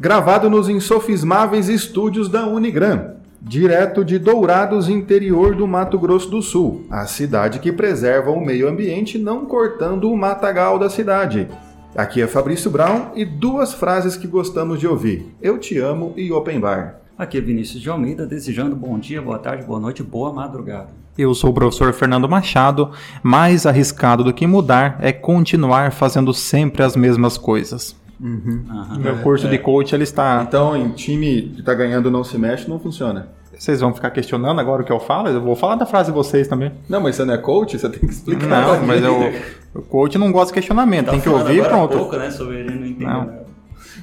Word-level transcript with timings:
gravado 0.00 0.48
nos 0.48 0.68
insofismáveis 0.68 1.68
estúdios 1.68 2.28
da 2.28 2.46
Unigran, 2.46 3.14
direto 3.42 4.04
de 4.04 4.16
Dourados, 4.16 4.88
interior 4.88 5.56
do 5.56 5.66
Mato 5.66 5.98
Grosso 5.98 6.30
do 6.30 6.40
Sul, 6.40 6.86
a 6.88 7.04
cidade 7.06 7.58
que 7.58 7.72
preserva 7.72 8.30
o 8.30 8.44
meio 8.44 8.68
ambiente 8.68 9.18
não 9.18 9.44
cortando 9.44 10.08
o 10.08 10.16
matagal 10.16 10.78
da 10.78 10.88
cidade. 10.88 11.48
Aqui 11.96 12.22
é 12.22 12.28
Fabrício 12.28 12.70
Brown 12.70 13.10
e 13.16 13.24
duas 13.24 13.74
frases 13.74 14.16
que 14.16 14.28
gostamos 14.28 14.78
de 14.78 14.86
ouvir: 14.86 15.34
Eu 15.42 15.58
te 15.58 15.78
amo 15.78 16.12
e 16.16 16.30
Open 16.30 16.60
Bar. 16.60 17.00
Aqui 17.16 17.38
é 17.38 17.40
Vinícius 17.40 17.82
de 17.82 17.90
Almeida, 17.90 18.24
desejando 18.24 18.76
bom 18.76 18.96
dia, 19.00 19.20
boa 19.20 19.38
tarde, 19.38 19.64
boa 19.64 19.80
noite, 19.80 20.04
boa 20.04 20.32
madrugada. 20.32 20.90
Eu 21.16 21.34
sou 21.34 21.50
o 21.50 21.54
professor 21.54 21.92
Fernando 21.92 22.28
Machado. 22.28 22.92
Mais 23.20 23.66
arriscado 23.66 24.22
do 24.22 24.32
que 24.32 24.46
mudar 24.46 24.96
é 25.00 25.10
continuar 25.10 25.90
fazendo 25.90 26.32
sempre 26.32 26.84
as 26.84 26.94
mesmas 26.94 27.36
coisas. 27.36 27.96
Uhum. 28.20 28.64
Meu 28.98 29.16
curso 29.18 29.46
É. 29.46 29.50
de 29.50 29.58
coach 29.58 29.94
ele 29.94 30.02
está. 30.04 30.44
Então, 30.46 30.76
em 30.76 30.90
time 30.90 31.52
que 31.56 31.62
tá 31.62 31.72
ganhando 31.74 32.10
não 32.10 32.24
se 32.24 32.36
mexe, 32.38 32.68
não 32.68 32.78
funciona. 32.78 33.28
Vocês 33.56 33.80
vão 33.80 33.92
ficar 33.92 34.10
questionando 34.10 34.60
agora 34.60 34.82
o 34.82 34.84
que 34.84 34.92
eu 34.92 35.00
falo? 35.00 35.28
Eu 35.28 35.40
vou 35.40 35.56
falar 35.56 35.74
da 35.74 35.84
frase 35.86 36.10
de 36.10 36.14
vocês 36.16 36.46
também. 36.46 36.70
Não, 36.88 37.00
mas 37.00 37.16
você 37.16 37.24
não 37.24 37.34
é 37.34 37.38
coach, 37.38 37.76
você 37.78 37.88
tem 37.88 38.00
que 38.00 38.06
explicar. 38.14 38.46
Não, 38.48 38.86
mas 38.86 39.02
eu, 39.02 39.32
o 39.74 39.82
coach 39.82 40.16
não 40.16 40.30
gosta 40.30 40.48
de 40.48 40.54
questionamento. 40.54 41.06
Tá 41.06 41.12
tem 41.12 41.20
que 41.20 41.28
ouvir 41.28 41.56
e 41.56 41.60
agora 41.60 41.74
pronto. 41.74 41.96
pouco, 41.98 42.16
né, 42.16 42.30
sobre 42.30 42.56
ele 42.60 42.70
não 42.74 42.86
entender. 42.86 43.04
Não. 43.04 43.18
nada. 43.26 43.46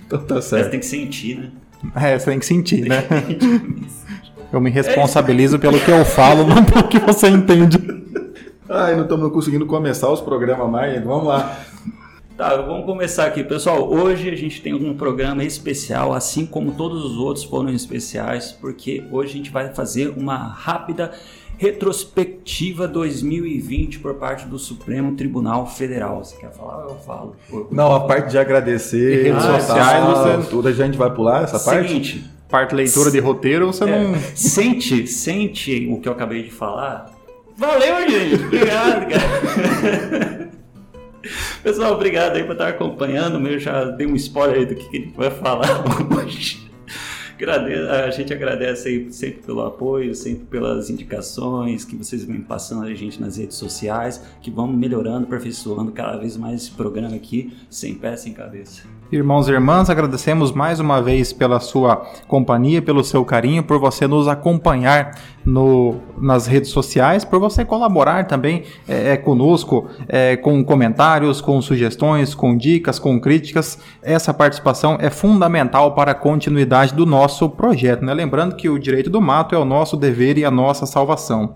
Então 0.05 0.19
tá 0.23 0.35
Mas 0.35 0.45
certo. 0.45 0.71
tem 0.71 0.79
que 0.79 0.85
sentir, 0.85 1.37
né? 1.39 1.51
É, 1.95 2.19
você 2.19 2.31
tem 2.31 2.39
que 2.39 2.45
sentir, 2.45 2.87
né? 2.87 3.03
Eu 4.51 4.59
me 4.61 4.69
responsabilizo 4.69 5.57
pelo 5.59 5.79
que 5.79 5.89
eu 5.91 6.03
falo, 6.05 6.45
não 6.45 6.63
pelo 6.63 6.87
que 6.87 6.99
você 6.99 7.27
entende. 7.29 7.77
Ai, 8.69 8.95
não 8.95 9.03
estamos 9.03 9.31
conseguindo 9.31 9.65
começar 9.65 10.09
os 10.11 10.21
programas 10.21 10.69
mais. 10.69 11.03
Vamos 11.03 11.27
lá. 11.27 11.57
Tá, 12.37 12.57
vamos 12.57 12.85
começar 12.85 13.27
aqui, 13.27 13.45
pessoal. 13.45 13.89
Hoje 13.89 14.29
a 14.29 14.35
gente 14.35 14.61
tem 14.61 14.73
um 14.73 14.93
programa 14.93 15.41
especial, 15.43 16.13
assim 16.13 16.45
como 16.45 16.73
todos 16.73 17.05
os 17.05 17.17
outros 17.17 17.45
foram 17.45 17.69
especiais, 17.69 18.51
porque 18.51 19.05
hoje 19.09 19.29
a 19.29 19.37
gente 19.37 19.51
vai 19.51 19.73
fazer 19.73 20.09
uma 20.09 20.35
rápida 20.35 21.13
retrospectiva 21.57 22.89
2020 22.89 23.99
por 23.99 24.15
parte 24.15 24.45
do 24.47 24.59
Supremo 24.59 25.15
Tribunal 25.15 25.65
Federal. 25.65 26.25
Você 26.25 26.35
quer 26.35 26.51
falar? 26.51 26.83
Eu 26.83 26.95
falo. 27.05 27.37
Não, 27.71 27.95
a 27.95 28.01
parte 28.01 28.31
de 28.31 28.37
agradecer, 28.37 29.23
redes 29.23 29.45
ah, 29.45 29.59
sociais, 29.61 30.47
tudo 30.49 30.67
a 30.67 30.73
gente 30.73 30.97
vai 30.97 31.09
pular 31.11 31.43
essa 31.43 31.57
parte? 31.57 31.87
Seguinte, 31.87 32.31
Parte 32.49 32.75
leitura 32.75 33.09
de 33.09 33.19
roteiro, 33.19 33.67
você 33.67 33.85
É, 33.85 34.03
não. 34.03 34.15
sente, 34.35 35.07
sente 35.07 35.87
o 35.89 35.99
que 35.99 36.07
eu 36.07 36.13
acabei 36.13 36.43
de 36.43 36.51
falar. 36.51 37.11
Valeu, 37.57 38.09
gente. 38.09 38.43
Obrigado, 38.43 39.07
cara. 39.09 40.41
Pessoal, 41.63 41.93
obrigado 41.93 42.35
aí 42.35 42.43
por 42.43 42.53
estar 42.53 42.67
acompanhando. 42.69 43.45
Eu 43.47 43.59
já 43.59 43.85
dei 43.85 44.07
um 44.07 44.15
spoiler 44.15 44.57
aí 44.57 44.65
do 44.65 44.75
que 44.75 44.97
gente 44.97 45.15
vai 45.15 45.31
falar 45.31 45.83
hoje. 46.15 46.65
A 47.89 48.09
gente 48.11 48.33
agradece 48.33 48.87
aí 48.87 49.11
sempre 49.11 49.41
pelo 49.41 49.61
apoio, 49.61 50.15
sempre 50.15 50.45
pelas 50.45 50.89
indicações 50.89 51.83
que 51.83 51.95
vocês 51.95 52.23
vêm 52.23 52.39
passando 52.41 52.85
a 52.85 52.93
gente 52.93 53.19
nas 53.19 53.35
redes 53.37 53.57
sociais, 53.57 54.21
que 54.41 54.49
vamos 54.49 54.77
melhorando, 54.77 55.25
aperfeiçoando 55.25 55.91
cada 55.91 56.17
vez 56.17 56.37
mais 56.37 56.61
esse 56.61 56.71
programa 56.71 57.15
aqui, 57.15 57.53
sem 57.69 57.93
pé, 57.93 58.15
sem 58.15 58.33
cabeça. 58.33 58.83
Irmãos 59.15 59.47
e 59.47 59.51
irmãs, 59.53 59.89
agradecemos 59.89 60.51
mais 60.51 60.81
uma 60.81 61.01
vez 61.01 61.31
pela 61.31 61.61
sua 61.61 62.05
companhia, 62.27 62.81
pelo 62.81 63.01
seu 63.01 63.23
carinho, 63.23 63.63
por 63.63 63.79
você 63.79 64.05
nos 64.05 64.27
acompanhar 64.27 65.17
no, 65.45 66.01
nas 66.17 66.47
redes 66.47 66.69
sociais, 66.71 67.23
por 67.23 67.39
você 67.39 67.63
colaborar 67.63 68.27
também 68.27 68.63
é, 68.85 69.13
é, 69.13 69.17
conosco, 69.17 69.87
é, 70.09 70.35
com 70.35 70.61
comentários, 70.65 71.39
com 71.39 71.61
sugestões, 71.61 72.35
com 72.35 72.57
dicas, 72.57 72.99
com 72.99 73.17
críticas. 73.17 73.79
Essa 74.03 74.33
participação 74.33 74.97
é 74.99 75.09
fundamental 75.09 75.95
para 75.95 76.11
a 76.11 76.15
continuidade 76.15 76.93
do 76.93 77.05
nosso 77.05 77.49
projeto. 77.49 78.03
Né? 78.03 78.13
Lembrando 78.13 78.57
que 78.57 78.67
o 78.67 78.77
direito 78.77 79.09
do 79.09 79.21
mato 79.21 79.55
é 79.55 79.57
o 79.57 79.63
nosso 79.63 79.95
dever 79.95 80.37
e 80.37 80.43
a 80.43 80.51
nossa 80.51 80.85
salvação. 80.85 81.55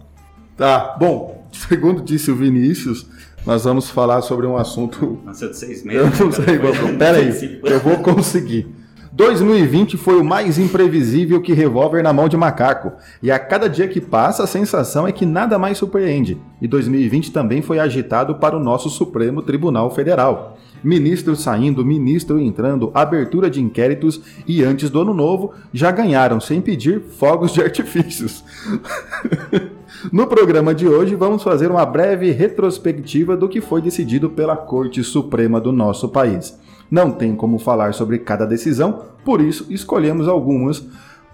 Tá, 0.56 0.96
bom, 0.98 1.46
segundo 1.52 2.02
disse 2.02 2.32
o 2.32 2.36
Vinícius, 2.38 3.06
nós 3.46 3.64
vamos 3.64 3.90
falar 3.90 4.22
sobre 4.22 4.46
um 4.46 4.56
assunto. 4.58 5.20
Nasceu 5.26 5.50
de 5.50 5.58
seis 5.58 5.86
Eu 5.86 6.04
meses. 6.06 6.20
não 6.20 6.28
né, 6.28 6.34
sei, 6.34 6.46
cara? 6.60 6.72
vamos- 6.74 6.98
pera 6.98 7.18
aí, 7.18 7.60
eu 7.64 7.80
vou 7.80 7.98
conseguir. 7.98 8.68
2020 9.12 9.98
foi 9.98 10.20
o 10.20 10.24
mais 10.24 10.58
imprevisível 10.60 11.42
que 11.42 11.52
revólver 11.52 12.02
na 12.04 12.14
mão 12.14 12.30
de 12.30 12.38
macaco. 12.38 12.92
E 13.22 13.32
a 13.32 13.40
cada 13.40 13.68
dia 13.68 13.88
que 13.88 14.00
passa, 14.00 14.44
a 14.44 14.48
sensação 14.48 15.08
é 15.08 15.12
que 15.12 15.26
nada 15.26 15.58
mais 15.58 15.78
surpreende. 15.78 16.38
E 16.62 16.68
2020 16.68 17.32
também 17.32 17.62
foi 17.62 17.80
agitado 17.80 18.36
para 18.36 18.56
o 18.56 18.60
nosso 18.64 18.90
Supremo 18.90 19.42
Tribunal 19.42 19.90
Federal. 19.94 20.58
Ministro 20.84 21.36
saindo, 21.36 21.86
ministro 21.86 22.40
entrando, 22.40 22.92
abertura 22.94 23.50
de 23.50 23.62
inquéritos 23.62 24.22
e 24.48 24.64
antes 24.64 24.90
do 24.90 25.02
ano 25.02 25.14
novo 25.14 25.54
já 25.74 25.92
ganharam, 25.92 26.40
sem 26.40 26.62
pedir, 26.62 27.02
fogos 27.02 27.54
de 27.54 27.62
artifícios. 27.62 28.44
No 30.14 30.28
programa 30.28 30.74
de 30.74 30.88
hoje, 30.88 31.14
vamos 31.14 31.44
fazer 31.44 31.70
uma 31.70 31.86
breve 31.86 32.32
retrospectiva 32.32 33.36
do 33.36 33.50
que 33.50 33.60
foi 33.60 33.82
decidido 33.82 34.30
pela 34.30 34.56
Corte 34.56 35.04
Suprema 35.04 35.60
do 35.60 35.74
nosso 35.74 36.08
país. 36.08 36.58
Não 36.90 37.12
tem 37.12 37.36
como 37.36 37.60
falar 37.60 37.94
sobre 37.94 38.20
cada 38.20 38.46
decisão, 38.46 39.04
por 39.26 39.42
isso 39.42 39.66
escolhemos 39.70 40.28
algumas 40.28 40.86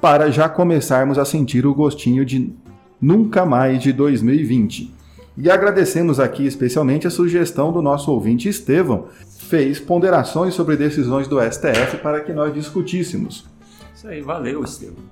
para 0.01 0.31
já 0.31 0.49
começarmos 0.49 1.19
a 1.19 1.25
sentir 1.25 1.65
o 1.65 1.75
gostinho 1.75 2.25
de 2.25 2.53
nunca 2.99 3.45
mais 3.45 3.81
de 3.83 3.93
2020. 3.93 4.94
E 5.37 5.51
agradecemos 5.51 6.19
aqui 6.19 6.45
especialmente 6.45 7.05
a 7.05 7.09
sugestão 7.09 7.71
do 7.71 7.81
nosso 7.81 8.09
ouvinte 8.11 8.47
Estevão, 8.47 9.07
fez 9.37 9.79
ponderações 9.79 10.53
sobre 10.53 10.77
decisões 10.77 11.27
do 11.27 11.39
STF 11.39 11.97
para 12.01 12.21
que 12.21 12.31
nós 12.31 12.53
discutíssemos. 12.53 13.45
Isso 13.93 14.07
aí, 14.07 14.21
valeu, 14.21 14.63
Estevam. 14.63 15.03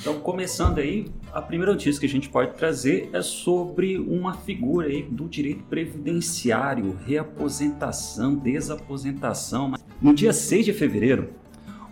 Então, 0.00 0.18
começando 0.20 0.78
aí, 0.78 1.06
a 1.32 1.40
primeira 1.40 1.72
notícia 1.72 2.00
que 2.00 2.06
a 2.06 2.08
gente 2.08 2.28
pode 2.28 2.54
trazer 2.54 3.08
é 3.12 3.22
sobre 3.22 3.98
uma 3.98 4.34
figura 4.34 4.88
aí 4.88 5.02
do 5.02 5.28
direito 5.28 5.62
previdenciário, 5.64 6.98
reaposentação, 7.06 8.34
desaposentação. 8.34 9.74
No 10.00 10.14
dia 10.14 10.32
6 10.32 10.64
de 10.64 10.72
fevereiro, 10.72 11.30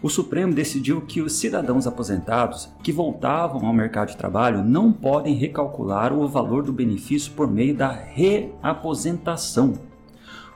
o 0.02 0.08
Supremo 0.08 0.54
decidiu 0.54 1.02
que 1.02 1.20
os 1.20 1.34
cidadãos 1.34 1.86
aposentados 1.86 2.70
que 2.82 2.90
voltavam 2.90 3.66
ao 3.66 3.72
mercado 3.72 4.08
de 4.08 4.16
trabalho 4.16 4.64
não 4.64 4.90
podem 4.90 5.34
recalcular 5.34 6.12
o 6.12 6.26
valor 6.26 6.62
do 6.62 6.72
benefício 6.72 7.32
por 7.32 7.50
meio 7.50 7.74
da 7.74 7.90
reaposentação. 7.90 9.74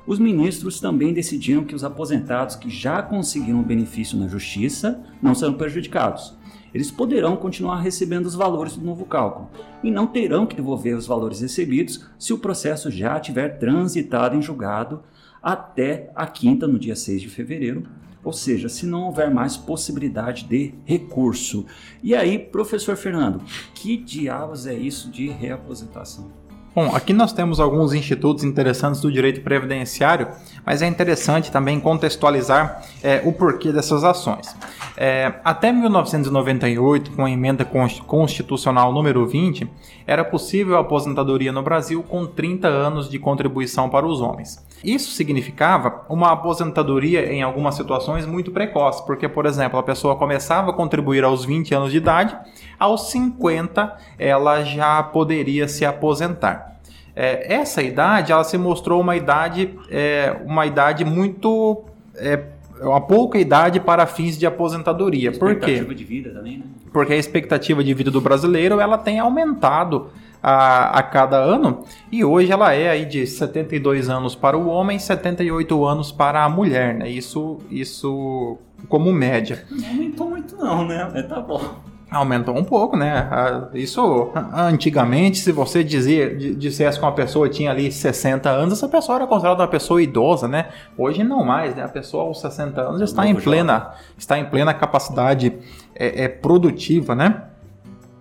Os 0.07 0.19
ministros 0.19 0.81
também 0.81 1.13
decidiram 1.13 1.65
que 1.65 1.75
os 1.75 1.85
aposentados 1.85 2.57
que 2.57 2.71
já 2.71 3.03
conseguiram 3.03 3.63
benefício 3.63 4.19
na 4.19 4.29
justiça 4.29 5.03
não 5.21 5.35
serão 5.35 5.55
prejudicados. 5.55 6.35
Eles 6.73 6.91
poderão 6.91 7.37
continuar 7.37 7.81
recebendo 7.81 8.27
os 8.27 8.35
valores 8.35 8.77
do 8.77 8.85
novo 8.85 9.05
cálculo 9.05 9.49
e 9.83 9.91
não 9.91 10.07
terão 10.07 10.47
que 10.47 10.57
devolver 10.57 10.97
os 10.97 11.07
valores 11.07 11.41
recebidos 11.41 12.05
se 12.19 12.33
o 12.33 12.39
processo 12.39 12.91
já 12.91 13.21
tiver 13.21 13.59
transitado 13.59 14.37
em 14.37 14.43
julgado 14.43 15.03
até 15.43 16.11
a 16.15 16.27
quinta, 16.27 16.67
no 16.67 16.79
dia 16.79 16.97
6 16.97 17.23
de 17.23 17.29
fevereiro, 17.29 17.85
ou 18.25 18.33
seja, 18.33 18.69
se 18.69 18.87
não 18.87 19.05
houver 19.05 19.31
mais 19.31 19.57
possibilidade 19.57 20.45
de 20.45 20.75
recurso. 20.85 21.67
E 22.03 22.15
aí, 22.15 22.39
professor 22.39 22.97
Fernando, 22.97 23.41
que 23.75 23.97
diabos 23.97 24.67
é 24.67 24.75
isso 24.75 25.11
de 25.11 25.29
reaposentação? 25.29 26.45
Bom, 26.75 26.93
aqui 26.93 27.13
nós 27.13 27.33
temos 27.33 27.61
alguns 27.61 27.95
institutos 27.95 28.43
interessantes 28.43 29.01
do 29.01 29.13
direito 29.13 29.43
previdenciário, 29.43 30.27
mas 30.67 30.83
é 30.83 30.89
interessante 30.89 31.53
também 31.53 31.79
contextualizar 31.79 32.83
é, 33.01 33.23
o 33.25 33.33
porquê 33.33 33.71
dessas 33.71 34.03
ações. 34.03 34.57
É, 34.97 35.35
até 35.45 35.71
1998, 35.71 37.13
com 37.13 37.25
a 37.25 37.31
emenda 37.31 37.65
constitucional 37.65 38.93
número 38.93 39.25
20, 39.25 39.71
era 40.05 40.25
possível 40.25 40.77
a 40.77 40.81
aposentadoria 40.81 41.53
no 41.53 41.63
Brasil 41.63 42.03
com 42.03 42.27
30 42.27 42.67
anos 42.67 43.09
de 43.09 43.21
contribuição 43.21 43.89
para 43.89 44.05
os 44.05 44.21
homens. 44.21 44.64
Isso 44.85 45.13
significava 45.13 46.05
uma 46.09 46.31
aposentadoria 46.31 47.33
em 47.33 47.43
algumas 47.43 47.75
situações 47.75 48.27
muito 48.27 48.51
precoce, 48.51 49.05
porque, 49.07 49.29
por 49.29 49.47
exemplo, 49.47 49.79
a 49.79 49.83
pessoa 49.83 50.17
começava 50.17 50.71
a 50.71 50.75
contribuir 50.75 51.25
aos 51.25 51.45
20 51.45 51.75
anos 51.75 51.91
de 51.91 51.97
idade, 51.97 52.37
aos 52.79 53.11
50 53.11 53.97
ela 54.19 54.63
já 54.63 55.03
poderia 55.03 55.67
se 55.67 55.85
aposentar. 55.85 56.75
É, 57.17 57.55
essa 57.55 57.83
idade 57.83 58.33
ela 58.33 58.45
se 58.45 58.59
mostrou 58.59 59.01
uma 59.01 59.17
idade, 59.17 59.75
é, 59.89 60.37
uma 60.45 60.67
idade 60.67 61.05
muito 61.05 61.85
é, 62.17 62.43
uma 62.81 63.01
pouca 63.01 63.39
idade 63.39 63.81
para 63.81 64.07
fins 64.07 64.37
de 64.37 64.47
aposentadoria. 64.47 65.33
Por 65.33 65.55
quê? 65.57 65.73
Expectativa 65.73 65.95
de 65.95 66.05
vida 66.05 66.31
também, 66.31 66.59
né? 66.59 66.65
Porque 66.93 67.13
a 67.13 67.17
expectativa 67.17 67.83
de 67.83 67.95
vida 67.95 68.11
do 68.11 68.21
brasileiro 68.21 68.81
ela 68.81 68.99
tem 68.99 69.19
aumentado 69.19 70.11
a, 70.45 70.99
a 70.99 71.03
cada 71.03 71.39
ano 71.39 71.85
e 72.13 72.23
hoje 72.23 72.53
ela 72.53 72.75
é 72.75 72.91
aí 72.91 73.07
de 73.07 73.27
72 73.27 74.11
anos 74.11 74.35
para 74.35 74.59
o 74.59 74.67
homem 74.67 74.99
e 74.99 75.01
78 75.01 75.87
anos 75.87 76.13
para 76.13 76.45
a 76.45 76.49
mulher, 76.51 76.95
né? 76.95 77.09
Isso, 77.09 77.61
isso 77.71 78.59
como 78.87 79.11
média. 79.11 79.65
Não 79.71 79.89
aumentou 79.89 80.29
muito 80.29 80.57
não, 80.59 80.87
né? 80.87 81.09
Mas 81.11 81.27
tá 81.27 81.41
bom. 81.41 81.63
Aumentou 82.11 82.55
um 82.55 82.63
pouco, 82.63 82.95
né? 82.95 83.27
Isso 83.73 84.31
antigamente, 84.53 85.39
se 85.39 85.51
você 85.51 85.83
dizia, 85.83 86.37
dissesse 86.37 86.99
que 86.99 87.05
uma 87.05 87.13
pessoa 87.13 87.49
tinha 87.49 87.71
ali 87.71 87.91
60 87.91 88.51
anos, 88.51 88.75
essa 88.75 88.87
pessoa 88.87 89.17
era 89.17 89.27
considerada 89.27 89.63
uma 89.63 89.69
pessoa 89.69 90.03
idosa, 90.03 90.47
né? 90.47 90.69
Hoje 90.97 91.25
não 91.25 91.43
mais, 91.43 91.75
né? 91.75 91.83
A 91.83 91.89
pessoa 91.89 92.25
aos 92.25 92.41
60 92.43 92.83
anos 92.83 92.99
já 92.99 93.07
está 93.07 93.27
em 93.27 93.35
plena, 93.35 93.93
está 94.17 94.39
em 94.39 94.45
plena 94.45 94.75
capacidade 94.75 95.59
é, 95.95 96.25
é, 96.25 96.29
produtiva, 96.29 97.15
né? 97.15 97.45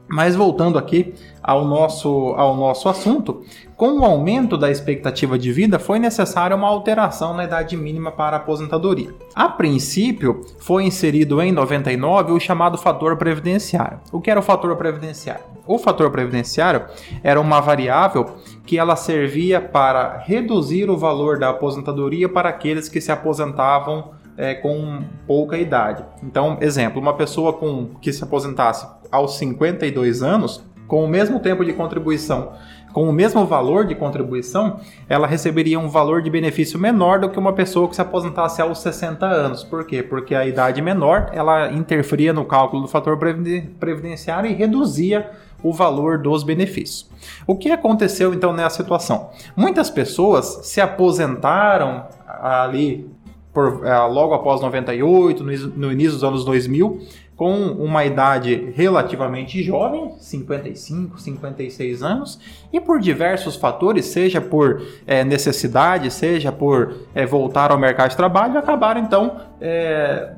Mas 0.08 0.36
voltando 0.36 0.78
aqui 0.78 1.14
ao 1.42 1.66
nosso, 1.66 2.34
ao 2.38 2.56
nosso 2.56 2.88
assunto, 2.88 3.44
com 3.76 4.00
o 4.00 4.06
aumento 4.06 4.58
da 4.58 4.70
expectativa 4.70 5.38
de 5.38 5.52
vida, 5.52 5.80
foi 5.80 6.00
necessária 6.00 6.56
uma 6.56 6.68
alteração 6.68 7.34
na 7.34 7.44
idade 7.44 7.76
mínima 7.76 8.12
para 8.12 8.38
a 8.38 8.40
aposentadoria. 8.40 9.14
A 9.34 9.50
princípio, 9.50 10.42
foi 10.60 10.84
inserido 10.84 11.42
em 11.42 11.52
99 11.52 12.32
o 12.32 12.40
chamado 12.40 12.78
fator 12.78 13.18
previdenciário. 13.18 14.00
O 14.12 14.22
que 14.22 14.30
era 14.30 14.40
o 14.40 14.44
fator 14.44 14.76
previdenciário? 14.76 15.44
O 15.66 15.78
fator 15.78 16.12
previdenciário 16.12 16.84
era 17.24 17.40
uma 17.40 17.60
variável 17.62 18.36
que 18.66 18.78
ela 18.78 18.96
servia 18.96 19.62
para 19.62 20.18
reduzir 20.18 20.90
o 20.90 20.98
valor 20.98 21.40
da 21.40 21.50
aposentadoria 21.50 22.28
para 22.28 22.50
aqueles 22.50 22.90
que 22.90 23.02
se 23.02 23.12
aposentavam 23.12 24.12
é, 24.38 24.54
com 24.56 25.04
pouca 25.26 25.58
idade. 25.58 26.04
Então, 26.22 26.58
exemplo, 26.60 27.02
uma 27.02 27.14
pessoa 27.14 27.54
com 27.54 27.92
que 28.02 28.12
se 28.12 28.24
aposentasse 28.24 28.88
aos 29.14 29.38
52 29.38 30.24
anos, 30.24 30.66
com 30.88 31.06
o 31.06 31.08
mesmo 31.08 31.40
tempo 31.40 31.64
de 31.64 31.72
contribuição, 31.72 32.54
com 32.92 33.08
o 33.08 33.14
mesmo 33.14 33.46
valor 33.46 33.86
de 33.86 33.96
contribuição, 33.96 34.80
ela 35.08 35.28
receberia 35.28 35.80
um 35.80 35.88
valor 35.88 36.22
de 36.22 36.30
benefício 36.30 36.80
menor 36.80 37.20
do 37.20 37.30
que 37.30 37.38
uma 37.40 37.54
pessoa 37.54 37.88
que 37.88 37.96
se 37.96 38.02
aposentasse 38.02 38.62
aos 38.62 38.80
60 38.80 39.26
anos. 39.26 39.64
Por 39.64 39.86
quê? 39.86 40.04
Porque 40.04 40.34
a 40.34 40.46
idade 40.46 40.82
menor, 40.82 41.30
ela 41.32 41.72
interferia 41.72 42.34
no 42.34 42.46
cálculo 42.46 42.84
do 42.84 42.88
fator 42.88 43.18
previdenciário 43.18 44.50
e 44.50 44.54
reduzia 44.54 45.32
o 45.64 45.72
valor 45.72 46.20
dos 46.20 46.44
benefícios. 46.44 47.10
O 47.48 47.56
que 47.56 47.72
aconteceu 47.72 48.34
então 48.34 48.52
nessa 48.52 48.78
situação? 48.78 49.30
Muitas 49.56 49.90
pessoas 49.90 50.60
se 50.64 50.82
aposentaram 50.82 52.06
ali 52.28 53.10
por, 53.54 53.86
é, 53.86 53.98
logo 54.00 54.34
após 54.34 54.62
98, 54.62 55.44
no, 55.44 55.52
no 55.78 55.92
início 55.92 56.14
dos 56.14 56.24
anos 56.24 56.44
2000, 56.44 57.00
com 57.44 57.74
uma 57.74 58.06
idade 58.06 58.72
relativamente 58.74 59.62
jovem, 59.62 60.14
55, 60.18 61.20
56 61.20 62.02
anos, 62.02 62.40
e 62.72 62.80
por 62.80 63.02
diversos 63.02 63.58
fatores, 63.58 64.06
seja 64.06 64.40
por 64.40 64.82
é, 65.06 65.26
necessidade, 65.26 66.10
seja 66.10 66.54
por 66.54 66.96
é, 67.14 67.26
voltar 67.26 67.70
ao 67.70 67.78
mercado 67.78 68.12
de 68.12 68.16
trabalho, 68.16 68.58
acabaram 68.58 69.02
então 69.02 69.42
é, 69.60 70.36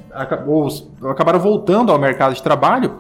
acabaram 1.08 1.40
voltando 1.40 1.92
ao 1.92 2.00
mercado 2.00 2.34
de 2.34 2.42
trabalho 2.42 2.96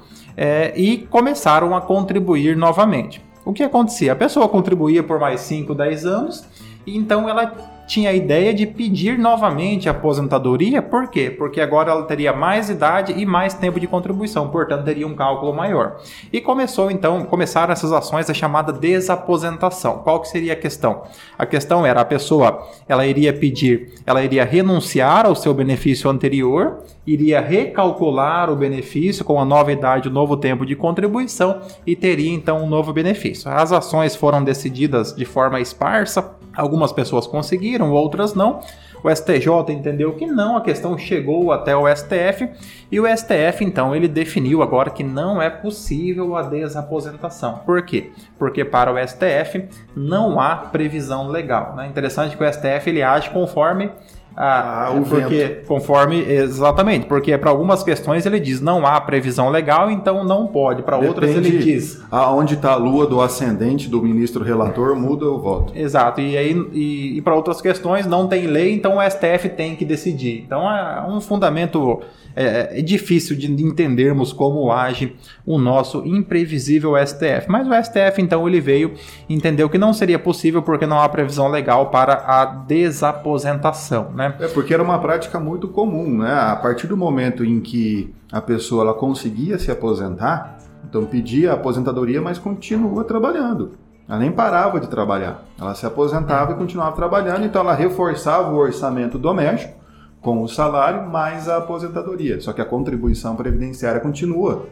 e 0.75 1.07
começaram 1.10 1.75
a 1.75 1.81
contribuir 1.81 2.56
novamente. 2.56 3.25
O 3.44 3.54
que 3.54 3.63
acontecia? 3.63 4.12
A 4.12 4.16
pessoa 4.16 4.48
contribuía 4.48 5.02
por 5.02 5.19
mais 5.19 5.42
5, 5.42 5.74
10 5.74 6.06
anos, 6.06 6.48
e 6.86 6.96
então 6.96 7.28
ela 7.28 7.52
tinha 7.87 8.09
a 8.09 8.13
ideia 8.13 8.53
de 8.53 8.65
pedir 8.65 9.17
novamente 9.17 9.87
a 9.87 9.91
aposentadoria, 9.91 10.81
por 10.81 11.07
quê? 11.09 11.29
Porque 11.29 11.61
agora 11.61 11.91
ela 11.91 12.03
teria 12.03 12.33
mais 12.33 12.69
idade 12.69 13.13
e 13.15 13.25
mais 13.25 13.53
tempo 13.53 13.79
de 13.79 13.87
contribuição, 13.87 14.49
portanto 14.49 14.85
teria 14.85 15.07
um 15.07 15.15
cálculo 15.15 15.53
maior. 15.53 15.97
E 16.31 16.41
começou 16.41 16.89
então, 16.89 17.23
começaram 17.23 17.71
essas 17.71 17.91
ações 17.91 18.29
a 18.29 18.33
chamada 18.33 18.73
desaposentação. 18.73 19.99
Qual 19.99 20.19
que 20.21 20.27
seria 20.27 20.53
a 20.53 20.55
questão? 20.55 21.03
A 21.37 21.45
questão 21.45 21.85
era 21.85 22.01
a 22.01 22.05
pessoa, 22.05 22.67
ela 22.87 23.05
iria 23.05 23.33
pedir, 23.33 23.93
ela 24.05 24.23
iria 24.23 24.43
renunciar 24.43 25.25
ao 25.25 25.35
seu 25.35 25.53
benefício 25.53 26.09
anterior, 26.09 26.79
iria 27.05 27.39
recalcular 27.39 28.49
o 28.49 28.55
benefício 28.55 29.23
com 29.23 29.39
a 29.39 29.45
nova 29.45 29.71
idade, 29.71 30.07
o 30.07 30.11
novo 30.11 30.37
tempo 30.37 30.65
de 30.65 30.75
contribuição 30.75 31.61
e 31.85 31.95
teria 31.95 32.33
então 32.33 32.63
um 32.63 32.67
novo 32.67 32.91
benefício. 32.91 33.49
As 33.49 33.71
ações 33.71 34.15
foram 34.15 34.43
decididas 34.43 35.15
de 35.15 35.25
forma 35.25 35.59
esparsa, 35.59 36.35
algumas 36.56 36.92
pessoas 36.92 37.28
conseguiram 37.28 37.92
outras 37.92 38.34
não. 38.34 38.62
O 39.04 39.16
STJ 39.16 39.48
entendeu 39.69 40.13
que 40.16 40.25
não, 40.25 40.57
a 40.57 40.62
questão 40.62 40.98
chegou 40.98 41.52
até 41.52 41.75
o 41.75 41.86
STF 41.94 42.50
e 42.92 43.00
o 43.00 43.06
STF 43.06 43.63
então 43.63 43.96
ele 43.96 44.07
definiu 44.07 44.63
agora 44.63 44.90
que 44.90 45.04
não 45.04 45.40
é 45.40 45.50
possível 45.50 46.36
a 46.36 46.42
desaposentação. 46.42 47.60
Por 47.66 47.84
quê? 47.84 48.12
Porque 48.40 48.66
para 48.66 48.92
o 48.92 49.07
STF 49.07 49.68
não 49.96 50.40
há 50.40 50.56
previsão 50.56 51.28
legal. 51.28 51.74
É 51.74 51.84
né? 51.84 51.88
interessante 51.88 52.36
que 52.36 52.44
o 52.44 52.52
STF 52.52 52.90
ele 52.90 53.04
age 53.04 53.30
conforme 53.30 53.92
ah, 54.37 54.91
o 54.93 55.03
porque 55.03 55.35
vento. 55.35 55.65
conforme 55.65 56.19
exatamente, 56.21 57.05
porque 57.05 57.37
para 57.37 57.49
algumas 57.49 57.83
questões 57.83 58.25
ele 58.25 58.39
diz 58.39 58.59
não 58.59 58.85
há 58.85 58.99
previsão 58.99 59.49
legal, 59.49 59.89
então 59.89 60.23
não 60.23 60.47
pode. 60.47 60.83
Para 60.83 60.97
outras 60.97 61.29
ele 61.31 61.57
diz 61.57 62.03
aonde 62.11 62.55
está 62.55 62.73
a 62.73 62.75
lua 62.75 63.07
do 63.07 63.21
ascendente 63.21 63.87
do 63.87 64.01
ministro 64.01 64.43
relator 64.43 64.95
muda 64.95 65.25
o 65.25 65.39
voto. 65.39 65.73
Exato. 65.75 66.19
E 66.19 66.37
aí 66.37 66.51
e, 66.73 67.17
e 67.17 67.21
para 67.21 67.33
outras 67.33 67.61
questões 67.61 68.05
não 68.05 68.27
tem 68.27 68.45
lei, 68.45 68.73
então 68.73 68.97
o 68.97 69.09
STF 69.09 69.49
tem 69.49 69.75
que 69.75 69.85
decidir. 69.85 70.43
Então 70.45 70.69
é 70.69 71.05
um 71.07 71.21
fundamento 71.21 72.01
é, 72.35 72.79
é, 72.79 72.81
difícil 72.81 73.35
de 73.35 73.49
entendermos 73.63 74.33
como 74.33 74.69
age 74.71 75.15
o 75.45 75.57
nosso 75.57 76.05
imprevisível 76.05 76.93
STF. 77.05 77.45
Mas 77.47 77.65
o 77.65 77.71
STF 77.83 78.21
então 78.21 78.45
ele 78.47 78.59
veio 78.59 78.93
entendeu 79.29 79.69
que 79.69 79.77
não 79.77 79.93
seria 79.93 80.19
possível 80.19 80.61
porque 80.61 80.85
não 80.85 80.99
há 80.99 81.07
previsão 81.07 81.47
legal 81.47 81.89
para 81.89 82.13
a 82.13 82.45
desaposentação, 82.45 84.11
né? 84.11 84.25
É 84.39 84.48
porque 84.48 84.74
era 84.74 84.81
uma 84.81 85.00
prática 85.00 85.39
muito 85.39 85.68
comum, 85.68 86.19
né? 86.19 86.33
A 86.33 86.56
partir 86.56 86.88
do 86.88 86.98
momento 86.98 87.44
em 87.44 87.60
que 87.60 88.13
a 88.31 88.42
pessoa 88.42 88.83
ela 88.83 88.94
conseguia 88.94 89.57
se 89.60 89.72
aposentar, 89.72 90.57
então 90.88 91.06
pedia 91.06 91.54
aposentadoria, 91.54 92.22
mas 92.22 92.38
continua 92.38 93.04
trabalhando. 93.04 93.74
Ela 94.07 94.19
nem 94.19 94.31
parava 94.31 94.80
de 94.80 94.88
trabalhar. 94.88 95.44
Ela 95.60 95.74
se 95.74 95.86
aposentava 95.86 96.51
e 96.51 96.56
continuava 96.56 96.95
trabalhando, 96.95 97.45
então 97.45 97.62
ela 97.62 97.74
reforçava 97.74 98.51
o 98.51 98.57
orçamento 98.57 99.18
doméstico 99.18 99.74
com 100.22 100.42
o 100.42 100.48
salário 100.48 101.07
mais 101.07 101.48
a 101.48 101.57
aposentadoria. 101.57 102.42
Só 102.42 102.51
que 102.51 102.62
a 102.62 102.66
contribuição 102.66 103.36
previdenciária 103.36 104.00
continua. 104.00 104.66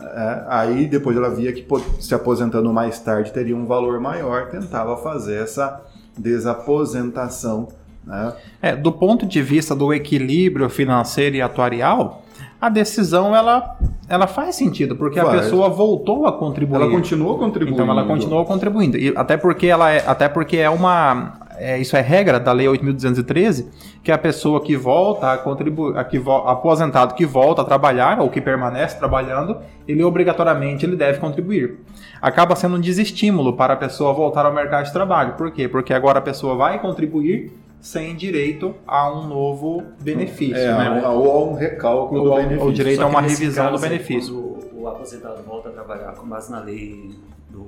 É, 0.00 0.44
aí 0.48 0.86
depois 0.86 1.16
ela 1.16 1.30
via 1.30 1.52
que 1.52 1.66
se 2.00 2.14
aposentando 2.14 2.72
mais 2.72 3.00
tarde 3.00 3.32
teria 3.32 3.56
um 3.56 3.66
valor 3.66 4.00
maior, 4.00 4.48
tentava 4.48 4.96
fazer 4.96 5.42
essa 5.42 5.80
desaposentação. 6.16 7.68
Né? 8.08 8.32
É, 8.62 8.74
do 8.74 8.90
ponto 8.90 9.26
de 9.26 9.42
vista 9.42 9.74
do 9.76 9.92
equilíbrio 9.92 10.68
financeiro 10.70 11.36
e 11.36 11.42
atuarial, 11.42 12.22
a 12.60 12.68
decisão 12.68 13.36
ela, 13.36 13.76
ela 14.08 14.26
faz 14.26 14.56
sentido, 14.56 14.96
porque 14.96 15.20
faz. 15.20 15.28
a 15.28 15.42
pessoa 15.42 15.68
voltou 15.68 16.26
a 16.26 16.32
contribuir. 16.32 16.80
Ela 16.80 16.90
continuou 16.90 17.38
contribuindo. 17.38 17.82
Então 17.82 17.92
ela 17.92 18.04
continuou 18.04 18.44
contribuindo. 18.46 18.96
E 18.96 19.12
até 19.14 19.36
porque 19.36 19.66
ela 19.66 19.90
é, 19.90 20.02
até 20.06 20.28
porque 20.28 20.56
é 20.56 20.70
uma 20.70 21.38
é, 21.58 21.78
isso 21.78 21.96
é 21.96 22.00
regra 22.00 22.40
da 22.40 22.52
Lei 22.52 22.66
8.213, 22.66 23.66
que 24.02 24.10
a 24.10 24.18
pessoa 24.18 24.62
que 24.62 24.76
volta 24.76 25.32
a 25.32 25.38
contribuir, 25.38 25.98
a 25.98 26.04
que 26.04 26.18
vo, 26.18 26.32
aposentado 26.48 27.14
que 27.14 27.26
volta 27.26 27.62
a 27.62 27.64
trabalhar 27.64 28.20
ou 28.20 28.30
que 28.30 28.40
permanece 28.40 28.98
trabalhando, 28.98 29.58
ele 29.86 30.02
obrigatoriamente 30.02 30.86
ele 30.86 30.96
deve 30.96 31.18
contribuir. 31.18 31.78
Acaba 32.22 32.56
sendo 32.56 32.76
um 32.76 32.80
desestímulo 32.80 33.52
para 33.52 33.74
a 33.74 33.76
pessoa 33.76 34.12
voltar 34.12 34.46
ao 34.46 34.52
mercado 34.52 34.86
de 34.86 34.92
trabalho. 34.92 35.34
Por 35.34 35.50
quê? 35.50 35.68
Porque 35.68 35.92
agora 35.92 36.18
a 36.18 36.22
pessoa 36.22 36.54
vai 36.54 36.80
contribuir 36.80 37.52
sem 37.80 38.16
direito 38.16 38.74
a 38.86 39.12
um 39.12 39.26
novo 39.26 39.82
benefício. 40.00 40.56
É, 40.56 41.00
né? 41.00 41.08
ou 41.08 41.30
a 41.30 41.44
um 41.44 41.54
recálculo 41.54 42.22
ou, 42.22 42.30
do 42.30 42.34
benefício. 42.36 42.64
Ou 42.64 42.72
direito 42.72 43.02
a 43.02 43.06
uma 43.06 43.20
revisão 43.20 43.72
do 43.72 43.78
benefício. 43.78 44.34
Quando 44.34 44.80
o 44.80 44.88
aposentado 44.88 45.42
volta 45.42 45.68
a 45.68 45.72
trabalhar 45.72 46.14
com 46.14 46.28
base 46.28 46.50
na 46.50 46.60
lei 46.60 47.10
do, 47.50 47.66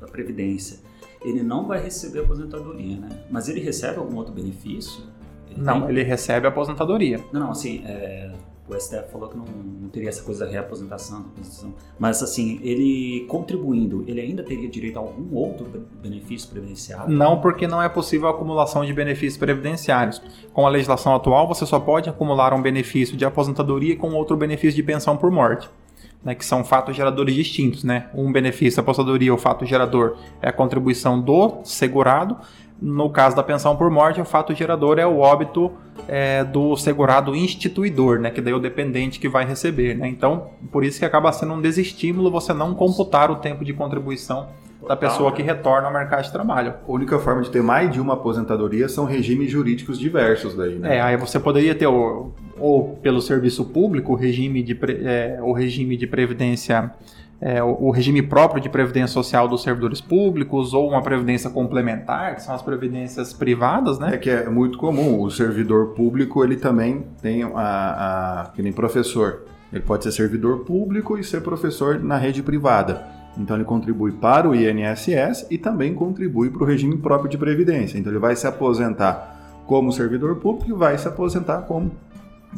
da 0.00 0.06
Previdência 0.06 0.78
ele 1.24 1.42
não 1.42 1.66
vai 1.66 1.82
receber 1.82 2.20
aposentadoria, 2.20 2.96
né? 2.96 3.08
Mas 3.30 3.48
ele 3.48 3.60
recebe 3.60 3.98
algum 3.98 4.16
outro 4.16 4.32
benefício? 4.32 5.02
Ele 5.50 5.60
não, 5.60 5.82
tem... 5.82 5.90
ele 5.90 6.02
recebe 6.02 6.46
aposentadoria. 6.46 7.20
Não, 7.32 7.40
não, 7.40 7.50
assim, 7.50 7.82
é, 7.84 8.32
o 8.68 8.80
STF 8.80 9.10
falou 9.10 9.28
que 9.28 9.36
não, 9.36 9.44
não, 9.44 9.88
teria 9.88 10.08
essa 10.08 10.22
coisa 10.22 10.44
da 10.44 10.50
reaposentação, 10.50 11.26
mas 11.98 12.22
assim, 12.22 12.60
ele 12.62 13.24
contribuindo, 13.28 14.04
ele 14.06 14.20
ainda 14.20 14.42
teria 14.42 14.68
direito 14.68 14.98
a 14.98 15.00
algum 15.00 15.34
outro 15.34 15.66
benefício 16.02 16.48
previdenciário? 16.50 17.12
Não, 17.12 17.40
porque 17.40 17.66
não 17.66 17.82
é 17.82 17.88
possível 17.88 18.28
a 18.28 18.30
acumulação 18.30 18.84
de 18.84 18.92
benefícios 18.92 19.38
previdenciários. 19.38 20.20
Com 20.52 20.66
a 20.66 20.70
legislação 20.70 21.14
atual, 21.14 21.48
você 21.48 21.64
só 21.64 21.80
pode 21.80 22.08
acumular 22.08 22.52
um 22.52 22.60
benefício 22.60 23.16
de 23.16 23.24
aposentadoria 23.24 23.96
com 23.96 24.12
outro 24.12 24.36
benefício 24.36 24.76
de 24.76 24.82
pensão 24.82 25.16
por 25.16 25.30
morte 25.30 25.68
né, 26.22 26.34
que 26.34 26.44
são 26.44 26.64
fatos 26.64 26.96
geradores 26.96 27.34
distintos. 27.34 27.84
Né? 27.84 28.08
Um 28.14 28.32
benefício, 28.32 28.80
a 28.80 28.82
apostadoria, 28.82 29.32
o 29.32 29.38
fato 29.38 29.64
gerador 29.64 30.16
é 30.40 30.48
a 30.48 30.52
contribuição 30.52 31.20
do 31.20 31.60
segurado. 31.64 32.36
No 32.80 33.10
caso 33.10 33.34
da 33.34 33.42
pensão 33.42 33.76
por 33.76 33.90
morte, 33.90 34.20
o 34.20 34.24
fato 34.24 34.54
gerador 34.54 34.98
é 34.98 35.06
o 35.06 35.18
óbito 35.18 35.72
é, 36.06 36.44
do 36.44 36.76
segurado 36.76 37.34
instituidor, 37.34 38.20
né, 38.20 38.30
que 38.30 38.40
daí 38.40 38.52
é 38.52 38.56
o 38.56 38.60
dependente 38.60 39.18
que 39.18 39.28
vai 39.28 39.44
receber. 39.44 39.96
Né? 39.96 40.08
Então, 40.08 40.50
por 40.70 40.84
isso 40.84 40.98
que 40.98 41.04
acaba 41.04 41.32
sendo 41.32 41.54
um 41.54 41.60
desestímulo 41.60 42.30
você 42.30 42.52
não 42.52 42.74
computar 42.74 43.30
o 43.30 43.36
tempo 43.36 43.64
de 43.64 43.72
contribuição 43.72 44.48
da 44.86 44.96
pessoa 44.96 45.32
que 45.32 45.42
retorna 45.42 45.88
ao 45.88 45.92
mercado 45.92 46.22
de 46.24 46.32
trabalho. 46.32 46.74
A 46.86 46.90
única 46.90 47.18
forma 47.18 47.42
de 47.42 47.50
ter 47.50 47.62
mais 47.62 47.90
de 47.90 48.00
uma 48.00 48.14
aposentadoria 48.14 48.88
são 48.88 49.04
regimes 49.04 49.50
jurídicos 49.50 49.98
diversos 49.98 50.54
daí, 50.54 50.76
né? 50.76 50.96
É, 50.96 51.00
aí 51.00 51.16
você 51.16 51.38
poderia 51.40 51.74
ter 51.74 51.86
o, 51.86 52.30
ou 52.58 52.96
pelo 53.02 53.20
serviço 53.20 53.64
público 53.64 54.12
o 54.12 54.14
regime 54.14 54.62
de, 54.62 54.78
é, 55.04 55.38
o 55.42 55.52
regime 55.52 55.96
de 55.96 56.06
previdência 56.06 56.92
é, 57.40 57.62
o, 57.62 57.90
regime 57.90 58.20
próprio 58.20 58.60
de 58.60 58.68
previdência 58.68 59.14
social 59.14 59.46
dos 59.46 59.62
servidores 59.62 60.00
públicos 60.00 60.74
ou 60.74 60.88
uma 60.88 61.02
previdência 61.02 61.48
complementar, 61.48 62.34
que 62.34 62.42
são 62.42 62.54
as 62.54 62.62
previdências 62.62 63.32
privadas, 63.32 63.98
né? 63.98 64.14
É 64.14 64.18
que 64.18 64.28
é 64.28 64.48
muito 64.48 64.76
comum. 64.76 65.22
O 65.22 65.30
servidor 65.30 65.94
público 65.94 66.42
ele 66.42 66.56
também 66.56 67.06
tem 67.22 67.44
a, 67.44 67.50
a 67.54 68.50
que 68.54 68.60
nem 68.60 68.72
professor. 68.72 69.44
Ele 69.72 69.82
pode 69.82 70.02
ser 70.02 70.12
servidor 70.12 70.64
público 70.64 71.16
e 71.16 71.22
ser 71.22 71.42
professor 71.42 72.02
na 72.02 72.16
rede 72.16 72.42
privada. 72.42 73.06
Então 73.36 73.54
ele 73.56 73.64
contribui 73.64 74.10
para 74.12 74.48
o 74.48 74.54
INSS 74.54 75.46
e 75.48 75.56
também 75.56 75.94
contribui 75.94 76.50
para 76.50 76.62
o 76.62 76.66
regime 76.66 76.96
próprio 76.96 77.30
de 77.30 77.38
previdência. 77.38 77.98
Então 77.98 78.10
ele 78.10 78.18
vai 78.18 78.34
se 78.34 78.48
aposentar 78.48 79.36
como 79.64 79.92
servidor 79.92 80.36
público 80.36 80.70
e 80.70 80.72
vai 80.72 80.98
se 80.98 81.06
aposentar 81.06 81.62
como 81.62 81.92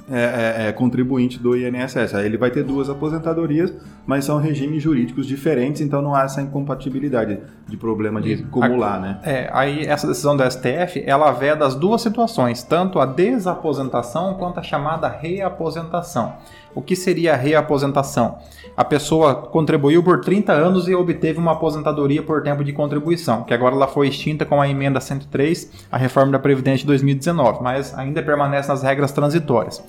é, 0.09 0.65
é, 0.65 0.69
é, 0.69 0.73
contribuinte 0.73 1.39
do 1.39 1.57
INSS. 1.57 2.15
Aí 2.15 2.27
ele 2.27 2.37
vai 2.37 2.51
ter 2.51 2.63
duas 2.63 2.89
aposentadorias, 2.89 3.73
mas 4.07 4.25
são 4.25 4.39
regimes 4.39 4.83
jurídicos 4.83 5.27
diferentes, 5.27 5.81
então 5.81 6.01
não 6.01 6.15
há 6.15 6.23
essa 6.23 6.41
incompatibilidade 6.41 7.39
de 7.67 7.77
problema 7.77 8.21
de 8.21 8.35
acumular, 8.35 8.97
a, 8.97 9.01
né? 9.01 9.21
É, 9.25 9.51
aí 9.53 9.85
essa 9.87 10.07
decisão 10.07 10.37
do 10.37 10.49
STF, 10.49 11.03
ela 11.05 11.33
veda 11.33 11.67
as 11.67 11.75
duas 11.75 12.03
situações, 12.03 12.63
tanto 12.63 12.99
a 13.01 13.07
desaposentação 13.07 14.35
quanto 14.35 14.61
a 14.61 14.63
chamada 14.63 15.09
reaposentação. 15.09 16.35
O 16.75 16.81
que 16.81 16.95
seria 16.95 17.35
a 17.35 17.37
reaposentação? 17.37 18.39
A 18.77 18.85
pessoa 18.85 19.35
contribuiu 19.35 20.03
por 20.03 20.21
30 20.21 20.53
anos 20.53 20.89
e 20.89 20.95
obteve 20.95 21.39
uma 21.39 21.53
aposentadoria 21.53 22.23
por 22.23 22.43
tempo 22.43 22.63
de 22.63 22.73
contribuição, 22.73 23.43
que 23.43 23.53
agora 23.53 23.75
ela 23.75 23.89
foi 23.89 24.09
extinta 24.09 24.45
com 24.45 24.61
a 24.61 24.69
emenda 24.69 25.01
103, 25.01 25.87
a 25.91 25.99
reforma 25.99 26.33
da 26.33 26.39
Previdência 26.39 26.81
de 26.81 26.87
2019, 26.87 27.63
mas 27.63 27.97
ainda 27.99 28.23
permanece 28.23 28.69
nas 28.69 28.83
regras 28.83 29.13
transitórias. 29.13 29.83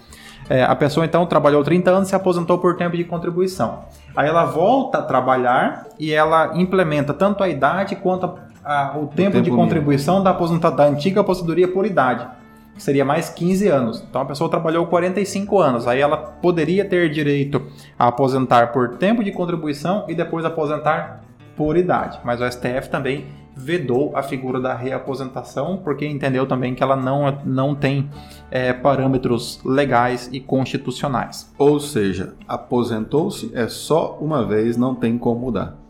É, 0.49 0.63
a 0.63 0.75
pessoa 0.75 1.05
então 1.05 1.25
trabalhou 1.25 1.63
30 1.63 1.91
anos 1.91 2.07
e 2.07 2.09
se 2.09 2.15
aposentou 2.15 2.57
por 2.57 2.75
tempo 2.75 2.97
de 2.97 3.03
contribuição. 3.03 3.83
Aí 4.15 4.27
ela 4.27 4.43
volta 4.45 4.97
a 4.97 5.01
trabalhar 5.01 5.87
e 5.99 6.11
ela 6.11 6.51
implementa 6.55 7.13
tanto 7.13 7.43
a 7.43 7.47
idade 7.47 7.95
quanto 7.95 8.25
a, 8.25 8.35
a, 8.63 8.97
o, 8.97 9.05
tempo 9.05 9.05
o, 9.05 9.07
tempo 9.07 9.41
de 9.41 9.51
contribuição 9.51 10.21
da, 10.21 10.33
da 10.33 10.85
antiga 10.85 11.21
aposentadoria 11.21 11.67
por 11.67 11.85
idade 11.85 12.27
seria 12.77 13.05
mais 13.05 13.29
15 13.29 13.67
anos. 13.67 14.03
Então 14.09 14.21
a 14.21 14.25
pessoa 14.25 14.49
trabalhou 14.49 14.85
45 14.87 15.59
anos, 15.59 15.87
aí 15.87 15.99
ela 15.99 16.17
poderia 16.17 16.85
ter 16.85 17.09
direito 17.09 17.61
a 17.97 18.07
aposentar 18.07 18.71
por 18.71 18.97
tempo 18.97 19.23
de 19.23 19.31
contribuição 19.31 20.05
e 20.07 20.15
depois 20.15 20.45
aposentar 20.45 21.21
por 21.55 21.77
idade. 21.77 22.19
Mas 22.23 22.41
o 22.41 22.49
STF 22.49 22.89
também 22.89 23.25
vedou 23.55 24.15
a 24.15 24.23
figura 24.23 24.59
da 24.59 24.73
reaposentação 24.73 25.77
porque 25.77 26.05
entendeu 26.07 26.45
também 26.47 26.73
que 26.73 26.81
ela 26.81 26.95
não, 26.95 27.37
não 27.45 27.75
tem 27.75 28.09
é, 28.49 28.73
parâmetros 28.73 29.59
legais 29.63 30.29
e 30.31 30.39
constitucionais. 30.39 31.51
Ou 31.57 31.79
seja, 31.79 32.33
aposentou-se 32.47 33.51
é 33.53 33.67
só 33.67 34.17
uma 34.19 34.45
vez, 34.45 34.77
não 34.77 34.95
tem 34.95 35.17
como 35.17 35.41
mudar. 35.41 35.80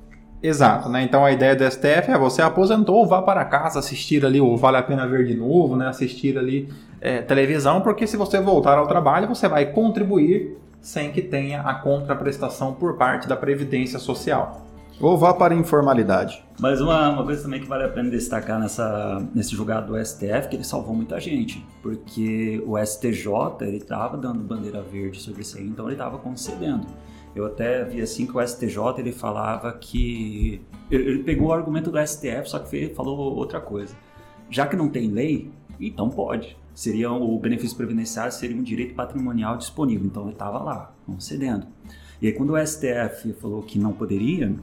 Exato, 0.43 0.89
né? 0.89 1.03
Então 1.03 1.23
a 1.23 1.31
ideia 1.31 1.55
do 1.55 1.63
STF 1.63 2.09
é 2.09 2.17
você 2.17 2.41
aposentou, 2.41 3.05
vá 3.05 3.21
para 3.21 3.45
casa 3.45 3.79
assistir 3.79 4.25
ali, 4.25 4.41
ou 4.41 4.57
vale 4.57 4.77
a 4.77 4.83
pena 4.83 5.07
ver 5.07 5.25
de 5.25 5.35
novo, 5.35 5.75
né? 5.75 5.87
Assistir 5.87 6.37
ali 6.37 6.67
é, 6.99 7.21
televisão, 7.21 7.81
porque 7.81 8.07
se 8.07 8.17
você 8.17 8.41
voltar 8.41 8.77
ao 8.77 8.87
trabalho, 8.87 9.27
você 9.27 9.47
vai 9.47 9.67
contribuir 9.67 10.57
sem 10.81 11.11
que 11.11 11.21
tenha 11.21 11.61
a 11.61 11.75
contraprestação 11.75 12.73
por 12.73 12.97
parte 12.97 13.27
da 13.27 13.35
Previdência 13.35 13.99
Social. 13.99 14.65
Ou 14.99 15.17
vá 15.17 15.33
para 15.33 15.53
a 15.53 15.57
informalidade. 15.57 16.43
Mas 16.59 16.79
uma, 16.79 17.09
uma 17.09 17.23
coisa 17.23 17.41
também 17.43 17.59
que 17.59 17.67
vale 17.67 17.83
a 17.83 17.89
pena 17.89 18.09
destacar 18.09 18.59
nessa, 18.59 19.23
nesse 19.33 19.55
julgado 19.55 19.93
do 19.93 20.05
STF, 20.05 20.47
que 20.47 20.55
ele 20.55 20.63
salvou 20.63 20.95
muita 20.95 21.19
gente, 21.19 21.65
porque 21.81 22.63
o 22.67 22.77
STJ 22.77 23.27
ele 23.61 23.77
estava 23.77 24.15
dando 24.15 24.43
bandeira 24.43 24.81
verde 24.81 25.19
sobre 25.19 25.41
isso 25.41 25.57
aí, 25.57 25.65
então 25.65 25.85
ele 25.85 25.93
estava 25.93 26.19
concedendo. 26.19 26.85
Eu 27.35 27.45
até 27.45 27.83
vi 27.85 28.01
assim 28.01 28.25
que 28.25 28.35
o 28.35 28.45
STJ 28.45 28.99
ele 28.99 29.11
falava 29.11 29.71
que 29.73 30.61
ele 30.89 31.23
pegou 31.23 31.47
o 31.47 31.53
argumento 31.53 31.89
do 31.89 32.05
STF, 32.05 32.49
só 32.49 32.59
que 32.59 32.89
falou 32.89 33.17
outra 33.35 33.61
coisa. 33.61 33.95
Já 34.49 34.67
que 34.67 34.75
não 34.75 34.89
tem 34.89 35.09
lei, 35.09 35.49
então 35.79 36.09
pode. 36.09 36.57
Seria 36.73 37.11
o 37.11 37.37
benefício 37.39 37.75
previdenciário 37.75 38.31
seria 38.31 38.55
um 38.55 38.63
direito 38.63 38.95
patrimonial 38.95 39.57
disponível, 39.57 40.05
então 40.05 40.23
ele 40.23 40.33
estava 40.33 40.61
lá, 40.61 40.93
concedendo. 41.05 41.67
E 42.21 42.27
aí 42.27 42.33
quando 42.33 42.53
o 42.53 42.67
STF 42.67 43.33
falou 43.33 43.61
que 43.61 43.79
não 43.79 43.93
poderia, 43.93 44.53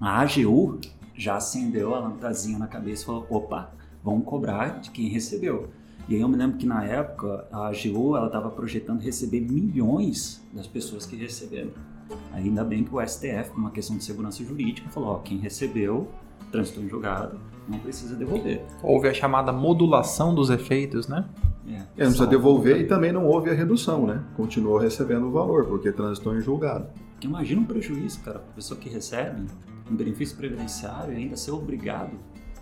a 0.00 0.20
AGU 0.20 0.80
já 1.14 1.36
acendeu 1.36 1.94
a 1.94 2.00
lampadinha 2.00 2.58
na 2.58 2.66
cabeça 2.66 3.02
e 3.02 3.06
falou: 3.06 3.26
opa, 3.28 3.72
vamos 4.02 4.24
cobrar 4.24 4.80
de 4.80 4.90
quem 4.90 5.08
recebeu. 5.08 5.70
E 6.08 6.14
aí 6.14 6.20
eu 6.20 6.28
me 6.28 6.36
lembro 6.36 6.58
que 6.58 6.66
na 6.66 6.84
época 6.84 7.46
a 7.52 7.68
AGU 7.68 8.16
ela 8.16 8.26
estava 8.26 8.50
projetando 8.50 9.00
receber 9.00 9.40
milhões 9.40 10.42
das 10.52 10.66
pessoas 10.66 11.06
que 11.06 11.16
receberam. 11.16 11.70
Ainda 12.32 12.64
bem 12.64 12.84
que 12.84 12.94
o 12.94 13.00
STF, 13.00 13.50
por 13.50 13.58
uma 13.58 13.70
questão 13.70 13.96
de 13.96 14.04
segurança 14.04 14.44
jurídica, 14.44 14.88
falou: 14.90 15.10
ó, 15.10 15.18
quem 15.18 15.38
recebeu, 15.38 16.08
transitou 16.50 16.82
em 16.82 16.88
julgado, 16.88 17.40
não 17.68 17.78
precisa 17.78 18.14
devolver. 18.16 18.62
Houve 18.82 19.08
a 19.08 19.14
chamada 19.14 19.52
modulação 19.52 20.34
dos 20.34 20.50
efeitos, 20.50 21.08
né? 21.08 21.24
É, 21.66 21.78
não 21.78 21.86
precisa 21.94 22.26
devolver 22.26 22.80
e 22.80 22.86
também 22.86 23.12
não 23.12 23.24
houve 23.26 23.50
a 23.50 23.54
redução, 23.54 24.06
né? 24.06 24.22
Continuou 24.36 24.78
recebendo 24.78 25.26
o 25.28 25.30
valor, 25.30 25.66
porque 25.66 25.92
transitou 25.92 26.36
em 26.36 26.40
julgado. 26.40 26.86
Imagina 27.22 27.60
um 27.60 27.64
prejuízo, 27.64 28.20
cara, 28.20 28.40
para 28.40 28.50
a 28.50 28.54
pessoa 28.54 28.78
que 28.78 28.88
recebe 28.88 29.46
um 29.90 29.94
benefício 29.94 30.36
previdenciário 30.36 31.14
e 31.14 31.16
ainda 31.16 31.36
ser 31.36 31.52
obrigado 31.52 32.12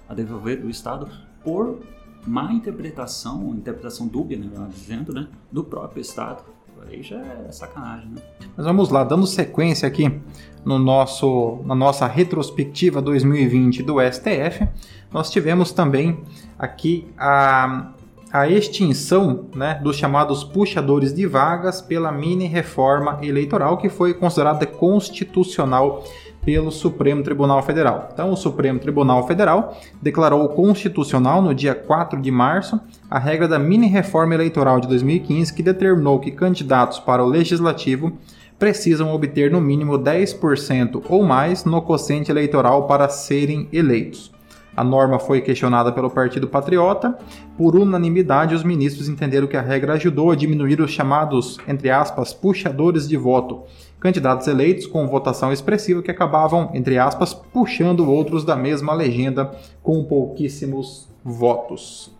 a 0.08 0.14
devolver 0.14 0.60
do 0.60 0.68
Estado 0.68 1.08
por 1.42 1.80
má 2.26 2.52
interpretação, 2.52 3.54
interpretação 3.54 4.06
dúbia, 4.06 4.38
né, 4.38 4.48
dizendo, 4.72 5.12
né, 5.12 5.28
do 5.50 5.64
próprio 5.64 6.00
Estado 6.00 6.42
aí 6.88 7.02
já 7.02 7.16
é 7.16 7.52
sacanagem, 7.52 8.10
né? 8.10 8.22
Mas 8.56 8.66
vamos 8.66 8.90
lá, 8.90 9.04
dando 9.04 9.26
sequência 9.26 9.86
aqui 9.86 10.20
no 10.64 10.78
nosso, 10.78 11.60
na 11.64 11.74
nossa 11.74 12.06
retrospectiva 12.06 13.00
2020 13.00 13.82
do 13.82 13.96
STF, 14.00 14.66
nós 15.10 15.30
tivemos 15.30 15.72
também 15.72 16.20
aqui 16.58 17.08
a, 17.18 17.92
a 18.32 18.48
extinção 18.48 19.46
né, 19.54 19.80
dos 19.82 19.96
chamados 19.96 20.44
puxadores 20.44 21.12
de 21.14 21.26
vagas 21.26 21.80
pela 21.80 22.12
mini 22.12 22.46
reforma 22.46 23.18
eleitoral, 23.22 23.78
que 23.78 23.88
foi 23.88 24.14
considerada 24.14 24.66
constitucional 24.66 26.04
pelo 26.44 26.70
Supremo 26.70 27.22
Tribunal 27.22 27.62
Federal. 27.62 28.08
Então, 28.12 28.30
o 28.32 28.36
Supremo 28.36 28.78
Tribunal 28.78 29.26
Federal 29.26 29.76
declarou 30.00 30.48
constitucional 30.48 31.42
no 31.42 31.54
dia 31.54 31.74
4 31.74 32.20
de 32.20 32.30
março 32.30 32.80
a 33.10 33.18
regra 33.18 33.46
da 33.46 33.58
mini 33.58 33.86
reforma 33.86 34.34
eleitoral 34.34 34.80
de 34.80 34.88
2015 34.88 35.52
que 35.52 35.62
determinou 35.62 36.18
que 36.18 36.30
candidatos 36.30 36.98
para 36.98 37.22
o 37.22 37.28
legislativo 37.28 38.12
precisam 38.58 39.14
obter 39.14 39.50
no 39.50 39.60
mínimo 39.60 39.98
10% 39.98 41.02
ou 41.08 41.22
mais 41.24 41.64
no 41.64 41.80
quociente 41.80 42.30
eleitoral 42.30 42.86
para 42.86 43.08
serem 43.08 43.68
eleitos. 43.72 44.30
A 44.76 44.84
norma 44.84 45.18
foi 45.18 45.40
questionada 45.40 45.90
pelo 45.92 46.08
Partido 46.08 46.46
Patriota. 46.46 47.18
Por 47.56 47.74
unanimidade, 47.74 48.54
os 48.54 48.62
ministros 48.62 49.08
entenderam 49.08 49.46
que 49.46 49.56
a 49.56 49.60
regra 49.60 49.94
ajudou 49.94 50.30
a 50.30 50.36
diminuir 50.36 50.80
os 50.80 50.90
chamados, 50.90 51.58
entre 51.66 51.90
aspas, 51.90 52.32
puxadores 52.32 53.08
de 53.08 53.16
voto, 53.16 53.64
candidatos 54.00 54.46
eleitos 54.48 54.86
com 54.86 55.06
votação 55.06 55.52
expressiva 55.52 56.02
que 56.02 56.10
acabavam, 56.10 56.70
entre 56.74 56.98
aspas, 56.98 57.34
puxando 57.34 58.10
outros 58.10 58.44
da 58.44 58.56
mesma 58.56 58.94
legenda 58.94 59.52
com 59.82 60.02
pouquíssimos 60.02 61.08
votos. 61.22 62.18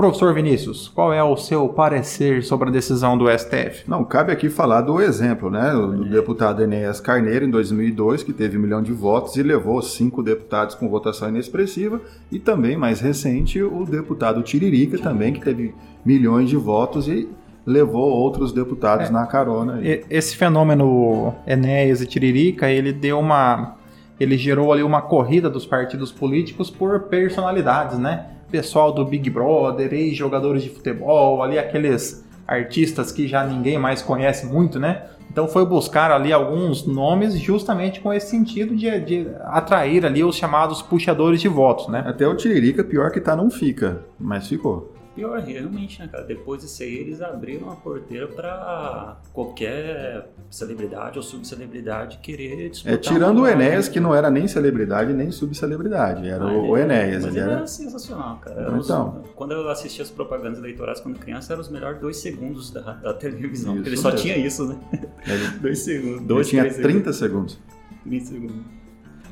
Professor 0.00 0.32
Vinícius, 0.32 0.88
qual 0.88 1.12
é 1.12 1.22
o 1.22 1.36
seu 1.36 1.68
parecer 1.68 2.42
sobre 2.42 2.70
a 2.70 2.72
decisão 2.72 3.18
do 3.18 3.26
STF? 3.30 3.84
Não, 3.86 4.02
cabe 4.02 4.32
aqui 4.32 4.48
falar 4.48 4.80
do 4.80 4.98
exemplo, 4.98 5.50
né? 5.50 5.72
Do 5.72 6.08
deputado 6.08 6.62
Enéas 6.62 7.00
Carneiro, 7.00 7.44
em 7.44 7.50
2002, 7.50 8.22
que 8.22 8.32
teve 8.32 8.56
um 8.56 8.62
milhão 8.62 8.82
de 8.82 8.92
votos 8.92 9.36
e 9.36 9.42
levou 9.42 9.82
cinco 9.82 10.22
deputados 10.22 10.74
com 10.74 10.88
votação 10.88 11.28
inexpressiva, 11.28 12.00
e 12.32 12.38
também, 12.38 12.78
mais 12.78 13.00
recente, 13.00 13.62
o 13.62 13.84
deputado 13.84 14.42
Tiririca, 14.42 14.96
também, 14.96 15.34
que 15.34 15.40
teve 15.40 15.74
milhões 16.02 16.48
de 16.48 16.56
votos 16.56 17.06
e 17.06 17.28
levou 17.66 18.10
outros 18.10 18.52
deputados 18.52 19.08
é, 19.08 19.12
na 19.12 19.26
carona. 19.26 19.80
Esse 20.08 20.36
fenômeno 20.36 21.34
Enéas 21.46 22.00
e 22.00 22.06
Tiririca, 22.06 22.70
ele 22.70 22.92
deu 22.92 23.18
uma... 23.18 23.76
ele 24.18 24.36
gerou 24.36 24.72
ali 24.72 24.82
uma 24.82 25.02
corrida 25.02 25.48
dos 25.48 25.66
partidos 25.66 26.10
políticos 26.10 26.70
por 26.70 27.00
personalidades, 27.02 27.98
né? 27.98 28.26
pessoal 28.50 28.92
do 28.92 29.04
Big 29.04 29.30
Brother, 29.30 29.92
ex-jogadores 29.94 30.62
de 30.62 30.68
futebol, 30.68 31.42
ali 31.42 31.58
aqueles 31.58 32.24
artistas 32.46 33.12
que 33.12 33.28
já 33.28 33.46
ninguém 33.46 33.78
mais 33.78 34.02
conhece 34.02 34.46
muito, 34.46 34.78
né? 34.78 35.04
Então 35.30 35.46
foi 35.46 35.64
buscar 35.64 36.10
ali 36.10 36.32
alguns 36.32 36.84
nomes 36.84 37.38
justamente 37.38 38.00
com 38.00 38.12
esse 38.12 38.28
sentido 38.28 38.74
de, 38.74 39.00
de, 39.00 39.28
atrair 39.44 40.04
ali 40.04 40.24
os 40.24 40.36
chamados 40.36 40.82
puxadores 40.82 41.40
de 41.40 41.46
votos, 41.46 41.86
né? 41.86 42.02
Até 42.04 42.26
o 42.26 42.34
Tiririca, 42.34 42.82
pior 42.82 43.12
que 43.12 43.20
tá, 43.20 43.36
não 43.36 43.48
fica, 43.48 44.04
mas 44.18 44.48
ficou. 44.48 44.92
Pior, 45.14 45.38
realmente, 45.40 46.00
né, 46.00 46.08
cara? 46.08 46.24
Depois 46.24 46.62
disso 46.62 46.82
aí, 46.82 46.94
eles 46.94 47.20
abriram 47.20 47.70
a 47.70 47.76
porteira 47.76 48.26
para 48.28 49.18
qualquer 49.32 50.30
celebridade 50.50 51.18
ou 51.18 51.22
subcelebridade 51.22 52.18
querer 52.18 52.70
disputar. 52.70 52.94
É, 52.94 52.96
tirando 52.96 53.42
o 53.42 53.46
Enéas, 53.46 53.88
que 53.88 53.98
não 54.00 54.14
era 54.14 54.30
nem 54.30 54.46
celebridade 54.48 55.12
nem 55.12 55.30
subcelebridade, 55.30 56.28
era 56.28 56.44
Ah, 56.44 56.52
o, 56.52 56.68
o 56.70 56.76
ele- 56.76 56.84
Enéas. 56.84 57.24
Mas 57.24 57.34
Ele 57.34 57.36
ele 57.36 57.40
era... 57.50 57.52
era 57.58 57.66
sensacional, 57.66 58.38
cara. 58.38 58.60
Era 58.62 58.76
Então. 58.78 59.22
os- 59.24 59.30
quando 59.34 59.52
eu 59.52 59.68
assistia 59.68 60.02
as 60.02 60.10
propagandas 60.10 60.58
eleitorais 60.58 61.00
quando 61.00 61.18
criança, 61.18 61.52
eram 61.52 61.60
os 61.62 61.68
melhores 61.68 62.00
dois 62.00 62.16
segundos 62.16 62.70
da, 62.70 62.80
da 62.80 63.14
televisão. 63.14 63.74
Isso 63.74 63.82
porque 63.82 63.88
ele 63.88 63.96
só 63.96 64.10
mesmo. 64.10 64.22
tinha 64.22 64.36
isso, 64.38 64.66
né? 64.68 64.78
Ele, 65.26 65.46
Dois 65.60 65.78
segundos. 65.80 66.16
ele 66.18 66.24
Dois, 66.26 66.48
tinha 66.48 66.62
três 66.62 66.76
30 66.76 67.12
segundos. 67.12 67.52
segundos. 67.54 67.58
30 68.04 68.24
segundos. 68.26 68.79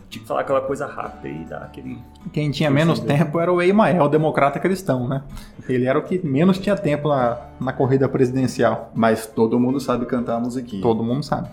Tinha 0.09 0.23
que 0.23 0.29
falar 0.29 0.41
aquela 0.41 0.61
coisa 0.63 0.87
rápida 0.87 1.29
e 1.29 1.45
dar 1.45 1.59
aquele. 1.59 1.99
Quem 2.33 2.51
tinha 2.51 2.71
menos 2.71 2.99
tempo 2.99 3.39
era 3.39 3.53
o 3.53 3.61
Eimael, 3.61 4.05
o 4.05 4.09
democrata 4.09 4.59
cristão, 4.59 5.07
né? 5.07 5.23
Ele 5.69 5.85
era 5.85 5.99
o 5.99 6.03
que 6.03 6.25
menos 6.27 6.59
tinha 6.59 6.77
tempo 6.77 7.09
na, 7.09 7.39
na 7.61 7.73
corrida 7.73 8.09
presidencial. 8.09 8.91
Mas 8.95 9.27
todo 9.27 9.61
mundo 9.61 9.79
sabe 9.79 10.07
cantar 10.07 10.37
a 10.37 10.41
musiquinha. 10.41 10.81
Todo 10.81 11.05
mundo 11.05 11.23
sabe. 11.23 11.49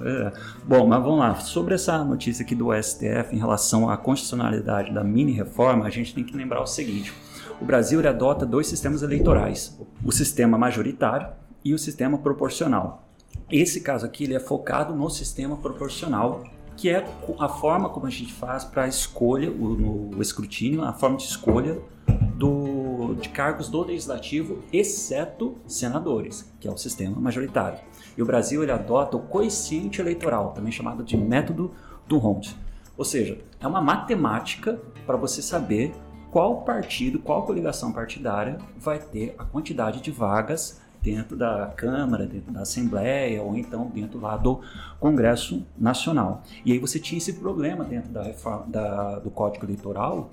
É. 0.00 0.32
Bom, 0.64 0.86
mas 0.86 1.02
vamos 1.02 1.18
lá. 1.18 1.34
Sobre 1.36 1.74
essa 1.74 2.02
notícia 2.02 2.44
aqui 2.44 2.54
do 2.54 2.72
STF 2.72 3.34
em 3.34 3.38
relação 3.38 3.88
à 3.88 3.96
constitucionalidade 3.96 4.92
da 4.92 5.04
mini-reforma, 5.04 5.86
a 5.86 5.90
gente 5.90 6.14
tem 6.14 6.24
que 6.24 6.36
lembrar 6.36 6.60
o 6.60 6.66
seguinte: 6.66 7.12
o 7.60 7.64
Brasil 7.64 8.00
ele 8.00 8.08
adota 8.08 8.44
dois 8.44 8.66
sistemas 8.66 9.02
eleitorais, 9.02 9.78
o 10.04 10.10
sistema 10.10 10.58
majoritário 10.58 11.28
e 11.64 11.72
o 11.72 11.78
sistema 11.78 12.18
proporcional. 12.18 13.08
Esse 13.50 13.80
caso 13.80 14.06
aqui 14.06 14.24
ele 14.24 14.34
é 14.34 14.40
focado 14.40 14.94
no 14.94 15.08
sistema 15.10 15.56
proporcional, 15.56 16.42
que 16.82 16.90
é 16.90 17.06
a 17.38 17.48
forma 17.48 17.88
como 17.88 18.06
a 18.06 18.10
gente 18.10 18.32
faz 18.32 18.64
para 18.64 18.82
a 18.82 18.88
escolha, 18.88 19.48
o, 19.52 19.68
no 20.16 20.20
escrutínio, 20.20 20.82
a 20.82 20.92
forma 20.92 21.16
de 21.16 21.22
escolha 21.22 21.80
do, 22.34 23.14
de 23.20 23.28
cargos 23.28 23.68
do 23.68 23.84
legislativo, 23.84 24.64
exceto 24.72 25.56
senadores, 25.64 26.52
que 26.58 26.66
é 26.66 26.70
o 26.72 26.76
sistema 26.76 27.20
majoritário. 27.20 27.78
E 28.18 28.20
o 28.20 28.26
Brasil 28.26 28.64
ele 28.64 28.72
adota 28.72 29.16
o 29.16 29.20
coeficiente 29.20 30.00
eleitoral, 30.00 30.54
também 30.54 30.72
chamado 30.72 31.04
de 31.04 31.16
método 31.16 31.70
do 32.08 32.18
Hont. 32.18 32.52
Ou 32.98 33.04
seja, 33.04 33.38
é 33.60 33.66
uma 33.68 33.80
matemática 33.80 34.80
para 35.06 35.16
você 35.16 35.40
saber 35.40 35.94
qual 36.32 36.62
partido, 36.62 37.20
qual 37.20 37.46
coligação 37.46 37.92
partidária 37.92 38.58
vai 38.76 38.98
ter 38.98 39.36
a 39.38 39.44
quantidade 39.44 40.00
de 40.00 40.10
vagas 40.10 40.80
dentro 41.02 41.36
da 41.36 41.72
Câmara, 41.76 42.26
dentro 42.26 42.52
da 42.52 42.60
Assembleia 42.62 43.42
ou 43.42 43.56
então 43.56 43.90
dentro 43.92 44.20
lá 44.20 44.36
do 44.36 44.60
Congresso 45.00 45.66
Nacional. 45.78 46.42
E 46.64 46.72
aí 46.72 46.78
você 46.78 46.98
tinha 46.98 47.18
esse 47.18 47.32
problema 47.34 47.84
dentro 47.84 48.10
da 48.12 48.22
da- 48.68 49.18
do 49.18 49.30
Código 49.30 49.64
Eleitoral 49.66 50.30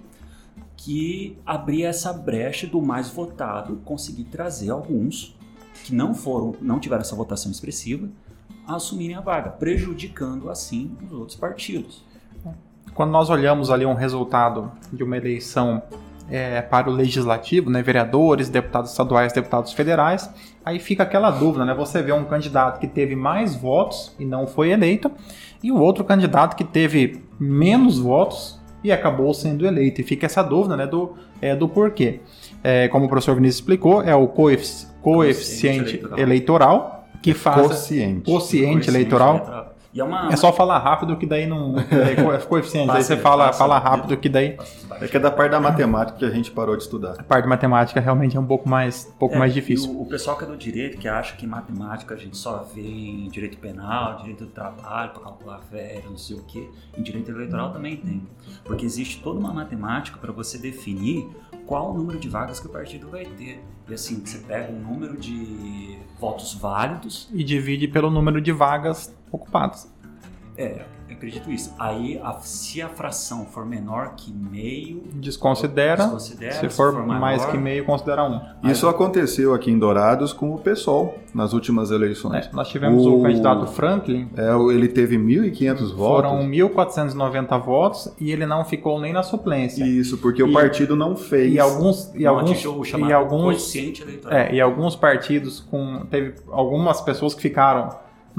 que 0.77 1.37
abria 1.45 1.89
essa 1.89 2.13
brecha 2.13 2.67
do 2.67 2.81
mais 2.81 3.09
votado 3.09 3.77
conseguir 3.83 4.25
trazer 4.25 4.69
alguns 4.69 5.35
que 5.83 5.93
não 5.93 6.13
foram, 6.13 6.55
não 6.61 6.79
tiveram 6.79 7.01
essa 7.01 7.15
votação 7.15 7.51
expressiva 7.51 8.07
a 8.67 8.75
assumirem 8.75 9.15
a 9.15 9.21
vaga, 9.21 9.49
prejudicando 9.49 10.49
assim 10.49 10.95
os 11.05 11.11
outros 11.11 11.35
partidos. 11.37 12.03
Quando 12.93 13.11
nós 13.11 13.29
olhamos 13.29 13.69
ali 13.71 13.85
um 13.85 13.93
resultado 13.93 14.71
de 14.91 15.03
uma 15.03 15.17
eleição 15.17 15.81
é, 16.31 16.61
para 16.61 16.89
o 16.89 16.93
legislativo, 16.93 17.69
né, 17.69 17.81
vereadores, 17.81 18.49
deputados 18.49 18.91
estaduais, 18.91 19.33
deputados 19.33 19.73
federais, 19.73 20.29
aí 20.63 20.79
fica 20.79 21.03
aquela 21.03 21.31
dúvida, 21.31 21.65
né? 21.65 21.73
Você 21.73 22.01
vê 22.01 22.11
um 22.11 22.25
candidato 22.25 22.79
que 22.79 22.87
teve 22.87 23.15
mais 23.15 23.55
votos 23.55 24.15
e 24.19 24.25
não 24.25 24.45
foi 24.47 24.69
eleito, 24.71 25.11
e 25.63 25.71
o 25.71 25.77
outro 25.77 26.03
candidato 26.03 26.55
que 26.55 26.63
teve 26.63 27.23
menos 27.39 27.97
votos 27.99 28.59
e 28.83 28.91
acabou 28.91 29.33
sendo 29.33 29.65
eleito. 29.65 29.99
E 30.01 30.03
fica 30.03 30.25
essa 30.25 30.41
dúvida, 30.41 30.77
né, 30.77 30.87
do, 30.87 31.13
é, 31.41 31.55
do 31.55 31.67
porquê. 31.67 32.19
É, 32.63 32.87
como 32.87 33.05
o 33.05 33.09
professor 33.09 33.35
Vinícius 33.35 33.61
explicou, 33.61 34.01
é 34.03 34.15
o 34.15 34.27
coefici- 34.27 34.87
coeficiente 35.01 35.95
eleitoral. 35.95 36.19
eleitoral 36.19 37.07
que 37.21 37.33
faz 37.33 37.67
Quociente. 37.67 38.21
quociente 38.31 38.89
eleitoral. 38.89 39.75
E 39.91 39.99
é 39.99 40.03
uma 40.03 40.31
É 40.31 40.35
só 40.35 40.53
falar 40.53 40.77
rápido 40.77 41.17
que 41.17 41.25
daí 41.25 41.47
não. 41.47 41.73
É 41.89 42.15
co- 42.21 42.31
é 42.33 42.37
coeficiente. 42.37 42.91
Aí 42.91 43.01
você 43.03 43.15
Passa- 43.15 43.21
fala, 43.27 43.45
passa- 43.47 43.57
fala 43.59 43.79
rápido 43.79 44.15
que 44.17 44.29
daí. 44.29 44.55
É 45.01 45.07
que 45.07 45.17
é 45.17 45.19
da 45.19 45.31
parte 45.31 45.51
da 45.51 45.59
matemática 45.59 46.17
que 46.19 46.25
a 46.25 46.29
gente 46.29 46.51
parou 46.51 46.77
de 46.77 46.83
estudar. 46.83 47.15
A 47.17 47.23
parte 47.23 47.43
de 47.45 47.49
matemática 47.49 47.99
realmente 47.99 48.37
é 48.37 48.39
um 48.39 48.45
pouco 48.45 48.69
mais, 48.69 49.07
um 49.15 49.17
pouco 49.17 49.35
É, 49.35 49.39
mais 49.39 49.53
difícil. 49.53 49.89
O, 49.91 50.03
o 50.03 50.05
pessoal 50.05 50.37
que 50.37 50.43
é 50.43 50.47
do 50.47 50.55
direito, 50.55 50.97
que 50.97 51.07
acha 51.07 51.35
que 51.35 51.45
em 51.45 51.49
matemática 51.49 52.13
a 52.13 52.17
gente 52.17 52.37
só 52.37 52.63
vê 52.73 52.81
em 52.81 53.29
direito 53.29 53.57
penal, 53.57 54.17
direito 54.17 54.45
do 54.45 54.51
trabalho, 54.51 55.09
para 55.11 55.23
calcular 55.23 55.59
férias, 55.71 56.05
não 56.05 56.17
sei 56.17 56.35
o 56.37 56.43
quê, 56.43 56.69
em 56.97 57.01
direito 57.01 57.31
eleitoral 57.31 57.71
também 57.71 57.97
tem. 57.97 58.21
Porque 58.65 58.85
existe 58.85 59.23
toda 59.23 59.39
uma 59.39 59.51
matemática 59.51 60.17
para 60.19 60.31
você 60.31 60.57
definir 60.59 61.27
qual 61.65 61.91
o 61.91 61.93
número 61.93 62.19
de 62.19 62.29
vagas 62.29 62.59
que 62.59 62.67
o 62.67 62.69
partido 62.69 63.09
vai 63.09 63.25
ter. 63.25 63.63
E 63.89 63.93
assim, 63.93 64.23
você 64.23 64.37
pega 64.39 64.71
um 64.71 64.79
número 64.79 65.17
de 65.17 65.97
votos 66.19 66.53
válidos, 66.53 67.27
E 67.33 67.43
divide 67.43 67.87
pelo 67.87 68.11
número 68.11 68.39
de 68.39 68.51
vagas 68.51 69.13
ocupadas. 69.31 69.91
é, 70.57 70.85
acredito 71.19 71.51
isso. 71.51 71.73
Aí, 71.77 72.19
a- 72.23 72.39
se 72.41 72.81
a 72.81 72.87
fração 72.89 73.45
for 73.45 73.65
menor 73.65 74.13
que 74.15 74.31
meio, 74.31 75.03
Desconsidera. 75.13 76.03
desconsidera. 76.03 76.53
Se 76.53 76.69
for 76.69 76.93
mais 77.05 77.19
maior, 77.19 77.51
que 77.51 77.57
meio, 77.57 77.85
considera 77.85 78.23
um. 78.23 78.39
Isso 78.69 78.87
aconteceu 78.87 79.53
aqui 79.53 79.69
em 79.69 79.77
Dourados 79.77 80.31
com 80.33 80.53
o 80.53 80.57
PSOL 80.57 81.19
nas 81.33 81.53
últimas 81.53 81.91
eleições. 81.91 82.47
É, 82.47 82.49
nós 82.53 82.67
tivemos 82.69 83.05
o... 83.05 83.19
O- 83.19 83.23
candidato 83.23 83.67
Franklin, 83.67 84.29
É, 84.35 84.51
ele 84.73 84.87
teve 84.87 85.17
1.500 85.17 85.91
votos. 85.91 86.29
foram 86.31 86.41
1.490 86.47 87.57
votos 87.59 88.11
e 88.19 88.31
ele 88.31 88.45
não 88.45 88.63
ficou 88.65 88.99
nem 88.99 89.13
na 89.13 89.21
suplência. 89.23 89.83
Isso, 89.83 90.17
porque 90.17 90.41
E- 90.41 90.45
o 90.45 90.51
partido 90.53 90.95
não 90.95 91.15
fez. 91.15 91.53
E 91.53 91.59
alguns. 91.59 92.11
E 92.15 92.23
não 92.23 92.37
alguns, 92.39 92.63
e 92.63 93.13
alguns. 93.13 93.75
É, 94.29 94.53
e 94.55 94.61
alguns 94.61 94.95
partidos 94.95 95.59
com. 95.59 96.05
Teve 96.09 96.35
algumas 96.51 97.01
pessoas 97.01 97.33
que 97.33 97.41
ficaram 97.41 97.89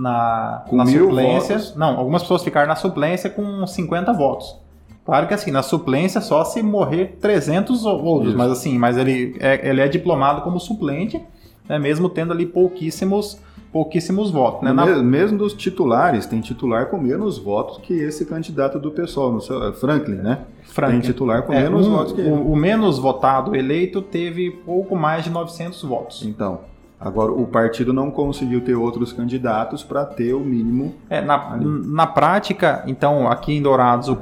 na, 0.01 0.65
na 0.73 0.87
suplência. 0.87 1.57
votos? 1.59 1.77
Não, 1.77 1.99
algumas 1.99 2.23
pessoas 2.23 2.43
ficaram 2.43 2.69
na 2.69 2.77
suplência 2.77 3.29
com 3.31 3.67
50 3.67 4.13
votos. 4.13 4.57
Claro 5.05 5.27
que 5.27 5.35
assim, 5.35 5.51
na 5.51 5.63
suplência 5.63 6.21
só 6.21 6.45
se 6.45 6.63
morrer 6.63 7.17
300 7.21 7.85
ou- 7.85 8.03
outros, 8.05 8.29
Isso. 8.31 8.39
mas 8.39 8.51
assim, 8.53 8.79
mas 8.79 8.97
ele 8.97 9.37
é, 9.41 9.69
ele 9.69 9.81
é 9.81 9.89
diplomado 9.89 10.43
como 10.43 10.61
suplente, 10.61 11.21
né, 11.69 11.79
mesmo 11.79 12.09
tendo 12.09 12.33
ali 12.33 12.47
pouquíssimos, 12.47 13.39
pouquíssimos 13.73 14.31
votos. 14.31 14.63
Né, 14.63 14.73
Na- 14.73 14.87
me- 14.87 15.03
Mesmo 15.03 15.39
dos 15.39 15.53
titulares, 15.55 16.27
tem 16.27 16.41
titular 16.41 16.87
com 16.87 16.99
menos 16.99 17.39
votos 17.39 17.79
que 17.79 17.93
esse 17.95 18.25
candidato 18.27 18.79
do 18.79 18.91
PSOL, 18.91 19.33
no 19.33 19.41
seu, 19.41 19.73
Franklin, 19.75 20.17
né? 20.17 20.41
Franklin. 20.65 21.01
Tem 21.01 21.11
titular 21.11 21.43
com 21.43 21.53
É, 21.53 21.63
menos 21.63 21.87
um- 21.89 21.93
votos 21.97 22.13
que 22.13 22.21
ele. 22.21 22.31
o, 22.31 22.53
o 22.53 22.57
menos 22.57 22.99
votado 22.99 23.57
eleito 23.57 24.03
teve 24.03 24.51
pouco 24.51 24.95
mais 24.97 25.25
de 25.25 25.31
900 25.31 25.83
votos. 25.83 26.23
Então, 26.25 26.61
agora 27.01 27.33
o 27.33 27.47
partido 27.47 27.93
não 27.93 28.11
conseguiu 28.11 28.61
ter 28.61 28.75
outros 28.75 29.13
candidatos 29.13 29.83
para 29.83 30.05
ter 30.05 30.35
o 30.35 30.41
mínimo. 30.41 30.95
É, 31.09 31.23
na, 31.23 31.57
na 31.57 32.07
prática, 32.07 32.85
então, 32.87 33.27
aqui 33.27 33.55
em 33.55 33.63
Dourados, 33.63 34.09
o 34.09 34.17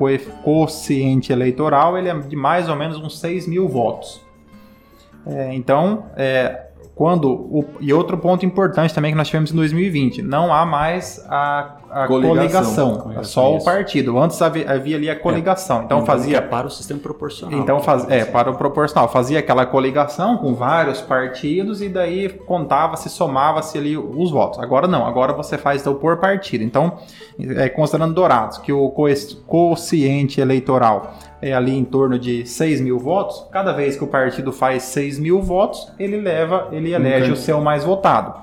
quociente 0.44 1.32
eleitoral 1.32 1.98
ele 1.98 2.08
é 2.08 2.16
de 2.16 2.36
mais 2.36 2.68
ou 2.68 2.76
menos 2.76 2.96
uns 2.98 3.18
6 3.18 3.48
mil 3.48 3.68
votos. 3.68 4.22
É, 5.26 5.52
então, 5.54 6.06
é, 6.16 6.67
quando. 6.98 7.30
O, 7.30 7.64
e 7.80 7.92
outro 7.92 8.18
ponto 8.18 8.44
importante 8.44 8.92
também 8.92 9.12
que 9.12 9.16
nós 9.16 9.28
tivemos 9.28 9.52
em 9.52 9.54
2020, 9.54 10.20
não 10.20 10.52
há 10.52 10.66
mais 10.66 11.24
a, 11.28 11.76
a 11.88 12.06
Coligação. 12.08 12.96
coligação, 12.96 13.12
é 13.16 13.22
só 13.22 13.54
o 13.54 13.62
partido. 13.62 14.18
Antes 14.18 14.42
havia, 14.42 14.68
havia 14.68 14.96
ali 14.96 15.08
a 15.08 15.14
coligação. 15.14 15.84
Então, 15.84 15.98
que 15.98 16.10
é 16.10 16.12
fazia. 16.12 16.42
para 16.42 16.66
o 16.66 16.70
sistema 16.70 16.98
proporcional. 16.98 17.60
Então 17.60 17.78
faz, 17.78 18.10
é, 18.10 18.24
para 18.24 18.50
o 18.50 18.56
proporcional, 18.56 19.08
fazia 19.08 19.38
aquela 19.38 19.64
coligação 19.64 20.38
com 20.38 20.54
vários 20.54 21.00
partidos 21.00 21.80
e 21.80 21.88
daí 21.88 22.28
contava-se, 22.30 23.08
somava-se 23.08 23.78
ali 23.78 23.96
os 23.96 24.32
votos. 24.32 24.58
Agora 24.58 24.88
não, 24.88 25.06
agora 25.06 25.32
você 25.32 25.56
faz 25.56 25.82
então, 25.82 25.94
por 25.94 26.16
partido. 26.16 26.64
Então, 26.64 26.98
é, 27.38 27.68
considerando 27.68 28.12
Dourados, 28.12 28.58
que 28.58 28.72
o 28.72 28.92
quociente 29.46 30.40
eleitoral 30.40 31.14
é 31.40 31.52
ali 31.52 31.76
em 31.76 31.84
torno 31.84 32.18
de 32.18 32.46
6 32.46 32.80
mil 32.80 32.98
votos, 32.98 33.46
cada 33.50 33.72
vez 33.72 33.96
que 33.96 34.04
o 34.04 34.08
partido 34.08 34.52
faz 34.52 34.82
6 34.84 35.18
mil 35.18 35.40
votos, 35.40 35.92
ele 35.98 36.20
leva, 36.20 36.68
ele 36.72 36.92
elege 36.92 37.26
Entendi. 37.26 37.32
o 37.32 37.36
seu 37.36 37.60
mais 37.60 37.84
votado. 37.84 38.34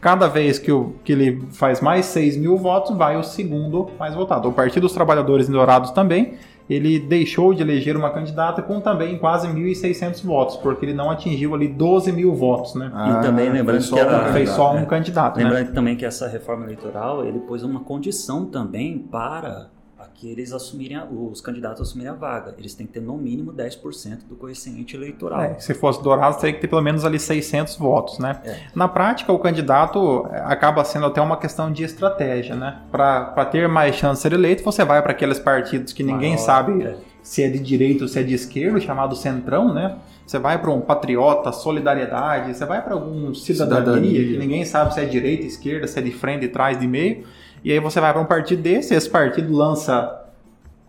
Cada 0.00 0.28
vez 0.28 0.58
que, 0.58 0.72
o, 0.72 0.94
que 1.04 1.12
ele 1.12 1.42
faz 1.50 1.80
mais 1.80 2.06
6 2.06 2.36
mil 2.38 2.56
votos, 2.56 2.96
vai 2.96 3.16
o 3.16 3.22
segundo 3.22 3.90
mais 3.98 4.14
votado. 4.14 4.48
O 4.48 4.52
Partido 4.52 4.82
dos 4.82 4.92
Trabalhadores 4.92 5.48
em 5.48 5.52
Dourados 5.52 5.90
também, 5.90 6.34
ele 6.70 6.98
deixou 6.98 7.52
de 7.52 7.62
eleger 7.62 7.96
uma 7.96 8.10
candidata 8.10 8.62
com 8.62 8.80
também 8.80 9.18
quase 9.18 9.46
1.600 9.46 10.24
votos, 10.24 10.56
porque 10.56 10.86
ele 10.86 10.94
não 10.94 11.10
atingiu 11.10 11.54
ali 11.54 11.68
12 11.68 12.12
mil 12.12 12.34
votos, 12.34 12.74
né? 12.74 12.90
E 12.94 13.22
também 13.22 13.50
lembrando 13.50 13.82
foi 13.82 13.90
só 13.90 13.96
que 13.96 14.02
um 14.02 14.06
candidato. 14.06 14.32
Fez 14.32 14.50
só 14.50 14.74
né? 14.74 14.80
um 14.80 14.86
candidato, 14.86 15.36
né? 15.36 15.44
Lembrando 15.44 15.74
também 15.74 15.96
que 15.96 16.04
essa 16.04 16.28
reforma 16.28 16.64
eleitoral 16.64 17.24
ele 17.24 17.40
pôs 17.40 17.62
uma 17.62 17.80
condição 17.80 18.46
também 18.46 18.98
para 18.98 19.68
aqueles 20.14 20.52
assumirem 20.52 20.96
a- 20.96 21.04
os 21.04 21.40
candidatos 21.40 21.80
assumirem 21.80 22.12
a 22.12 22.14
vaga. 22.14 22.54
Eles 22.58 22.74
têm 22.74 22.86
que 22.86 22.92
ter 22.92 23.00
no 23.00 23.16
mínimo 23.16 23.52
10% 23.52 24.26
do 24.28 24.36
coeficiente 24.36 24.96
eleitoral. 24.96 25.40
É, 25.40 25.58
se 25.58 25.74
fosse 25.74 26.02
Dourados, 26.02 26.38
teria 26.38 26.54
que 26.54 26.60
ter 26.60 26.68
pelo 26.68 26.82
menos 26.82 27.04
ali 27.04 27.18
600 27.18 27.76
votos, 27.76 28.18
né? 28.18 28.40
É. 28.44 28.56
Na 28.74 28.88
prática, 28.88 29.32
o 29.32 29.38
candidato 29.38 30.28
é, 30.30 30.40
acaba 30.40 30.84
sendo 30.84 31.06
até 31.06 31.20
uma 31.20 31.36
questão 31.36 31.72
de 31.72 31.82
estratégia, 31.84 32.54
né? 32.54 32.80
Para 32.90 33.44
ter 33.46 33.68
mais 33.68 33.94
chance 33.96 34.16
de 34.16 34.22
ser 34.22 34.32
eleito, 34.32 34.62
você 34.62 34.84
vai 34.84 35.00
para 35.02 35.12
aqueles 35.12 35.38
partidos 35.38 35.92
que 35.92 36.02
ninguém 36.02 36.34
Maior, 36.34 36.44
sabe 36.44 36.82
é. 36.82 36.96
se 37.22 37.42
é 37.42 37.48
de 37.48 37.58
direita 37.58 38.04
ou 38.04 38.08
se 38.08 38.18
é 38.18 38.22
de 38.22 38.34
esquerda, 38.34 38.80
chamado 38.80 39.14
centrão, 39.16 39.72
né? 39.72 39.96
Você 40.26 40.38
vai 40.38 40.60
para 40.60 40.70
um 40.70 40.80
patriota, 40.80 41.50
solidariedade, 41.50 42.56
você 42.56 42.64
vai 42.64 42.80
para 42.82 42.94
algum 42.94 43.34
cidadania, 43.34 43.80
cidadania, 43.84 44.24
que 44.28 44.38
ninguém 44.38 44.64
sabe 44.64 44.94
se 44.94 45.00
é 45.00 45.04
direita, 45.04 45.44
esquerda, 45.44 45.88
se 45.88 45.98
é 45.98 46.02
de 46.02 46.12
frente, 46.12 46.42
de 46.42 46.48
trás, 46.48 46.78
de 46.78 46.86
meio. 46.86 47.24
E 47.62 47.72
aí 47.72 47.78
você 47.78 48.00
vai 48.00 48.12
para 48.12 48.22
um 48.22 48.26
partido 48.26 48.62
desse, 48.62 48.94
esse 48.94 49.08
partido 49.08 49.52
lança 49.52 50.24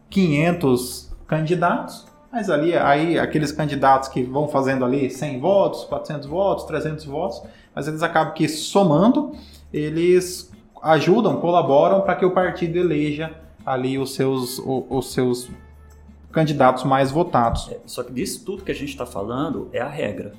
500 0.10 1.12
candidatos, 1.28 2.06
mas 2.32 2.50
ali 2.50 2.76
aí 2.76 3.20
aqueles 3.20 3.52
candidatos 3.52 4.08
que 4.10 4.24
vão 4.24 4.48
fazendo 4.48 4.86
ali 4.86 5.10
100 5.10 5.40
votos, 5.40 5.84
400 5.86 6.28
votos, 6.28 6.64
300 6.66 7.06
votos, 7.06 7.42
mas 7.76 7.88
eles 7.88 8.02
acabam 8.02 8.34
que 8.34 8.48
somando, 8.48 9.34
eles 9.74 10.52
ajudam, 10.82 11.38
colaboram 11.38 12.02
para 12.02 12.16
que 12.16 12.26
o 12.26 12.32
partido 12.32 12.78
eleja 12.78 13.34
ali 13.66 13.98
os 13.98 14.16
seus, 14.16 14.60
os, 14.60 15.14
seus 15.14 15.50
candidatos 16.32 16.84
mais 16.84 17.12
votados. 17.12 17.70
É, 17.70 17.80
só 17.86 18.04
que 18.04 18.12
disso 18.12 18.44
tudo 18.46 18.64
que 18.64 18.72
a 18.72 18.76
gente 18.76 18.90
está 18.90 19.06
falando 19.06 19.70
é 19.72 19.80
a 19.80 19.90
regra. 19.90 20.34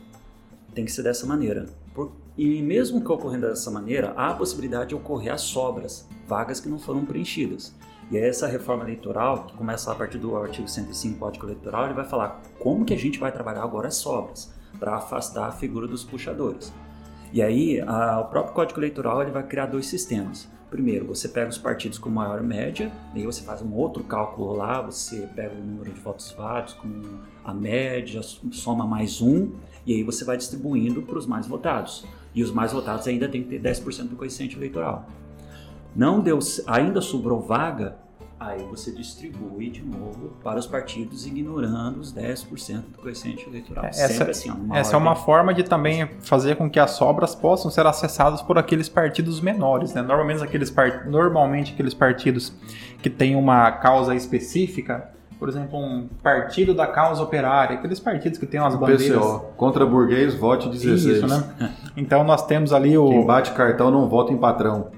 Tem 0.75 0.85
que 0.85 0.93
ser 0.93 1.03
dessa 1.03 1.27
maneira. 1.27 1.67
E 2.37 2.63
mesmo 2.63 3.01
que 3.01 3.13
ocorrendo 3.13 3.49
dessa 3.49 3.71
maneira, 3.71 4.13
há 4.17 4.31
a 4.31 4.35
possibilidade 4.35 4.91
de 4.91 4.95
ocorrer 4.95 5.33
as 5.33 5.43
sobras, 5.43 6.09
vagas 6.27 6.61
que 6.61 6.69
não 6.69 6.79
foram 6.79 7.05
preenchidas. 7.05 7.75
E 8.11 8.17
essa 8.17 8.47
reforma 8.47 8.85
eleitoral, 8.85 9.45
que 9.45 9.57
começa 9.57 9.91
a 9.91 9.95
partir 9.95 10.19
do 10.19 10.37
artigo 10.37 10.69
105 10.69 11.15
do 11.15 11.21
Código 11.21 11.47
Eleitoral, 11.47 11.87
ele 11.87 11.95
vai 11.95 12.05
falar 12.05 12.43
como 12.59 12.85
que 12.85 12.95
a 12.95 12.99
gente 12.99 13.19
vai 13.19 13.33
trabalhar 13.33 13.63
agora 13.63 13.89
as 13.89 13.97
sobras, 13.97 14.53
para 14.79 14.97
afastar 14.97 15.49
a 15.49 15.53
figura 15.53 15.87
dos 15.87 16.05
puxadores. 16.05 16.73
E 17.33 17.41
aí, 17.41 17.81
a, 17.81 18.21
o 18.21 18.25
próprio 18.27 18.55
Código 18.55 18.81
Eleitoral 18.81 19.23
ele 19.23 19.31
vai 19.31 19.43
criar 19.43 19.67
dois 19.67 19.87
sistemas. 19.87 20.49
Primeiro, 20.71 21.07
você 21.07 21.29
pega 21.29 21.51
os 21.51 21.59
partidos 21.59 21.99
com 21.99 22.09
maior 22.09 22.43
média, 22.43 22.91
aí 23.15 23.25
você 23.25 23.43
faz 23.43 23.61
um 23.61 23.75
outro 23.75 24.03
cálculo 24.05 24.57
lá, 24.57 24.81
você 24.81 25.29
pega 25.35 25.55
o 25.55 25.63
número 25.63 25.93
de 25.93 26.01
votos 26.01 26.33
válidos 26.33 26.75
com 26.75 27.03
a 27.45 27.53
média, 27.53 28.23
soma 28.23 28.87
mais 28.87 29.21
um, 29.21 29.53
e 29.87 29.95
aí 29.95 30.03
você 30.03 30.25
vai 30.25 30.37
distribuindo 30.37 31.03
para 31.03 31.19
os 31.19 31.27
mais 31.27 31.47
votados. 31.47 32.05
E 32.35 32.43
os 32.43 32.51
mais 32.51 32.73
votados 32.73 33.07
ainda 33.07 33.29
tem 33.29 33.43
que 33.43 33.59
ter 33.59 33.61
10% 33.61 34.09
do 34.09 34.17
coeficiente 34.17 34.57
eleitoral. 34.57 35.07
Não 35.95 36.21
deu, 36.21 36.39
ainda 36.67 37.03
sobrou 37.03 37.41
vaga, 37.41 37.97
aí 38.41 38.65
você 38.65 38.91
distribui 38.91 39.71
de 39.71 39.83
novo 39.83 40.33
para 40.43 40.59
os 40.59 40.67
partidos, 40.67 41.27
ignorando 41.27 42.01
os 42.01 42.13
10% 42.13 42.81
do 42.93 42.99
coeficiente 42.99 43.47
eleitoral. 43.47 43.85
Essa, 43.85 44.25
assim, 44.25 44.51
ó, 44.51 44.75
essa 44.75 44.95
é 44.95 44.99
uma 44.99 45.15
forma 45.15 45.53
de 45.53 45.63
também 45.63 46.09
fazer 46.21 46.57
com 46.57 46.69
que 46.71 46.81
as 46.81 46.93
sobras 46.93 47.35
possam 47.35 47.71
ser 47.71 47.87
acessadas 47.87 48.41
por 48.41 48.59
aqueles 48.59 48.89
partidos 48.89 49.41
menores. 49.41 49.93
Né? 49.93 50.03
Normalmente, 50.03 50.43
aqueles 50.43 50.71
part... 50.71 51.07
Normalmente, 51.09 51.75
aqueles 51.75 51.95
partidos 51.95 52.53
que 53.03 53.11
têm 53.11 53.37
uma 53.37 53.71
causa 53.73 54.15
específica, 54.15 55.12
por 55.43 55.49
exemplo, 55.49 55.77
um 55.77 56.07
partido 56.23 56.73
da 56.73 56.87
causa 56.87 57.21
operária, 57.21 57.77
aqueles 57.77 57.99
partidos 57.99 58.39
que 58.39 58.47
têm 58.47 58.61
umas 58.61 58.77
bandeiras... 58.77 59.19
PCO, 59.19 59.41
contra 59.57 59.85
burguês, 59.85 60.37
vote 60.37 60.69
16. 60.69 61.17
Isso, 61.17 61.27
né? 61.27 61.43
Então, 61.97 62.23
nós 62.23 62.47
temos 62.47 62.73
ali 62.73 62.97
o... 62.97 63.09
Quem 63.09 63.27
bate 63.27 63.51
cartão 63.51 63.91
não 63.91 64.09
vota 64.09 64.33
em 64.33 64.37
patrão. 64.37 64.93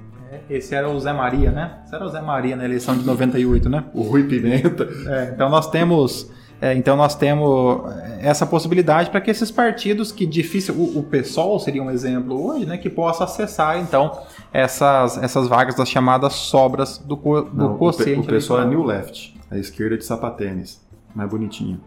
Esse 0.50 0.74
era 0.74 0.86
o 0.86 1.00
Zé 1.00 1.14
Maria, 1.14 1.50
né? 1.50 1.78
Esse 1.86 1.94
era 1.94 2.04
o 2.04 2.08
Zé 2.10 2.20
Maria 2.20 2.56
na 2.56 2.64
eleição 2.66 2.94
de 2.94 3.06
98, 3.06 3.70
né? 3.70 3.84
O 3.94 4.02
Rui 4.02 4.24
Pimenta. 4.24 4.86
É, 5.08 5.30
então 5.34 5.48
nós 5.48 5.70
temos. 5.70 6.30
É, 6.60 6.74
então 6.74 6.94
nós 6.94 7.14
temos 7.14 7.80
essa 8.20 8.44
possibilidade 8.44 9.08
para 9.08 9.22
que 9.22 9.30
esses 9.30 9.50
partidos 9.50 10.12
que 10.12 10.26
difícil, 10.26 10.74
o, 10.74 10.98
o 10.98 11.02
PSOL 11.02 11.58
seria 11.58 11.82
um 11.82 11.90
exemplo 11.90 12.46
hoje, 12.46 12.64
né, 12.64 12.78
que 12.78 12.88
possa 12.88 13.24
acessar 13.24 13.78
então 13.78 14.12
essas, 14.52 15.22
essas 15.22 15.48
vagas 15.48 15.74
das 15.74 15.88
chamadas 15.88 16.32
sobras 16.34 16.98
do, 16.98 17.16
co, 17.16 17.42
do 17.42 17.54
Não, 17.54 17.76
quociente. 17.76 18.20
O, 18.20 18.22
o 18.22 18.26
PSOL 18.26 18.62
é 18.62 18.66
New 18.66 18.82
Left, 18.82 19.34
a 19.54 19.58
esquerda 19.58 19.96
de 19.96 20.04
sapatênis, 20.04 20.80
mais 21.14 21.30
bonitinho. 21.30 21.80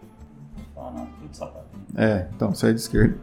Ah, 0.75 0.91
não, 0.95 1.05
tudo 1.05 1.35
sapatênis. 1.35 1.67
É, 1.95 2.27
então 2.35 2.53
você 2.53 2.69
é 2.69 2.73
de 2.73 2.79
esquerda. 2.79 3.17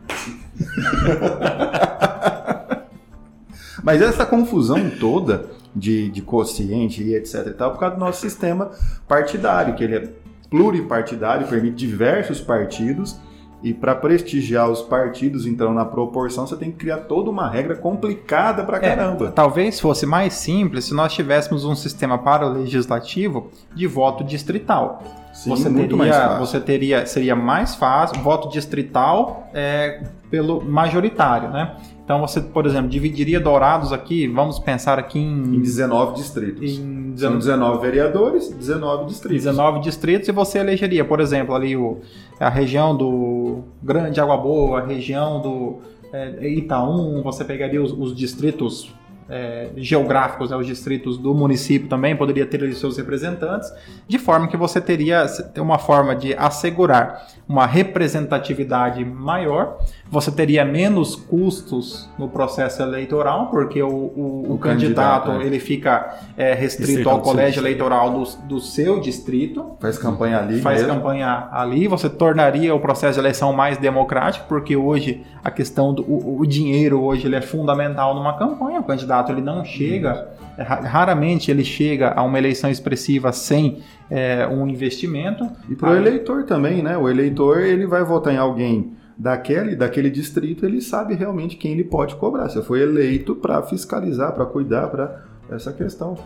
Mas 3.83 4.00
essa 4.00 4.24
confusão 4.24 4.90
toda 4.98 5.50
de, 5.74 6.11
de 6.11 6.22
quociente 6.22 7.02
e 7.02 7.14
etc 7.14 7.48
e 7.48 7.52
tal, 7.52 7.72
por 7.72 7.80
causa 7.80 7.96
do 7.96 8.00
nosso 8.00 8.20
sistema 8.20 8.70
partidário, 9.07 9.74
que 9.74 9.85
ele 9.85 9.96
é 9.96 10.09
pluripartidário, 10.48 11.46
permite 11.46 11.76
diversos 11.76 12.40
partidos, 12.40 13.18
e 13.64 13.72
para 13.72 13.94
prestigiar 13.94 14.68
os 14.68 14.83
partidos, 14.83 15.46
então, 15.46 15.72
na 15.72 15.87
proporção, 15.87 16.46
você 16.46 16.55
tem 16.55 16.70
que 16.70 16.77
criar 16.77 16.98
toda 16.98 17.31
uma 17.31 17.48
regra 17.48 17.74
complicada 17.74 18.62
para 18.62 18.77
é, 18.77 18.81
caramba. 18.81 19.29
É, 19.29 19.31
talvez 19.31 19.81
fosse 19.81 20.05
mais 20.05 20.35
simples 20.35 20.85
se 20.85 20.92
nós 20.92 21.14
tivéssemos 21.14 21.64
um 21.64 21.74
sistema 21.74 22.18
para 22.18 22.46
o 22.46 22.53
legislativo 22.53 23.50
de 23.74 23.87
voto 23.87 24.22
distrital. 24.22 25.03
Sim, 25.33 25.48
você 25.48 25.70
teria, 25.72 26.38
você 26.38 26.61
teria, 26.61 27.07
seria 27.07 27.35
mais 27.35 27.74
fácil, 27.74 28.20
voto 28.22 28.50
distrital 28.50 29.48
é, 29.55 30.03
pelo 30.35 30.61
majoritário, 30.61 31.49
né? 31.51 31.77
Então 32.05 32.20
você, 32.20 32.40
por 32.40 32.66
exemplo, 32.66 32.88
dividiria 32.88 33.38
Dourados 33.38 33.92
aqui, 33.92 34.27
vamos 34.27 34.59
pensar 34.59 34.99
aqui 34.99 35.20
em... 35.20 35.55
Em 35.55 35.61
19 35.61 36.16
distritos. 36.16 36.61
Em 36.61 37.12
19... 37.12 37.16
São 37.16 37.38
19 37.38 37.81
vereadores, 37.81 38.49
19 38.51 39.07
distritos. 39.07 39.44
19 39.44 39.79
distritos 39.79 40.29
e 40.29 40.33
você 40.33 40.59
elegeria, 40.59 41.05
por 41.05 41.20
exemplo, 41.20 41.55
ali 41.55 41.77
o, 41.77 42.01
a 42.40 42.49
região 42.49 42.97
do 42.97 43.62
Grande 43.81 44.20
Água 44.20 44.37
Boa, 44.37 44.81
a 44.81 44.85
região 44.85 45.40
do 45.40 45.79
é, 46.12 46.49
Itaú, 46.49 47.23
você 47.23 47.44
pegaria 47.44 47.81
os, 47.81 47.92
os 47.92 48.12
distritos 48.12 48.92
é, 49.29 49.70
geográficos, 49.77 50.51
né, 50.51 50.57
os 50.57 50.66
distritos 50.66 51.16
do 51.16 51.35
município 51.35 51.88
também 51.88 52.14
poderia 52.16 52.44
ter 52.44 52.62
os 52.62 52.79
seus 52.79 52.97
representantes, 52.97 53.73
de 54.07 54.18
forma 54.18 54.49
que 54.49 54.57
você 54.57 54.81
teria 54.81 55.27
uma 55.59 55.79
forma 55.79 56.14
de 56.14 56.35
assegurar 56.35 57.27
uma 57.49 57.66
representatividade 57.66 59.05
maior, 59.05 59.79
você 60.14 60.31
teria 60.33 60.64
menos 60.64 61.14
custos 61.14 62.09
no 62.18 62.29
processo 62.29 62.83
eleitoral, 62.83 63.50
porque 63.50 63.83
o, 63.83 63.88
o, 63.88 64.44
o, 64.48 64.55
o 64.55 64.59
candidato, 64.59 65.27
candidato 65.27 65.42
é. 65.42 65.46
ele 65.46 65.59
fica 65.61 66.18
é, 66.37 66.55
restrito 66.55 67.09
ao 67.11 67.20
colégio 67.20 67.61
eleitoral 67.61 68.11
do, 68.11 68.24
do 68.46 68.61
seu 68.61 69.00
distrito. 69.00 69.77
Faz 69.81 69.98
campanha 69.98 70.38
ali. 70.38 70.61
Faz 70.61 70.81
mesmo. 70.81 70.94
campanha 70.96 71.48
ali, 71.53 71.87
você 71.87 72.09
tornaria 72.09 72.74
o 72.74 72.81
processo 72.81 73.14
de 73.14 73.20
eleição 73.20 73.53
mais 73.53 73.77
democrático, 73.77 74.46
porque 74.48 74.77
hoje 74.77 75.22
a 75.42 75.50
questão 75.50 75.92
do 75.92 76.03
o, 76.03 76.46
dinheiro 76.46 77.03
hoje 77.03 77.27
ele 77.27 77.37
é 77.37 77.42
fundamental 77.42 78.14
numa 78.14 78.38
campanha, 78.38 78.81
o 78.81 78.85
candidato 78.85 79.05
candidato 79.05 79.33
ele 79.33 79.40
não 79.40 79.64
chega, 79.64 80.29
é, 80.57 80.62
raramente 80.62 81.50
ele 81.50 81.64
chega 81.64 82.12
a 82.12 82.22
uma 82.22 82.38
eleição 82.38 82.70
expressiva 82.70 83.33
sem 83.33 83.79
é, 84.11 84.46
um 84.46 84.66
investimento. 84.66 85.48
E 85.68 85.74
para 85.74 85.90
o 85.90 85.96
eleitor 85.96 86.44
também, 86.44 86.83
né? 86.83 86.96
O 86.96 87.09
eleitor 87.09 87.61
ele 87.61 87.87
vai 87.87 88.03
votar 88.03 88.33
em 88.33 88.38
alguém 88.38 88.92
daquele, 89.16 89.77
daquele 89.77 90.11
distrito, 90.11 90.66
ele 90.66 90.81
sabe 90.81 91.14
realmente 91.14 91.57
quem 91.57 91.72
ele 91.72 91.85
pode 91.85 92.16
cobrar. 92.16 92.48
Você 92.48 92.62
foi 92.62 92.83
eleito 92.83 93.35
para 93.35 93.62
fiscalizar, 93.62 94.33
para 94.33 94.46
cuidar, 94.46 94.88
para 94.88 95.24
essa 95.50 95.72
questão. 95.72 96.16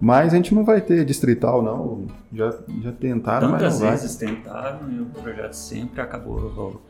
Mas 0.00 0.32
a 0.32 0.36
gente 0.36 0.54
não 0.54 0.64
vai 0.64 0.80
ter 0.80 1.04
distrital, 1.04 1.62
não. 1.62 2.06
Já, 2.32 2.54
já 2.80 2.92
tentaram, 2.92 3.50
Tantas 3.50 3.74
mas 3.74 3.80
não 3.80 3.90
vezes 3.90 4.16
tentaram 4.16 4.90
e 4.90 5.00
o 5.00 5.06
projeto 5.06 5.52
sempre 5.52 6.00
acabou 6.00 6.80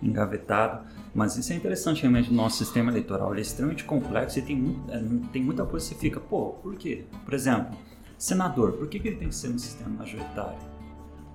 engavetado. 0.00 0.84
Mas 1.12 1.36
isso 1.36 1.52
é 1.52 1.56
interessante 1.56 2.02
realmente, 2.02 2.30
o 2.30 2.32
nosso 2.32 2.58
sistema 2.58 2.92
eleitoral 2.92 3.34
é 3.34 3.40
extremamente 3.40 3.82
complexo 3.82 4.38
e 4.38 4.42
tem, 4.42 4.76
é, 4.88 5.02
tem 5.32 5.42
muita 5.42 5.64
coisa 5.64 5.88
que 5.88 5.94
você 5.94 6.00
fica, 6.00 6.20
pô, 6.20 6.50
por 6.62 6.76
quê? 6.76 7.04
Por 7.24 7.34
exemplo, 7.34 7.76
senador, 8.16 8.72
por 8.72 8.86
que, 8.86 9.00
que 9.00 9.08
ele 9.08 9.16
tem 9.16 9.28
que 9.28 9.34
ser 9.34 9.48
no 9.48 9.58
sistema 9.58 9.90
majoritário? 9.90 10.58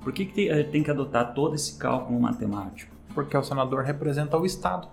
Por 0.02 0.13
que, 0.13 0.26
que 0.26 0.34
tem, 0.34 0.69
tem 0.69 0.84
que 0.84 0.89
adotar 0.89 1.34
todo 1.34 1.56
esse 1.56 1.78
cálculo 1.78 2.17
matemático? 2.17 2.95
Porque 3.15 3.36
o 3.36 3.43
senador 3.43 3.84
representa 3.84 4.38
o 4.38 4.45
Estado. 4.45 4.88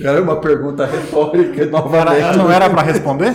Era 0.00 0.22
uma 0.22 0.36
pergunta 0.36 0.86
retórica 0.86 1.66
novamente. 1.66 2.38
Não 2.38 2.50
era 2.50 2.70
para 2.70 2.82
responder? 2.82 3.28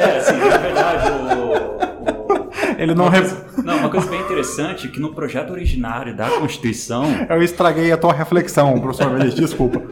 é, 0.00 0.20
sim, 0.20 0.36
na 0.36 0.56
verdade, 0.58 1.10
o, 1.10 2.34
o, 2.34 2.50
ele 2.78 2.94
não, 2.94 3.08
rep... 3.08 3.26
Não, 3.64 3.78
uma 3.78 3.88
coisa 3.88 4.08
bem 4.08 4.20
interessante 4.20 4.86
é 4.86 4.90
que 4.90 5.00
no 5.00 5.14
projeto 5.14 5.50
originário 5.50 6.14
da 6.14 6.28
Constituição. 6.28 7.04
Eu 7.28 7.42
estraguei 7.42 7.90
a 7.90 7.96
tua 7.96 8.12
reflexão, 8.12 8.78
professor 8.78 9.10
Mendes, 9.10 9.34
desculpa. 9.34 9.82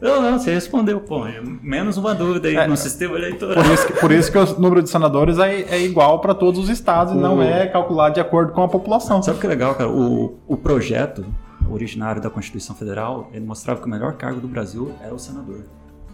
Não, 0.00 0.22
não, 0.22 0.38
você 0.38 0.52
respondeu, 0.52 1.00
pô. 1.00 1.24
Menos 1.62 1.96
uma 1.96 2.14
dúvida 2.14 2.48
aí 2.48 2.56
é, 2.56 2.66
no 2.66 2.76
sistema 2.76 3.16
eleitoral. 3.16 3.62
Por 3.62 3.72
isso, 3.72 3.86
que, 3.86 3.92
por 3.92 4.12
isso 4.12 4.32
que 4.32 4.38
o 4.38 4.60
número 4.60 4.82
de 4.82 4.90
senadores 4.90 5.38
é, 5.38 5.62
é 5.62 5.80
igual 5.80 6.20
para 6.20 6.34
todos 6.34 6.58
os 6.58 6.68
estados 6.68 7.12
o... 7.12 7.16
e 7.16 7.20
não 7.20 7.40
é 7.42 7.66
calculado 7.66 8.14
de 8.14 8.20
acordo 8.20 8.52
com 8.52 8.62
a 8.62 8.68
população. 8.68 9.22
Sabe 9.22 9.38
o 9.38 9.40
que 9.40 9.46
é 9.46 9.50
legal, 9.50 9.74
cara? 9.74 9.90
O, 9.90 10.38
o 10.46 10.56
projeto 10.56 11.24
originário 11.72 12.20
da 12.20 12.30
Constituição 12.30 12.74
Federal, 12.74 13.30
ele 13.32 13.44
mostrava 13.44 13.80
que 13.80 13.86
o 13.86 13.90
melhor 13.90 14.16
cargo 14.16 14.40
do 14.40 14.48
Brasil 14.48 14.94
era 15.00 15.14
o 15.14 15.18
senador. 15.18 15.64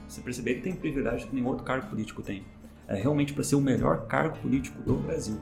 Você 0.09 0.21
percebeu 0.21 0.55
que 0.55 0.61
tem 0.61 0.75
privilégio 0.75 1.29
que 1.29 1.35
nenhum 1.35 1.49
outro 1.49 1.65
cargo 1.65 1.89
político 1.89 2.23
tem. 2.23 2.45
É 2.87 2.95
realmente 2.95 3.33
para 3.33 3.43
ser 3.43 3.57
o 3.57 3.61
melhor 3.61 4.07
cargo 4.07 4.37
político 4.39 4.83
do 4.83 4.95
Brasil 4.95 5.39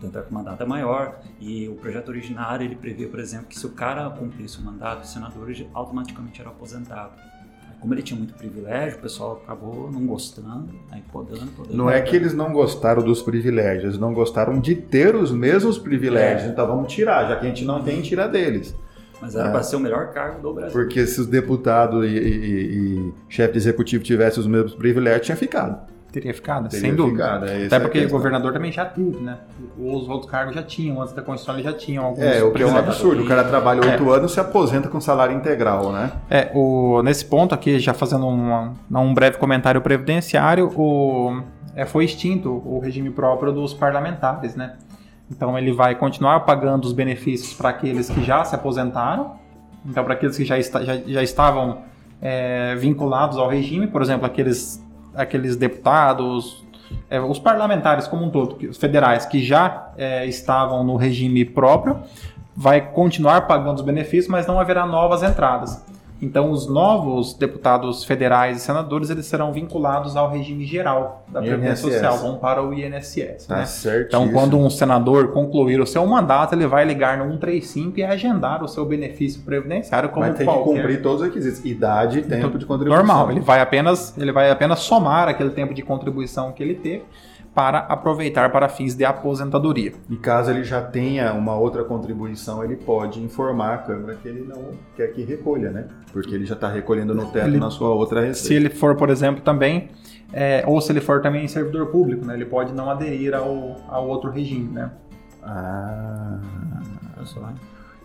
tanto 0.00 0.18
é 0.18 0.22
que 0.22 0.30
o 0.30 0.34
mandato 0.34 0.62
é 0.62 0.66
maior 0.66 1.18
e 1.40 1.68
o 1.68 1.74
projeto 1.74 2.08
originário 2.08 2.64
ele 2.64 2.76
prevê, 2.76 3.06
por 3.06 3.18
exemplo, 3.18 3.46
que 3.46 3.58
se 3.58 3.66
o 3.66 3.70
cara 3.70 4.08
cumprisse 4.10 4.58
o 4.58 4.62
mandato, 4.62 5.04
o 5.04 5.06
senador 5.06 5.48
automaticamente 5.74 6.40
era 6.40 6.50
aposentado. 6.50 7.12
como 7.80 7.94
ele 7.94 8.02
tinha 8.02 8.16
muito 8.16 8.34
privilégio, 8.34 8.98
o 8.98 9.02
pessoal 9.02 9.40
acabou 9.44 9.90
não 9.90 10.04
gostando, 10.06 10.68
aí 10.90 11.02
podando, 11.12 11.46
podando. 11.52 11.76
Não 11.76 11.88
é 11.88 12.00
que 12.00 12.14
eles 12.14 12.34
não 12.34 12.52
gostaram 12.52 13.02
dos 13.02 13.22
privilégios, 13.22 13.84
eles 13.84 13.98
não 13.98 14.12
gostaram 14.12 14.58
de 14.58 14.74
ter 14.74 15.14
os 15.14 15.30
mesmos 15.30 15.78
privilégios. 15.78 16.48
É. 16.48 16.52
Então 16.52 16.66
vamos 16.66 16.92
tirar, 16.92 17.28
já 17.28 17.36
que 17.36 17.46
a 17.46 17.48
gente 17.48 17.64
não 17.64 17.82
tem, 17.82 18.02
tira 18.02 18.26
deles. 18.26 18.74
Mas 19.20 19.34
era 19.34 19.48
É. 19.48 19.50
para 19.50 19.62
ser 19.62 19.76
o 19.76 19.80
melhor 19.80 20.08
cargo 20.12 20.40
do 20.40 20.52
Brasil. 20.54 20.72
Porque 20.72 21.06
se 21.06 21.20
os 21.20 21.26
deputados 21.26 22.04
e, 22.04 22.08
e- 22.08 22.98
e 23.08 23.12
chefe 23.28 23.52
de 23.52 23.58
executivo 23.58 24.04
tivessem 24.04 24.40
os 24.40 24.46
mesmos 24.46 24.74
privilégios, 24.74 25.26
tinha 25.26 25.36
ficado. 25.36 25.78
Teria 26.10 26.32
ficado, 26.32 26.68
Teria 26.70 26.80
sem 26.86 26.94
dúvida. 26.96 27.22
ficado, 27.24 27.44
é, 27.46 27.66
Até 27.66 27.76
é 27.76 27.80
porque 27.80 27.98
o 27.98 28.00
questão. 28.02 28.16
governador 28.18 28.52
também 28.54 28.72
já 28.72 28.84
teve, 28.86 29.18
né? 29.20 29.36
Os 29.78 30.08
outros 30.08 30.30
cargos 30.30 30.54
já 30.54 30.62
tinham, 30.62 31.02
antes 31.02 31.12
da 31.12 31.20
Constituição 31.20 31.54
eles 31.56 31.64
já 31.70 31.72
tinham 31.76 32.02
alguns 32.04 32.22
É, 32.24 32.42
o 32.42 32.50
que 32.50 32.62
é 32.62 32.66
um 32.66 32.74
absurdo. 32.76 33.22
O 33.24 33.26
cara 33.28 33.44
trabalha 33.44 33.80
É. 33.84 33.90
oito 33.90 34.10
anos 34.10 34.30
e 34.30 34.34
se 34.34 34.40
aposenta 34.40 34.88
com 34.88 34.98
salário 35.02 35.36
integral, 35.36 35.92
né? 35.92 36.12
É, 36.30 36.50
o, 36.54 37.02
nesse 37.02 37.26
ponto 37.26 37.54
aqui, 37.54 37.78
já 37.78 37.92
fazendo 37.92 38.26
uma- 38.26 38.72
um 38.90 39.12
breve 39.12 39.36
comentário 39.36 39.82
previdenciário, 39.82 40.72
o, 40.76 41.42
é, 41.76 41.84
foi 41.84 42.06
extinto 42.06 42.50
o 42.64 42.78
regime 42.78 43.10
próprio 43.10 43.52
dos 43.52 43.74
parlamentares, 43.74 44.56
né? 44.56 44.76
Então 45.30 45.56
ele 45.58 45.72
vai 45.72 45.94
continuar 45.94 46.40
pagando 46.40 46.84
os 46.84 46.92
benefícios 46.92 47.52
para 47.54 47.68
aqueles 47.70 48.08
que 48.08 48.24
já 48.24 48.44
se 48.44 48.54
aposentaram, 48.54 49.32
então 49.84 50.02
para 50.04 50.14
aqueles 50.14 50.36
que 50.36 50.44
já, 50.44 50.58
está- 50.58 50.82
já, 50.84 50.96
já 50.96 51.22
estavam 51.22 51.82
é, 52.20 52.74
vinculados 52.76 53.36
ao 53.38 53.48
regime, 53.48 53.86
por 53.86 54.00
exemplo, 54.02 54.26
aqueles, 54.26 54.82
aqueles 55.14 55.54
deputados, 55.56 56.64
é, 57.10 57.20
os 57.20 57.38
parlamentares 57.38 58.06
como 58.08 58.24
um 58.24 58.30
todo, 58.30 58.56
os 58.68 58.76
federais 58.78 59.26
que 59.26 59.42
já 59.42 59.90
é, 59.96 60.26
estavam 60.26 60.82
no 60.82 60.96
regime 60.96 61.44
próprio, 61.44 61.98
vai 62.56 62.80
continuar 62.80 63.46
pagando 63.46 63.76
os 63.76 63.82
benefícios, 63.82 64.28
mas 64.28 64.46
não 64.46 64.58
haverá 64.58 64.84
novas 64.86 65.22
entradas. 65.22 65.84
Então, 66.20 66.50
os 66.50 66.66
novos 66.66 67.34
deputados 67.34 68.04
federais 68.04 68.56
e 68.56 68.60
senadores 68.60 69.08
eles 69.08 69.26
serão 69.26 69.52
vinculados 69.52 70.16
ao 70.16 70.30
regime 70.30 70.64
geral 70.64 71.24
da 71.28 71.40
Previdência 71.40 71.86
INSS. 71.86 71.94
Social, 71.94 72.18
vão 72.18 72.38
para 72.38 72.62
o 72.62 72.74
INSS. 72.74 73.46
Tá 73.46 73.58
né? 73.58 73.66
Então, 74.06 74.28
quando 74.32 74.58
um 74.58 74.68
senador 74.68 75.28
concluir 75.28 75.80
o 75.80 75.86
seu 75.86 76.04
mandato, 76.06 76.54
ele 76.54 76.66
vai 76.66 76.84
ligar 76.84 77.18
no 77.18 77.24
135 77.24 78.00
e 78.00 78.02
agendar 78.02 78.64
o 78.64 78.68
seu 78.68 78.84
benefício 78.84 79.42
previdenciário 79.42 80.08
como 80.08 80.26
ter 80.26 80.38
que 80.38 80.44
qualquer 80.44 80.64
cumprir 80.64 81.02
todos 81.02 81.20
os 81.20 81.28
requisitos. 81.28 81.64
Idade 81.64 82.18
e 82.18 82.22
tempo 82.22 82.58
de 82.58 82.66
contribuição. 82.66 83.06
normal. 83.06 83.30
Ele 83.30 83.40
vai 83.40 83.60
apenas 83.60 84.16
ele 84.18 84.32
vai 84.32 84.50
apenas 84.50 84.80
somar 84.80 85.28
aquele 85.28 85.50
tempo 85.50 85.72
de 85.72 85.82
contribuição 85.82 86.52
que 86.52 86.62
ele 86.62 86.74
teve 86.74 87.04
para 87.58 87.78
aproveitar 87.80 88.52
para 88.52 88.68
fins 88.68 88.94
de 88.94 89.04
aposentadoria. 89.04 89.92
E 90.08 90.14
caso 90.16 90.48
ele 90.52 90.62
já 90.62 90.80
tenha 90.80 91.32
uma 91.32 91.56
outra 91.56 91.82
contribuição, 91.82 92.62
ele 92.62 92.76
pode 92.76 93.20
informar 93.20 93.74
a 93.74 93.78
Câmara 93.78 94.14
que 94.14 94.28
ele 94.28 94.46
não 94.48 94.74
quer 94.94 95.08
que 95.08 95.24
recolha, 95.24 95.72
né? 95.72 95.88
Porque 96.12 96.32
ele 96.32 96.44
já 96.46 96.54
está 96.54 96.68
recolhendo 96.68 97.12
no 97.12 97.26
teto 97.32 97.48
Ele- 97.48 97.58
na 97.58 97.68
sua 97.68 97.88
outra 97.88 98.20
Se 98.20 98.26
receita. 98.28 98.54
ele 98.54 98.70
for, 98.72 98.94
por 98.94 99.10
exemplo, 99.10 99.42
também 99.42 99.88
é, 100.32 100.62
ou 100.68 100.80
se 100.80 100.92
ele 100.92 101.00
for 101.00 101.20
também 101.20 101.48
servidor 101.48 101.86
público, 101.86 102.24
né? 102.24 102.34
Ele 102.34 102.44
pode 102.44 102.72
não 102.72 102.88
aderir 102.88 103.34
ao, 103.34 103.74
ao 103.88 104.06
outro 104.06 104.30
regime, 104.30 104.70
né? 104.72 104.92
Ah. 105.42 106.38
Só. 107.24 107.40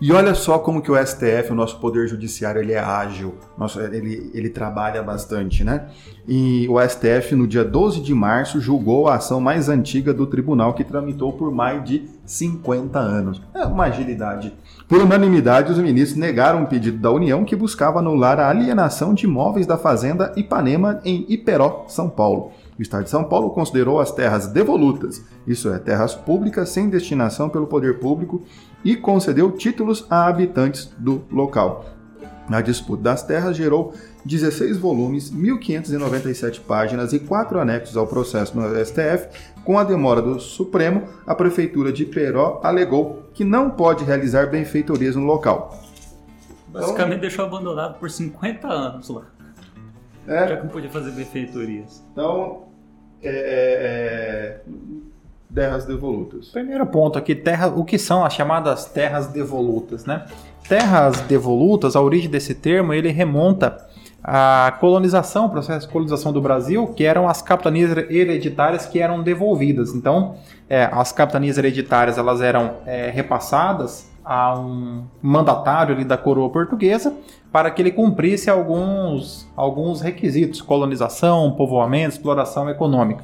E 0.04 0.12
olha 0.12 0.36
só 0.36 0.60
como 0.60 0.82
que 0.82 0.92
o 0.92 0.98
STF, 0.98 1.54
o 1.54 1.56
nosso 1.56 1.80
poder 1.80 2.10
judiciário, 2.10 2.60
ele 2.60 2.74
é 2.74 2.78
ágil, 2.78 3.36
nosso, 3.58 3.80
ele, 3.80 4.30
ele 4.34 4.50
trabalha 4.50 5.02
bastante, 5.02 5.64
né? 5.64 5.86
E 6.28 6.68
o 6.68 6.78
STF, 6.78 7.34
no 7.36 7.48
dia 7.48 7.64
12 7.64 8.02
de 8.02 8.14
março, 8.14 8.60
julgou 8.60 9.08
a 9.08 9.16
ação 9.16 9.40
mais 9.40 9.70
antiga 9.70 10.14
do 10.14 10.28
tribunal, 10.28 10.74
que 10.74 10.84
tramitou 10.84 11.32
por 11.32 11.54
mais 11.54 11.82
de 11.86 12.06
50 12.26 13.00
anos. 13.00 13.42
É 13.54 13.64
uma 13.64 13.86
agilidade. 13.86 14.54
Por 14.90 15.00
unanimidade, 15.00 15.72
os 15.72 15.80
ministros 15.80 16.20
negaram 16.20 16.64
um 16.64 16.66
pedido 16.66 16.98
da 16.98 17.10
União 17.10 17.46
que 17.46 17.56
buscava 17.56 18.00
anular 18.00 18.42
a 18.42 18.50
alienação 18.50 19.14
de 19.14 19.26
imóveis 19.26 19.66
da 19.66 19.78
Fazenda 19.78 20.34
Ipanema 20.36 21.00
em 21.06 21.26
Iperó, 21.30 21.86
São 21.88 22.10
Paulo. 22.10 22.52
O 22.84 22.86
Estado 22.86 23.06
de 23.06 23.10
São 23.10 23.24
Paulo 23.24 23.52
considerou 23.52 24.02
as 24.02 24.12
terras 24.12 24.46
devolutas, 24.48 25.24
isso 25.48 25.72
é, 25.72 25.80
terras 25.80 26.14
públicas 26.14 26.68
sem 26.68 26.90
destinação 26.90 27.48
pelo 27.48 27.66
poder 27.66 27.98
público, 27.98 28.42
e 28.84 28.98
concedeu 28.98 29.50
títulos 29.54 30.06
a 30.10 30.28
habitantes 30.28 30.94
do 30.98 31.24
local. 31.32 31.86
A 32.50 32.60
disputa 32.60 33.04
das 33.04 33.24
terras 33.24 33.56
gerou 33.56 33.94
16 34.26 34.78
volumes, 34.78 35.32
1.597 35.32 36.60
páginas 36.60 37.14
e 37.14 37.20
quatro 37.20 37.58
anexos 37.58 37.96
ao 37.96 38.06
processo 38.06 38.60
no 38.60 38.68
STF. 38.86 39.30
Com 39.64 39.80
a 39.80 39.86
demora 39.86 40.22
do 40.22 40.38
Supremo, 40.42 41.04
a 41.26 41.34
Prefeitura 41.34 41.90
de 41.90 42.04
Peró 42.04 42.60
alegou 42.62 43.24
que 43.34 43.46
não 43.46 43.70
pode 43.70 44.04
realizar 44.04 44.48
benfeitorias 44.48 45.16
no 45.16 45.24
local. 45.24 45.82
Basicamente 46.68 47.22
deixou 47.22 47.46
abandonado 47.46 47.98
por 47.98 48.12
50 48.12 48.68
anos 48.68 49.08
lá. 49.08 49.24
É, 50.28 50.48
Já 50.48 50.58
que 50.58 50.64
não 50.64 50.70
podia 50.70 50.90
fazer 50.90 51.12
benfeitorias. 51.12 52.04
então, 52.12 52.73
é, 53.24 53.30
é, 53.30 53.32
é, 53.32 54.60
terras 55.54 55.86
devolutas. 55.86 56.50
Primeiro 56.50 56.86
ponto 56.86 57.18
aqui, 57.18 57.34
terra, 57.34 57.68
o 57.68 57.86
que 57.86 57.98
são 57.98 58.26
as 58.26 58.34
chamadas 58.34 58.86
terras 58.86 59.28
devolutas, 59.28 60.06
né? 60.06 60.26
Terras 60.68 61.22
devolutas, 61.22 61.96
a 61.96 62.02
origem 62.02 62.30
desse 62.30 62.56
termo, 62.56 62.94
ele 62.94 63.10
remonta 63.10 63.78
à 64.24 64.76
colonização, 64.80 65.50
processo 65.50 65.88
de 65.88 65.92
colonização 65.92 66.32
do 66.32 66.42
Brasil, 66.42 66.88
que 66.88 67.04
eram 67.04 67.28
as 67.28 67.42
capitanias 67.42 67.92
hereditárias 68.10 68.86
que 68.86 69.00
eram 69.00 69.22
devolvidas. 69.22 69.94
Então, 69.94 70.36
é, 70.70 70.90
as 70.92 71.12
capitanias 71.12 71.58
hereditárias 71.58 72.18
elas 72.18 72.42
eram 72.42 72.76
é, 72.86 73.10
repassadas 73.10 74.13
a 74.26 74.58
um 74.58 75.04
mandatário 75.22 75.94
ali 75.96 76.06
da 76.06 76.18
coroa 76.18 76.50
portuguesa 76.50 77.14
para 77.52 77.70
que 77.70 77.82
ele 77.82 77.92
cumprisse 77.92 78.50
alguns, 78.50 79.48
alguns 79.56 80.02
requisitos, 80.02 80.62
colonização, 80.62 81.52
povoamento, 81.52 82.16
exploração 82.16 82.70
econômica. 82.70 83.24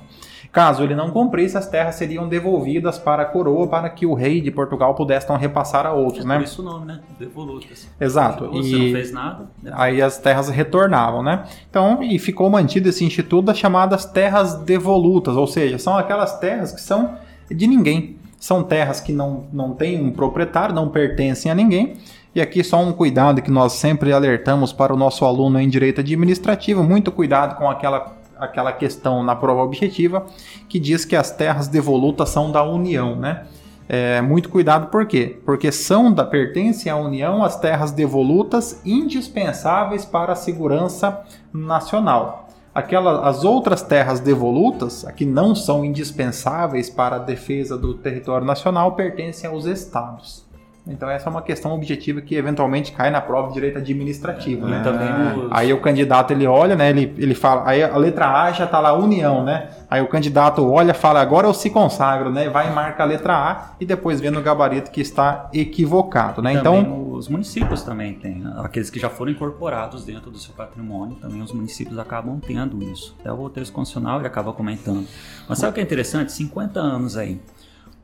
Caso 0.52 0.84
ele 0.84 0.96
não 0.96 1.12
cumprisse, 1.12 1.56
as 1.58 1.68
terras 1.68 1.94
seriam 1.94 2.28
devolvidas 2.28 2.98
para 2.98 3.22
a 3.22 3.26
coroa 3.26 3.68
para 3.68 3.88
que 3.88 4.04
o 4.08 4.16
rei 4.16 4.42
de 4.42 4.50
Portugal 4.50 4.96
pudesse 4.96 5.26
então 5.28 5.38
repassar 5.38 5.86
a 5.86 5.94
outros, 5.94 6.26
É 6.26 6.28
né? 6.28 6.38
por 6.38 6.44
isso 6.44 6.62
o 6.64 6.66
nome, 6.66 6.86
né? 6.88 7.00
Devolutas. 7.20 7.88
Exato. 8.02 8.48
Você 8.50 8.76
E- 8.76 8.86
não 8.88 8.92
fez 8.92 9.12
nada. 9.14 9.46
né? 9.62 9.72
Aí 9.76 10.02
as 10.02 10.18
terras 10.18 10.50
retornavam, 10.50 11.22
né? 11.22 11.44
Então, 11.70 12.02
e 12.02 12.18
ficou 12.18 12.50
mantido 12.50 12.90
esse 12.90 13.06
instituto 13.06 13.46
das 13.46 13.60
chamadas 13.60 14.06
terras 14.06 14.56
devolutas, 14.56 15.36
ou 15.38 15.46
seja, 15.46 15.78
são 15.78 15.96
aquelas 15.96 16.40
terras 16.40 16.72
que 16.72 16.82
são 16.82 17.14
de 17.52 17.68
ninguém. 17.68 18.18
São 18.39 18.63
terras 18.63 19.02
que 19.02 19.12
não, 19.12 19.45
não 19.52 19.73
têm 19.73 20.02
um 20.02 20.12
proprietário, 20.12 20.73
não 20.73 20.89
pertencem 20.89 21.52
a 21.52 21.56
ninguém. 21.56 21.97
E 22.34 22.41
aqui 22.41 22.63
só 22.63 22.80
um 22.82 22.93
cuidado 22.93 23.41
que 23.41 23.52
nós 23.52 23.73
sempre 23.73 24.13
alertamos 24.13 24.71
para 24.71 24.93
o 24.93 24.97
nosso 24.97 25.25
aluno 25.25 25.60
em 25.60 25.67
direito 25.67 25.99
administrativo, 25.99 26.84
muito 26.84 27.12
cuidado 27.12 27.58
com 27.58 27.69
aquela, 27.69 28.15
aquela 28.38 28.71
questão 28.71 29.23
na 29.23 29.36
prova 29.36 29.62
objetiva 29.63 30.25
que 30.67 30.80
diz 30.80 31.04
que 31.04 31.15
as 31.15 31.32
terras 31.32 31.67
devolutas 31.67 32.30
são 32.30 32.52
da 32.52 32.63
União, 32.63 33.15
né? 33.15 33.45
É, 33.91 34.21
muito 34.21 34.49
cuidado 34.49 34.91
por 34.91 35.08
quê? 35.08 35.39
Porque 35.43 35.71
são 35.71 36.13
da 36.13 36.23
pertencem 36.23 36.91
à 36.91 36.95
União 36.95 37.43
as 37.43 37.60
terras 37.60 37.91
devolutas 37.91 38.80
indispensáveis 38.86 40.06
para 40.06 40.34
a 40.34 40.36
segurança 40.36 41.23
nacional. 41.52 42.49
Aquela, 42.80 43.28
as 43.28 43.44
outras 43.44 43.82
terras 43.82 44.22
devolutas, 44.22 45.06
que 45.18 45.26
não 45.26 45.54
são 45.54 45.84
indispensáveis 45.84 46.89
para 46.89 47.18
a 47.18 47.20
defesa 47.20 47.78
do 47.78 47.94
território 47.94 48.48
nacional, 48.48 48.94
pertencem 48.96 49.50
aos 49.50 49.65
estados. 49.65 50.49
Então 50.88 51.10
essa 51.10 51.30
é 51.30 51.32
uma 51.32 51.42
questão 51.42 51.74
objetiva 51.74 52.22
que 52.22 52.36
eventualmente 52.36 52.92
cai 52.92 53.12
na 53.12 53.22
prova 53.22 53.50
de 53.50 53.54
direito 53.54 53.78
administrativo, 53.78 54.68
E 54.68 54.72
né? 54.72 54.82
também 54.84 55.10
os... 55.46 55.52
Aí 55.52 55.72
o 55.72 55.80
candidato 55.80 56.32
ele 56.32 56.48
olha, 56.48 56.76
né? 56.76 56.89
Ele, 56.89 57.13
ele 57.18 57.36
fala, 57.36 57.63
aí 57.70 57.84
a 57.84 57.96
letra 57.98 58.28
A 58.44 58.52
já 58.52 58.65
tá 58.65 58.80
lá 58.80 58.94
União, 58.94 59.44
né? 59.44 59.70
Aí 59.89 60.02
o 60.02 60.08
candidato 60.08 60.65
olha, 60.68 60.94
fala, 60.94 61.22
agora 61.22 61.48
eu 61.48 61.54
se 61.54 61.70
consagro, 61.70 62.32
né? 62.32 62.50
Vai 62.50 62.70
e 62.70 62.74
marca 62.74 63.04
a 63.04 63.06
letra 63.06 63.34
A 63.34 63.72
e 63.80 63.86
depois 63.86 64.20
vê 64.20 64.30
no 64.32 64.42
gabarito 64.42 64.89
que 64.92 65.02
está 65.02 65.50
equivocado, 65.54 66.42
né? 66.42 66.60
Também 66.62 66.82
Então, 66.82 67.10
os 67.13 67.28
municípios 67.28 67.84
também 67.84 68.13
têm, 68.13 68.36
né? 68.36 68.54
aqueles 68.58 68.89
que 68.89 69.00
já 69.00 69.10
foram 69.10 69.32
incorporados 69.32 70.06
dentro 70.06 70.32
do 70.32 70.38
seu 70.39 70.54
patrimônio, 70.54 71.15
também 71.18 71.42
os 71.42 71.52
municípios 71.52 72.00
acabam 72.00 72.39
tendo 72.39 72.82
isso. 72.82 73.15
Até 73.20 73.32
o 73.32 73.50
texto 73.50 73.74
constitucional 73.74 74.20
ele 74.20 74.28
acaba 74.28 74.54
comentando. 74.54 75.06
Mas 75.48 75.60
sabe 75.60 75.72
o 75.72 75.74
que 75.74 75.82
é 75.82 75.84
interessante? 75.84 76.32
50 76.32 76.80
anos 76.80 77.18
aí. 77.18 77.39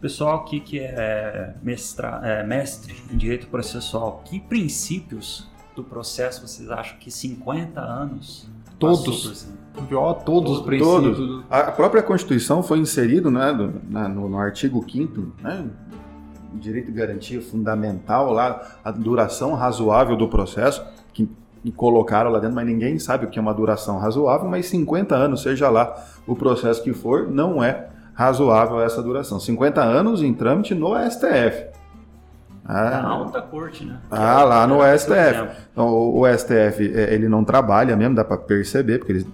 Pessoal 0.05 0.35
aqui 0.35 0.59
que 0.59 0.79
é, 0.79 1.55
mestra, 1.63 2.21
é 2.23 2.43
mestre 2.43 2.93
em 3.11 3.17
direito 3.17 3.47
processual, 3.47 4.21
que 4.23 4.39
princípios 4.39 5.49
do 5.75 5.83
processo 5.83 6.47
vocês 6.47 6.69
acham 6.69 6.99
que 6.99 7.09
50 7.09 7.81
anos 7.81 8.47
Todos. 8.77 9.35
cima? 9.35 9.57
ó, 9.93 10.13
todos 10.13 10.59
os 10.59 10.61
princípios. 10.61 11.17
Todos. 11.17 11.43
A 11.49 11.71
própria 11.71 12.03
Constituição 12.03 12.61
foi 12.61 12.77
inserido 12.77 13.31
né, 13.31 13.51
no, 13.51 14.29
no 14.29 14.37
artigo 14.37 14.85
5 14.87 15.33
né, 15.41 15.65
direito 16.53 16.91
de 16.91 16.99
garantia 16.99 17.41
fundamental 17.41 18.31
lá, 18.31 18.77
a 18.83 18.91
duração 18.91 19.55
razoável 19.55 20.15
do 20.15 20.27
processo, 20.27 20.85
que 21.13 21.27
colocaram 21.75 22.29
lá 22.29 22.37
dentro, 22.37 22.55
mas 22.55 22.67
ninguém 22.67 22.99
sabe 22.99 23.25
o 23.25 23.29
que 23.31 23.39
é 23.39 23.41
uma 23.41 23.55
duração 23.55 23.97
razoável, 23.97 24.47
mas 24.47 24.67
50 24.67 25.15
anos, 25.15 25.41
seja 25.41 25.67
lá 25.67 25.95
o 26.27 26.35
processo 26.35 26.83
que 26.83 26.93
for, 26.93 27.27
não 27.27 27.63
é 27.63 27.94
razoável 28.15 28.81
essa 28.81 29.03
duração. 29.03 29.39
50 29.39 29.81
anos 29.83 30.23
em 30.23 30.33
trâmite 30.33 30.73
no 30.73 30.95
STF. 31.09 31.75
Ah, 32.67 33.05
alta 33.05 33.41
corte, 33.43 33.85
né? 33.85 33.99
Ah, 34.09 34.43
lá 34.43 34.65
no 34.65 34.79
STF. 34.97 35.47
Então, 35.71 35.87
o, 35.87 36.23
STF, 36.25 36.91
é, 36.95 37.13
ele 37.13 37.29
não 37.29 37.43
trabalha 37.43 37.95
mesmo, 37.95 38.15
dá 38.15 38.23
para 38.23 38.37
perceber, 38.37 38.97
porque 38.97 39.11
eles 39.11 39.27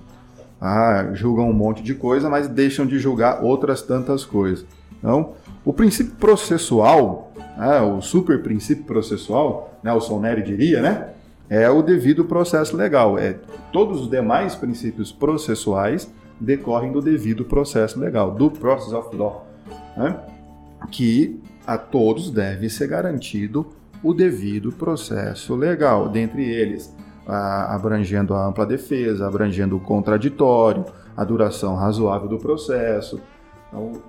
ah, 0.60 1.08
julgam 1.14 1.50
um 1.50 1.54
monte 1.54 1.82
de 1.82 1.96
coisa, 1.96 2.30
mas 2.30 2.50
deixam 2.50 2.86
de 2.86 3.00
julgar 3.00 3.42
outras 3.42 3.82
tantas 3.82 4.26
coisas. 4.26 4.66
Então, 5.00 5.32
o 5.64 5.72
princípio 5.72 6.14
processual, 6.16 7.32
né, 7.58 7.80
o 7.80 8.02
super 8.02 8.44
princípio 8.44 8.84
processual, 8.84 9.80
Nelson 9.82 10.20
Neri 10.20 10.44
diria, 10.44 10.82
né? 10.82 11.10
É 11.50 11.70
o 11.70 11.82
devido 11.82 12.26
processo 12.26 12.76
legal. 12.76 13.18
É, 13.18 13.36
todos 13.72 14.02
os 14.02 14.10
demais 14.10 14.56
princípios 14.56 15.12
processuais 15.12 16.10
decorrem 16.42 16.92
do 16.92 17.00
devido 17.00 17.46
processo 17.46 18.00
legal, 18.00 18.32
do 18.32 18.50
process 18.50 18.92
of 18.92 19.16
law, 19.16 19.48
né? 19.96 20.20
que 20.90 21.40
a 21.66 21.78
todos 21.78 22.32
deve 22.32 22.70
ser 22.70 22.88
garantido 22.88 23.68
o 24.04 24.14
devido 24.14 24.72
processo 24.72 25.56
legal, 25.56 26.10
dentre 26.10 26.44
eles 26.44 26.94
a, 27.28 27.76
abrangendo 27.76 28.34
a 28.34 28.48
ampla 28.48 28.66
defesa, 28.66 29.28
abrangendo 29.28 29.78
o 29.78 29.80
contraditório, 29.80 30.86
a 31.16 31.24
duração 31.24 31.76
razoável 31.76 32.28
do 32.28 32.40
processo. 32.40 33.22
Então, 33.68 34.02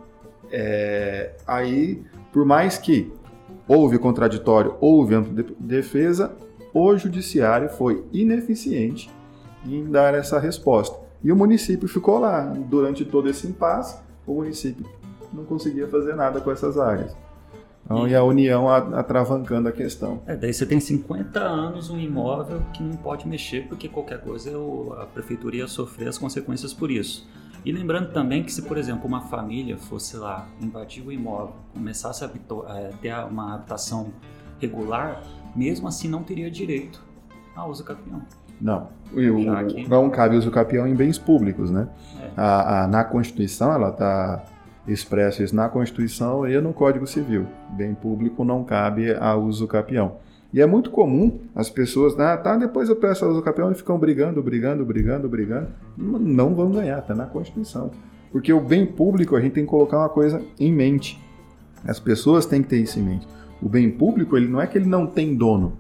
é, 0.51 1.33
aí, 1.47 2.03
por 2.33 2.47
mais 2.47 2.79
que 2.79 3.13
houve 3.69 3.99
contraditório, 3.99 4.77
houve 4.81 5.15
ampla 5.15 5.45
defesa, 5.61 6.35
o 6.73 6.97
judiciário 6.97 7.69
foi 7.69 8.03
ineficiente 8.13 9.11
em 9.67 9.85
dar 9.85 10.15
essa 10.15 10.39
resposta. 10.39 11.02
E 11.23 11.31
o 11.31 11.37
município 11.37 11.89
ficou 11.89 12.19
lá 12.19 12.45
durante 12.45 13.05
todo 13.05 13.29
esse 13.29 13.47
impasse, 13.47 13.97
o 14.27 14.35
município 14.35 14.87
não 15.33 15.45
conseguia 15.45 15.87
fazer 15.89 16.15
nada 16.15 16.41
com 16.41 16.51
essas 16.51 16.79
áreas. 16.79 17.17
Então, 17.85 18.07
e 18.09 18.15
a 18.15 18.23
União 18.23 18.69
atravancando 18.69 19.69
a 19.69 19.73
questão. 19.73 20.23
É, 20.27 20.37
daí 20.37 20.53
você 20.53 20.65
tem 20.65 20.79
50 20.79 21.39
anos 21.41 21.91
um 21.91 21.99
imóvel 21.99 22.63
que 22.73 22.83
não 22.83 22.97
pode 22.97 23.27
mexer, 23.27 23.67
porque 23.69 23.89
qualquer 23.89 24.21
coisa 24.21 24.51
a 25.01 25.07
prefeitura 25.07 25.57
ia 25.57 25.67
sofrer 25.67 26.09
as 26.09 26.17
consequências 26.17 26.73
por 26.73 26.91
isso. 26.91 27.29
E 27.65 27.71
lembrando 27.71 28.13
também 28.13 28.43
que 28.43 28.53
se, 28.53 28.63
por 28.63 28.77
exemplo, 28.77 29.07
uma 29.07 29.23
família 29.23 29.77
fosse 29.77 30.17
lá, 30.17 30.49
invadir 30.61 31.07
o 31.07 31.13
imóvel, 31.13 31.55
começasse 31.73 32.25
a 32.25 32.31
é, 32.69 32.91
ter 33.01 33.15
uma 33.25 33.55
habitação 33.55 34.13
regular, 34.59 35.23
mesmo 35.55 35.87
assim 35.87 36.09
não 36.09 36.23
teria 36.23 36.51
direito 36.51 37.03
a 37.55 37.67
uso 37.67 37.85
capião. 37.85 38.23
Não, 38.63 38.87
o, 39.13 39.89
não 39.89 40.09
cabe 40.09 40.37
uso 40.37 40.51
capião 40.51 40.87
em 40.87 40.95
bens 40.95 41.19
públicos, 41.19 41.69
né? 41.69 41.89
É. 42.21 42.31
A, 42.37 42.85
a, 42.85 42.87
na 42.87 43.03
Constituição 43.03 43.73
ela 43.73 43.89
está 43.89 44.45
expresso 44.87 45.43
isso 45.43 45.55
na 45.55 45.69
Constituição 45.69 46.47
e 46.47 46.59
no 46.61 46.73
Código 46.73 47.07
Civil. 47.07 47.47
Bem 47.71 47.93
público 47.93 48.45
não 48.45 48.63
cabe 48.63 49.13
a 49.13 49.35
uso 49.35 49.67
capião. 49.67 50.17
E 50.53 50.61
é 50.61 50.67
muito 50.67 50.91
comum 50.91 51.41
as 51.55 51.71
pessoas, 51.71 52.19
ah, 52.21 52.37
tá, 52.37 52.57
depois 52.57 52.89
eu 52.89 52.97
peço 52.97 53.25
a 53.25 53.29
uso 53.29 53.43
capião 53.43 53.73
e 53.73 53.75
ficam 53.75 53.99
brigando, 53.99 54.43
brigando, 54.43 54.85
brigando, 54.85 55.29
brigando. 55.29 55.69
Não 55.97 56.55
vão 56.55 56.71
ganhar, 56.71 57.01
tá 57.03 57.15
na 57.15 57.27
Constituição. 57.27 57.91
Porque 58.31 58.53
o 58.53 58.61
bem 58.61 58.87
público 58.87 59.35
a 59.35 59.41
gente 59.41 59.53
tem 59.53 59.65
que 59.65 59.71
colocar 59.71 59.99
uma 59.99 60.09
coisa 60.09 60.41
em 60.61 60.73
mente. 60.73 61.21
As 61.85 61.99
pessoas 61.99 62.47
têm 62.47 62.63
que 62.63 62.69
ter 62.69 62.79
isso 62.79 62.99
em 62.99 63.03
mente. 63.03 63.27
O 63.61 63.69
bem 63.69 63.91
público, 63.91 64.37
ele 64.37 64.49
não 64.49 64.61
é 64.61 64.67
que 64.67 64.77
ele 64.77 64.87
não 64.87 65.07
tem 65.07 65.35
dono. 65.35 65.73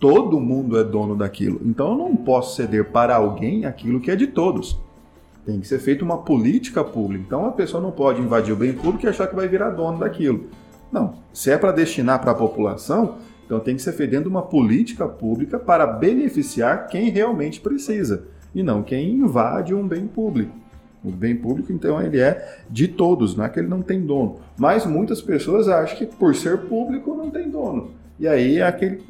Todo 0.00 0.40
mundo 0.40 0.78
é 0.78 0.82
dono 0.82 1.14
daquilo. 1.14 1.60
Então 1.62 1.92
eu 1.92 1.98
não 1.98 2.16
posso 2.16 2.56
ceder 2.56 2.90
para 2.90 3.14
alguém 3.14 3.66
aquilo 3.66 4.00
que 4.00 4.10
é 4.10 4.16
de 4.16 4.26
todos. 4.26 4.80
Tem 5.44 5.60
que 5.60 5.68
ser 5.68 5.78
feita 5.78 6.02
uma 6.02 6.18
política 6.18 6.82
pública. 6.82 7.22
Então 7.26 7.44
a 7.44 7.52
pessoa 7.52 7.82
não 7.82 7.92
pode 7.92 8.20
invadir 8.20 8.52
o 8.52 8.56
bem 8.56 8.72
público 8.72 9.04
e 9.04 9.08
achar 9.08 9.26
que 9.26 9.36
vai 9.36 9.46
virar 9.46 9.70
dono 9.70 9.98
daquilo. 9.98 10.46
Não. 10.90 11.14
Se 11.32 11.50
é 11.50 11.58
para 11.58 11.70
destinar 11.70 12.18
para 12.18 12.32
a 12.32 12.34
população, 12.34 13.18
então 13.44 13.60
tem 13.60 13.76
que 13.76 13.82
ser 13.82 13.92
feita 13.92 14.26
uma 14.26 14.42
política 14.42 15.06
pública 15.06 15.58
para 15.58 15.86
beneficiar 15.86 16.86
quem 16.86 17.10
realmente 17.10 17.60
precisa 17.60 18.24
e 18.54 18.62
não 18.62 18.82
quem 18.82 19.12
invade 19.12 19.74
um 19.74 19.86
bem 19.86 20.06
público. 20.06 20.52
O 21.02 21.10
bem 21.10 21.34
público, 21.34 21.72
então, 21.72 22.00
ele 22.00 22.20
é 22.20 22.60
de 22.68 22.86
todos, 22.86 23.34
não 23.34 23.44
é 23.44 23.48
que 23.48 23.58
ele 23.58 23.68
não 23.68 23.80
tem 23.80 24.02
dono. 24.02 24.40
Mas 24.58 24.84
muitas 24.84 25.22
pessoas 25.22 25.66
acham 25.66 25.96
que 25.96 26.04
por 26.04 26.34
ser 26.34 26.58
público 26.58 27.14
não 27.14 27.30
tem 27.30 27.48
dono. 27.48 27.92
E 28.18 28.28
aí 28.28 28.58
é 28.58 28.66
aquele 28.66 29.02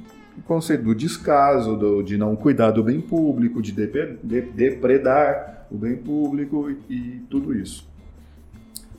conceito 0.43 0.85
do 0.85 0.95
descaso, 0.95 1.77
do, 1.77 2.03
de 2.03 2.17
não 2.17 2.35
cuidar 2.37 2.71
do 2.71 2.83
bem 2.83 3.01
público, 3.01 3.61
de, 3.63 3.73
depredar 3.73 5.67
o 5.71 5.77
bem 5.77 5.97
público 5.97 6.71
e, 6.71 6.95
e 6.95 7.27
tudo 7.31 7.55
isso. 7.55 7.89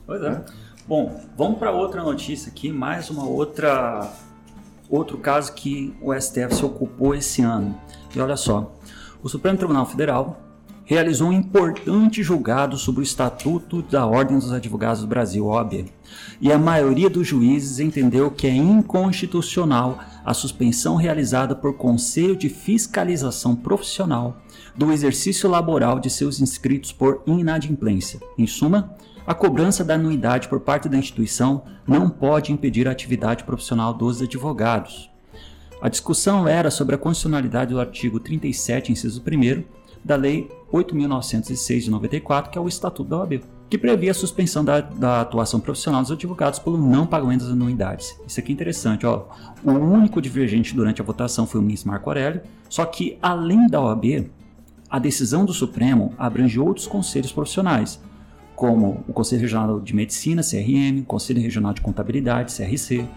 Pois 0.06 0.22
é. 0.22 0.28
é. 0.28 0.44
Bom, 0.86 1.20
vamos 1.36 1.58
para 1.58 1.70
outra 1.70 2.02
notícia 2.02 2.50
aqui, 2.50 2.72
mais 2.72 3.08
uma 3.08 3.24
outra 3.24 4.12
outro 4.90 5.16
caso 5.16 5.54
que 5.54 5.94
o 6.02 6.12
STF 6.12 6.54
se 6.54 6.64
ocupou 6.64 7.14
esse 7.14 7.40
ano. 7.40 7.78
E 8.14 8.20
olha 8.20 8.36
só, 8.36 8.74
o 9.22 9.28
Supremo 9.28 9.56
Tribunal 9.56 9.86
Federal 9.86 10.38
realizou 10.84 11.28
um 11.28 11.32
importante 11.32 12.22
julgado 12.22 12.76
sobre 12.76 13.00
o 13.00 13.02
Estatuto 13.02 13.80
da 13.82 14.04
Ordem 14.04 14.38
dos 14.38 14.52
Advogados 14.52 15.00
do 15.00 15.06
Brasil, 15.06 15.46
OAB, 15.46 15.86
e 16.40 16.52
a 16.52 16.58
maioria 16.58 17.08
dos 17.08 17.26
juízes 17.26 17.78
entendeu 17.78 18.30
que 18.30 18.46
é 18.46 18.54
inconstitucional 18.54 19.98
a 20.24 20.34
suspensão 20.34 20.96
realizada 20.96 21.54
por 21.54 21.76
Conselho 21.76 22.36
de 22.36 22.48
Fiscalização 22.48 23.56
Profissional 23.56 24.36
do 24.76 24.92
exercício 24.92 25.48
laboral 25.48 25.98
de 25.98 26.08
seus 26.08 26.40
inscritos 26.40 26.92
por 26.92 27.22
inadimplência. 27.26 28.20
Em 28.38 28.46
suma, 28.46 28.94
a 29.26 29.34
cobrança 29.34 29.84
da 29.84 29.94
anuidade 29.94 30.48
por 30.48 30.60
parte 30.60 30.88
da 30.88 30.98
instituição 30.98 31.64
não 31.86 32.08
pode 32.08 32.52
impedir 32.52 32.88
a 32.88 32.92
atividade 32.92 33.44
profissional 33.44 33.94
dos 33.94 34.20
advogados. 34.20 35.10
A 35.80 35.88
discussão 35.88 36.46
era 36.46 36.70
sobre 36.70 36.94
a 36.94 36.98
constitucionalidade 36.98 37.72
do 37.72 37.80
artigo 37.80 38.20
37, 38.20 38.92
inciso 38.92 39.20
1 39.20 39.64
da 40.04 40.16
Lei 40.16 40.48
8.906 40.72 41.80
de 41.80 41.90
94, 41.90 42.50
que 42.50 42.58
é 42.58 42.60
o 42.60 42.68
Estatuto 42.68 43.08
da 43.08 43.18
OAB, 43.18 43.42
que 43.72 43.78
previa 43.78 44.10
a 44.10 44.14
suspensão 44.14 44.62
da, 44.62 44.82
da, 44.82 45.22
atuação 45.22 45.58
profissional 45.58 46.02
dos 46.02 46.10
advogados 46.10 46.58
pelo 46.58 46.76
não 46.76 47.06
pagamento 47.06 47.44
das 47.44 47.54
anuidades. 47.54 48.14
Isso 48.28 48.38
aqui 48.38 48.52
é 48.52 48.54
interessante, 48.54 49.06
ó. 49.06 49.24
O 49.64 49.70
único 49.70 50.20
divergente 50.20 50.76
durante 50.76 51.00
a 51.00 51.04
votação 51.04 51.46
foi 51.46 51.58
o 51.58 51.64
ministro 51.64 51.88
Marco 51.88 52.10
Aurélio, 52.10 52.42
só 52.68 52.84
que 52.84 53.16
além 53.22 53.66
da 53.68 53.80
OAB, 53.80 54.30
a 54.90 54.98
decisão 54.98 55.46
do 55.46 55.54
Supremo 55.54 56.12
abrange 56.18 56.60
outros 56.60 56.86
conselhos 56.86 57.32
profissionais, 57.32 57.98
como 58.54 59.02
o 59.08 59.12
Conselho 59.14 59.40
Regional 59.40 59.80
de 59.80 59.96
Medicina, 59.96 60.42
CRM, 60.42 61.02
Conselho 61.06 61.40
Regional 61.40 61.72
de 61.72 61.80
Contabilidade, 61.80 62.54
CRC, 62.54 63.08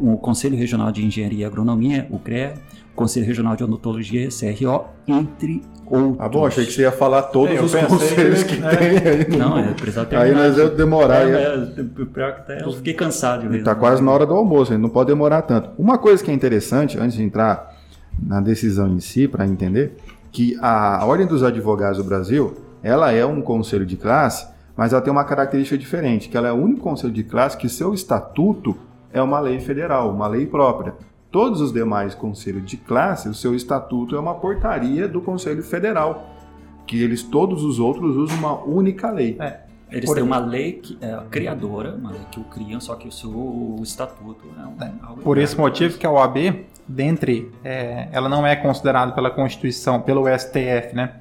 o 0.00 0.16
Conselho 0.18 0.56
Regional 0.56 0.92
de 0.92 1.04
Engenharia 1.04 1.40
e 1.40 1.44
Agronomia, 1.44 2.06
o 2.10 2.18
CREA, 2.18 2.54
o 2.92 2.96
Conselho 2.96 3.26
Regional 3.26 3.56
de 3.56 3.64
Odontologia, 3.64 4.28
CRO, 4.28 4.84
entre 5.06 5.62
outros. 5.86 6.16
Ah, 6.18 6.28
bom, 6.28 6.46
achei 6.46 6.64
que 6.64 6.72
você 6.72 6.82
ia 6.82 6.92
falar 6.92 7.22
todos 7.22 7.54
é, 7.54 7.62
os 7.62 7.74
conselhos 7.74 8.42
que, 8.44 8.56
que 8.56 8.64
é. 8.64 8.76
tem 8.76 8.88
aí. 8.88 9.38
Não, 9.38 9.58
é 9.58 9.72
precisava 9.72 10.06
terminar. 10.06 10.42
Aí 10.42 10.48
nós 10.48 10.58
ia 10.58 10.68
demorar. 10.68 11.28
É, 11.28 11.54
é, 11.54 12.04
pior 12.04 12.34
que 12.34 12.40
até 12.40 12.64
eu 12.64 12.72
fiquei 12.72 12.94
cansado. 12.94 13.54
Está 13.54 13.74
quase 13.74 14.02
na 14.02 14.10
hora 14.10 14.26
do 14.26 14.34
almoço, 14.34 14.76
não 14.78 14.88
pode 14.88 15.08
demorar 15.08 15.42
tanto. 15.42 15.70
Uma 15.78 15.98
coisa 15.98 16.22
que 16.22 16.30
é 16.30 16.34
interessante, 16.34 16.98
antes 16.98 17.16
de 17.16 17.22
entrar 17.22 17.76
na 18.20 18.40
decisão 18.40 18.88
em 18.88 19.00
si, 19.00 19.28
para 19.28 19.46
entender, 19.46 19.96
que 20.30 20.56
a 20.60 21.04
Ordem 21.04 21.26
dos 21.26 21.42
Advogados 21.42 21.98
do 21.98 22.04
Brasil, 22.04 22.54
ela 22.82 23.12
é 23.12 23.24
um 23.24 23.40
conselho 23.40 23.86
de 23.86 23.96
classe, 23.96 24.46
mas 24.76 24.92
ela 24.92 25.02
tem 25.02 25.12
uma 25.12 25.24
característica 25.24 25.76
diferente, 25.76 26.28
que 26.28 26.36
ela 26.36 26.48
é 26.48 26.52
o 26.52 26.56
único 26.56 26.80
conselho 26.80 27.12
de 27.12 27.24
classe 27.24 27.56
que 27.56 27.68
seu 27.68 27.94
estatuto 27.94 28.76
é 29.12 29.22
uma 29.22 29.40
lei 29.40 29.60
federal, 29.60 30.10
uma 30.10 30.26
lei 30.26 30.46
própria. 30.46 30.94
Todos 31.30 31.60
os 31.60 31.72
demais 31.72 32.14
conselhos 32.14 32.64
de 32.64 32.76
classe, 32.76 33.28
o 33.28 33.34
seu 33.34 33.54
estatuto 33.54 34.16
é 34.16 34.20
uma 34.20 34.34
portaria 34.34 35.06
do 35.06 35.20
Conselho 35.20 35.62
Federal, 35.62 36.26
que 36.86 37.02
eles 37.02 37.22
todos 37.22 37.62
os 37.64 37.78
outros 37.78 38.16
usam 38.16 38.38
uma 38.38 38.64
única 38.64 39.10
lei. 39.10 39.36
É. 39.38 39.68
Eles 39.90 40.04
Por 40.04 40.16
têm 40.16 40.22
uma 40.22 40.38
lei 40.38 40.72
que, 40.74 40.98
é, 41.00 41.18
criadora, 41.30 41.94
uma 41.94 42.10
lei 42.10 42.20
que 42.30 42.38
o 42.38 42.44
criam, 42.44 42.78
só 42.78 42.94
que 42.94 43.08
o 43.08 43.12
seu 43.12 43.30
o 43.30 43.80
estatuto 43.82 44.44
é, 44.58 44.66
um, 44.66 44.86
é. 44.86 44.92
algo 45.02 45.22
Por 45.22 45.38
esse 45.38 45.56
motivo 45.56 45.96
que 45.96 46.06
a 46.06 46.10
OAB, 46.10 46.66
dentre, 46.86 47.50
é, 47.64 48.08
ela 48.12 48.28
não 48.28 48.46
é 48.46 48.54
considerada 48.54 49.12
pela 49.12 49.30
Constituição, 49.30 50.00
pelo 50.00 50.24
STF, 50.38 50.94
né? 50.94 51.14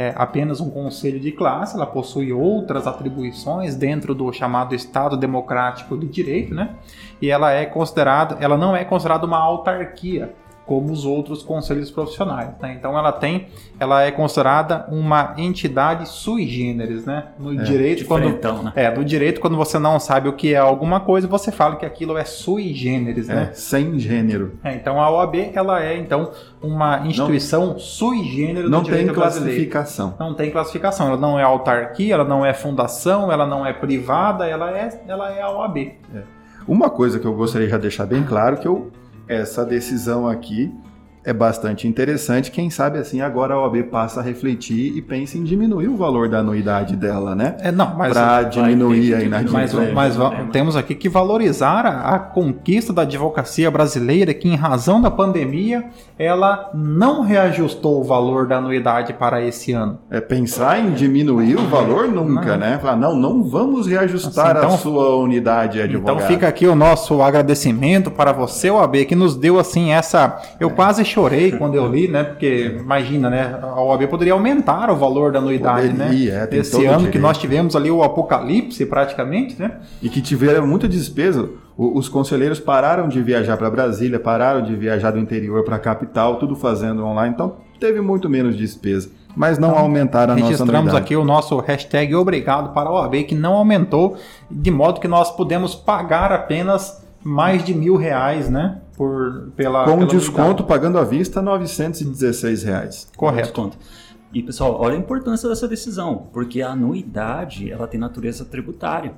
É 0.00 0.14
apenas 0.16 0.62
um 0.62 0.70
conselho 0.70 1.20
de 1.20 1.30
classe, 1.30 1.76
ela 1.76 1.84
possui 1.84 2.32
outras 2.32 2.86
atribuições 2.86 3.76
dentro 3.76 4.14
do 4.14 4.32
chamado 4.32 4.74
Estado 4.74 5.14
Democrático 5.14 5.94
de 5.94 6.06
Direito, 6.06 6.54
né? 6.54 6.76
E 7.20 7.28
ela 7.28 7.52
é 7.52 7.66
considerada, 7.66 8.38
ela 8.40 8.56
não 8.56 8.74
é 8.74 8.82
considerada 8.82 9.26
uma 9.26 9.36
autarquia, 9.36 10.34
como 10.70 10.92
os 10.92 11.04
outros 11.04 11.42
conselhos 11.42 11.90
profissionais. 11.90 12.50
Né? 12.62 12.76
Então 12.78 12.96
ela 12.96 13.10
tem, 13.10 13.48
ela 13.80 14.04
é 14.04 14.12
considerada 14.12 14.86
uma 14.88 15.34
entidade 15.36 16.08
sui 16.08 16.46
generis, 16.46 17.04
né? 17.04 17.24
No 17.40 17.60
é, 17.60 17.64
direito 17.64 18.04
quando 18.04 18.28
né? 18.28 18.72
é 18.76 18.88
no 18.88 19.04
direito 19.04 19.40
quando 19.40 19.56
você 19.56 19.80
não 19.80 19.98
sabe 19.98 20.28
o 20.28 20.32
que 20.32 20.54
é 20.54 20.58
alguma 20.58 21.00
coisa 21.00 21.26
você 21.26 21.50
fala 21.50 21.74
que 21.74 21.84
aquilo 21.84 22.16
é 22.16 22.24
sui 22.24 22.72
generis, 22.72 23.28
é, 23.28 23.34
né? 23.34 23.50
Sem 23.52 23.98
gênero. 23.98 24.60
É, 24.62 24.72
então 24.72 25.02
a 25.02 25.10
OAB 25.10 25.50
ela 25.52 25.82
é 25.82 25.98
então 25.98 26.30
uma 26.62 27.04
instituição 27.04 27.66
não, 27.66 27.78
sui 27.80 28.22
generis 28.22 28.70
não 28.70 28.84
tem 28.84 29.08
classificação. 29.08 30.14
Não 30.20 30.34
tem 30.34 30.52
classificação. 30.52 31.08
Ela 31.08 31.16
não 31.16 31.36
é 31.36 31.42
autarquia, 31.42 32.14
ela 32.14 32.24
não 32.24 32.46
é 32.46 32.54
fundação, 32.54 33.32
ela 33.32 33.44
não 33.44 33.66
é 33.66 33.72
privada, 33.72 34.46
ela 34.46 34.70
é 34.70 35.00
ela 35.08 35.32
é 35.32 35.42
a 35.42 35.50
OAB. 35.50 35.78
É. 36.14 36.22
Uma 36.68 36.88
coisa 36.88 37.18
que 37.18 37.26
eu 37.26 37.34
gostaria 37.34 37.66
de 37.66 37.78
deixar 37.78 38.06
bem 38.06 38.22
claro 38.22 38.58
que 38.58 38.68
eu 38.68 38.92
essa 39.30 39.64
decisão 39.64 40.28
aqui 40.28 40.74
é 41.24 41.32
bastante 41.32 41.86
interessante. 41.86 42.50
Quem 42.50 42.70
sabe 42.70 42.98
assim 42.98 43.20
agora 43.20 43.54
a 43.54 43.60
OAB 43.60 43.84
passa 43.84 44.20
a 44.20 44.22
refletir 44.22 44.96
e 44.96 45.02
pensa 45.02 45.36
em 45.36 45.44
diminuir 45.44 45.88
o 45.88 45.96
valor 45.96 46.28
da 46.28 46.38
anuidade 46.38 46.96
dela, 46.96 47.34
né? 47.34 47.56
É, 47.60 47.70
não, 47.70 47.94
mas 47.96 48.12
para 48.12 48.42
diminuir 48.44 49.14
a 49.14 49.18
mas, 49.18 49.26
inadimplência. 49.26 49.92
mas 49.92 50.16
temos 50.50 50.76
aqui 50.76 50.94
que 50.94 51.08
valorizar 51.08 51.84
a, 51.84 52.14
a, 52.14 52.18
conquista 52.18 52.92
da 52.92 53.02
advocacia 53.02 53.70
brasileira, 53.70 54.32
que 54.32 54.48
em 54.48 54.56
razão 54.56 55.00
da 55.00 55.10
pandemia 55.10 55.84
ela 56.18 56.70
não 56.74 57.22
reajustou 57.22 58.00
o 58.00 58.04
valor 58.04 58.46
da 58.46 58.56
anuidade 58.56 59.12
para 59.12 59.42
esse 59.42 59.72
ano. 59.72 59.98
É 60.10 60.20
pensar 60.20 60.80
em 60.80 60.92
diminuir 60.92 61.56
o 61.56 61.66
valor 61.66 62.08
nunca, 62.08 62.52
não. 62.52 62.58
né? 62.58 62.78
Falar, 62.78 62.96
não, 62.96 63.14
não 63.14 63.42
vamos 63.42 63.86
reajustar 63.86 64.56
assim, 64.56 64.58
então, 64.58 64.74
a 64.74 64.78
sua 64.78 65.16
unidade 65.16 65.80
advogada. 65.80 66.18
Então 66.18 66.28
fica 66.28 66.48
aqui 66.48 66.66
o 66.66 66.74
nosso 66.74 67.20
agradecimento 67.20 68.10
para 68.10 68.32
você, 68.32 68.70
OAB, 68.70 69.04
que 69.04 69.14
nos 69.14 69.36
deu 69.36 69.58
assim 69.58 69.92
essa. 69.92 70.40
Eu 70.58 70.68
é. 70.68 70.72
quase 70.72 71.04
chorei 71.10 71.52
quando 71.52 71.74
eu 71.74 71.86
li, 71.86 72.08
né? 72.08 72.24
Porque 72.24 72.76
imagina, 72.78 73.28
né? 73.28 73.58
A 73.60 73.80
OAB 73.80 74.06
poderia 74.08 74.32
aumentar 74.32 74.90
o 74.90 74.96
valor 74.96 75.32
da 75.32 75.38
anuidade, 75.38 75.90
poderia, 75.90 76.40
né? 76.40 76.48
É, 76.50 76.56
Esse 76.56 76.84
ano 76.86 77.08
que 77.08 77.18
nós 77.18 77.38
tivemos 77.38 77.76
ali 77.76 77.90
o 77.90 78.02
apocalipse 78.02 78.84
praticamente, 78.86 79.60
né? 79.60 79.80
E 80.02 80.08
que 80.08 80.20
tiveram 80.20 80.66
muita 80.66 80.88
despesa. 80.88 81.48
Os 81.76 82.08
conselheiros 82.08 82.60
pararam 82.60 83.08
de 83.08 83.22
viajar 83.22 83.56
para 83.56 83.70
Brasília, 83.70 84.20
pararam 84.20 84.62
de 84.62 84.76
viajar 84.76 85.12
do 85.12 85.18
interior 85.18 85.64
para 85.64 85.76
a 85.76 85.78
capital, 85.78 86.36
tudo 86.36 86.54
fazendo 86.54 87.04
online. 87.04 87.32
Então 87.34 87.56
teve 87.78 88.00
muito 88.00 88.28
menos 88.28 88.56
despesa 88.56 89.10
mas 89.34 89.58
não 89.58 89.70
então, 89.70 89.80
aumentaram 89.80 90.34
a 90.34 90.36
nossa 90.36 90.50
Registramos 90.50 90.94
aqui 90.94 91.16
o 91.16 91.24
nosso 91.24 91.58
hashtag 91.60 92.14
obrigado 92.14 92.72
para 92.72 92.88
a 92.88 92.92
OAB, 92.92 93.24
que 93.24 93.34
não 93.34 93.54
aumentou, 93.54 94.16
de 94.50 94.70
modo 94.70 95.00
que 95.00 95.08
nós 95.08 95.30
podemos 95.30 95.74
pagar 95.74 96.32
apenas 96.32 97.04
mais 97.22 97.64
de 97.64 97.74
mil 97.74 97.96
reais, 97.96 98.48
né? 98.48 98.78
Por, 99.00 99.50
pela, 99.56 99.86
Com 99.86 99.96
pela 100.00 100.10
desconto, 100.10 100.42
unidade. 100.42 100.68
pagando 100.68 100.98
à 100.98 101.04
vista, 101.04 101.40
916 101.40 102.62
reais. 102.64 103.08
Correto. 103.16 103.70
E 104.30 104.42
pessoal, 104.42 104.78
olha 104.78 104.94
a 104.94 104.98
importância 104.98 105.48
dessa 105.48 105.66
decisão, 105.66 106.28
porque 106.30 106.60
a 106.60 106.72
anuidade 106.72 107.72
ela 107.72 107.86
tem 107.86 107.98
natureza 107.98 108.44
tributária. 108.44 109.14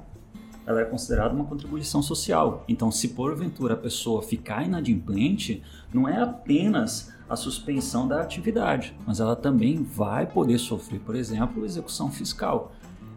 Ela 0.64 0.82
é 0.82 0.84
considerada 0.84 1.34
uma 1.34 1.44
contribuição 1.46 2.00
social. 2.00 2.62
Então, 2.68 2.92
se 2.92 3.08
porventura 3.08 3.74
a 3.74 3.76
pessoa 3.76 4.22
ficar 4.22 4.64
inadimplente, 4.64 5.64
não 5.92 6.08
é 6.08 6.22
apenas 6.22 7.12
a 7.28 7.34
suspensão 7.34 8.06
da 8.06 8.20
atividade, 8.22 8.96
mas 9.04 9.18
ela 9.18 9.34
também 9.34 9.82
vai 9.82 10.26
poder 10.26 10.58
sofrer, 10.58 11.00
por 11.00 11.16
exemplo, 11.16 11.64
execução 11.64 12.08
fiscal. 12.08 12.70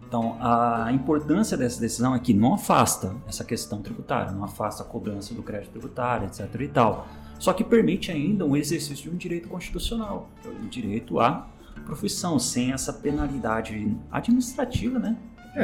Então, 0.07 0.37
a 0.39 0.91
importância 0.91 1.57
dessa 1.57 1.79
decisão 1.79 2.15
é 2.15 2.19
que 2.19 2.33
não 2.33 2.53
afasta 2.53 3.13
essa 3.27 3.43
questão 3.43 3.81
tributária, 3.81 4.31
não 4.31 4.43
afasta 4.43 4.83
a 4.83 4.85
cobrança 4.85 5.33
do 5.33 5.41
crédito 5.41 5.71
tributário, 5.71 6.27
etc. 6.27 6.47
e 6.61 6.67
tal. 6.67 7.07
Só 7.39 7.51
que 7.53 7.63
permite 7.63 8.11
ainda 8.11 8.45
um 8.45 8.55
exercício 8.55 9.09
de 9.09 9.09
um 9.09 9.17
direito 9.17 9.49
constitucional, 9.49 10.29
que 10.41 10.47
é 10.47 10.51
o 10.51 10.69
direito 10.69 11.19
à 11.19 11.47
profissão, 11.85 12.39
sem 12.39 12.71
essa 12.71 12.93
penalidade 12.93 13.95
administrativa, 14.11 14.99
né? 14.99 15.17
É, 15.55 15.63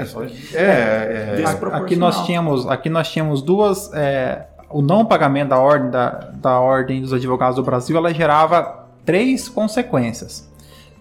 é, 0.53 1.37
é, 1.37 1.41
é 1.41 1.75
aqui 1.75 1.97
nós 1.97 2.25
tínhamos, 2.25 2.65
aqui 2.65 2.89
nós 2.89 3.11
tínhamos 3.11 3.41
duas, 3.41 3.93
é, 3.93 4.47
o 4.69 4.81
não 4.81 5.05
pagamento 5.05 5.49
da 5.49 5.59
ordem 5.59 5.91
da, 5.91 6.09
da 6.33 6.59
ordem 6.59 7.01
dos 7.01 7.11
advogados 7.11 7.57
do 7.57 7.63
Brasil, 7.63 7.97
ela 7.97 8.13
gerava 8.13 8.87
três 9.05 9.49
consequências. 9.49 10.49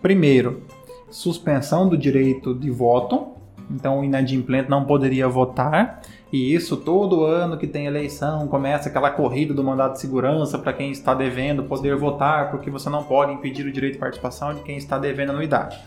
Primeiro, 0.03 0.63
suspensão 1.11 1.89
do 1.89 1.97
direito 1.97 2.55
de 2.55 2.71
voto, 2.71 3.29
então 3.71 4.01
o 4.01 4.05
inadimplente 4.05 4.69
não 4.69 4.85
poderia 4.85 5.29
votar. 5.29 6.01
E 6.33 6.55
isso 6.55 6.77
todo 6.77 7.25
ano 7.25 7.57
que 7.57 7.67
tem 7.67 7.87
eleição 7.87 8.47
começa 8.47 8.89
aquela 8.89 9.11
corrida 9.11 9.53
do 9.53 9.65
mandado 9.65 9.95
de 9.95 10.01
segurança 10.01 10.59
para 10.59 10.73
quem 10.73 10.91
está 10.91 11.13
devendo 11.15 11.65
poder 11.65 11.97
votar, 11.97 12.51
porque 12.51 12.71
você 12.71 12.89
não 12.89 13.03
pode 13.03 13.33
impedir 13.33 13.67
o 13.67 13.73
direito 13.73 13.95
de 13.95 13.99
participação 13.99 14.55
de 14.55 14.61
quem 14.63 14.77
está 14.77 14.99
devendo 14.99 15.31
anuidade. 15.31 15.79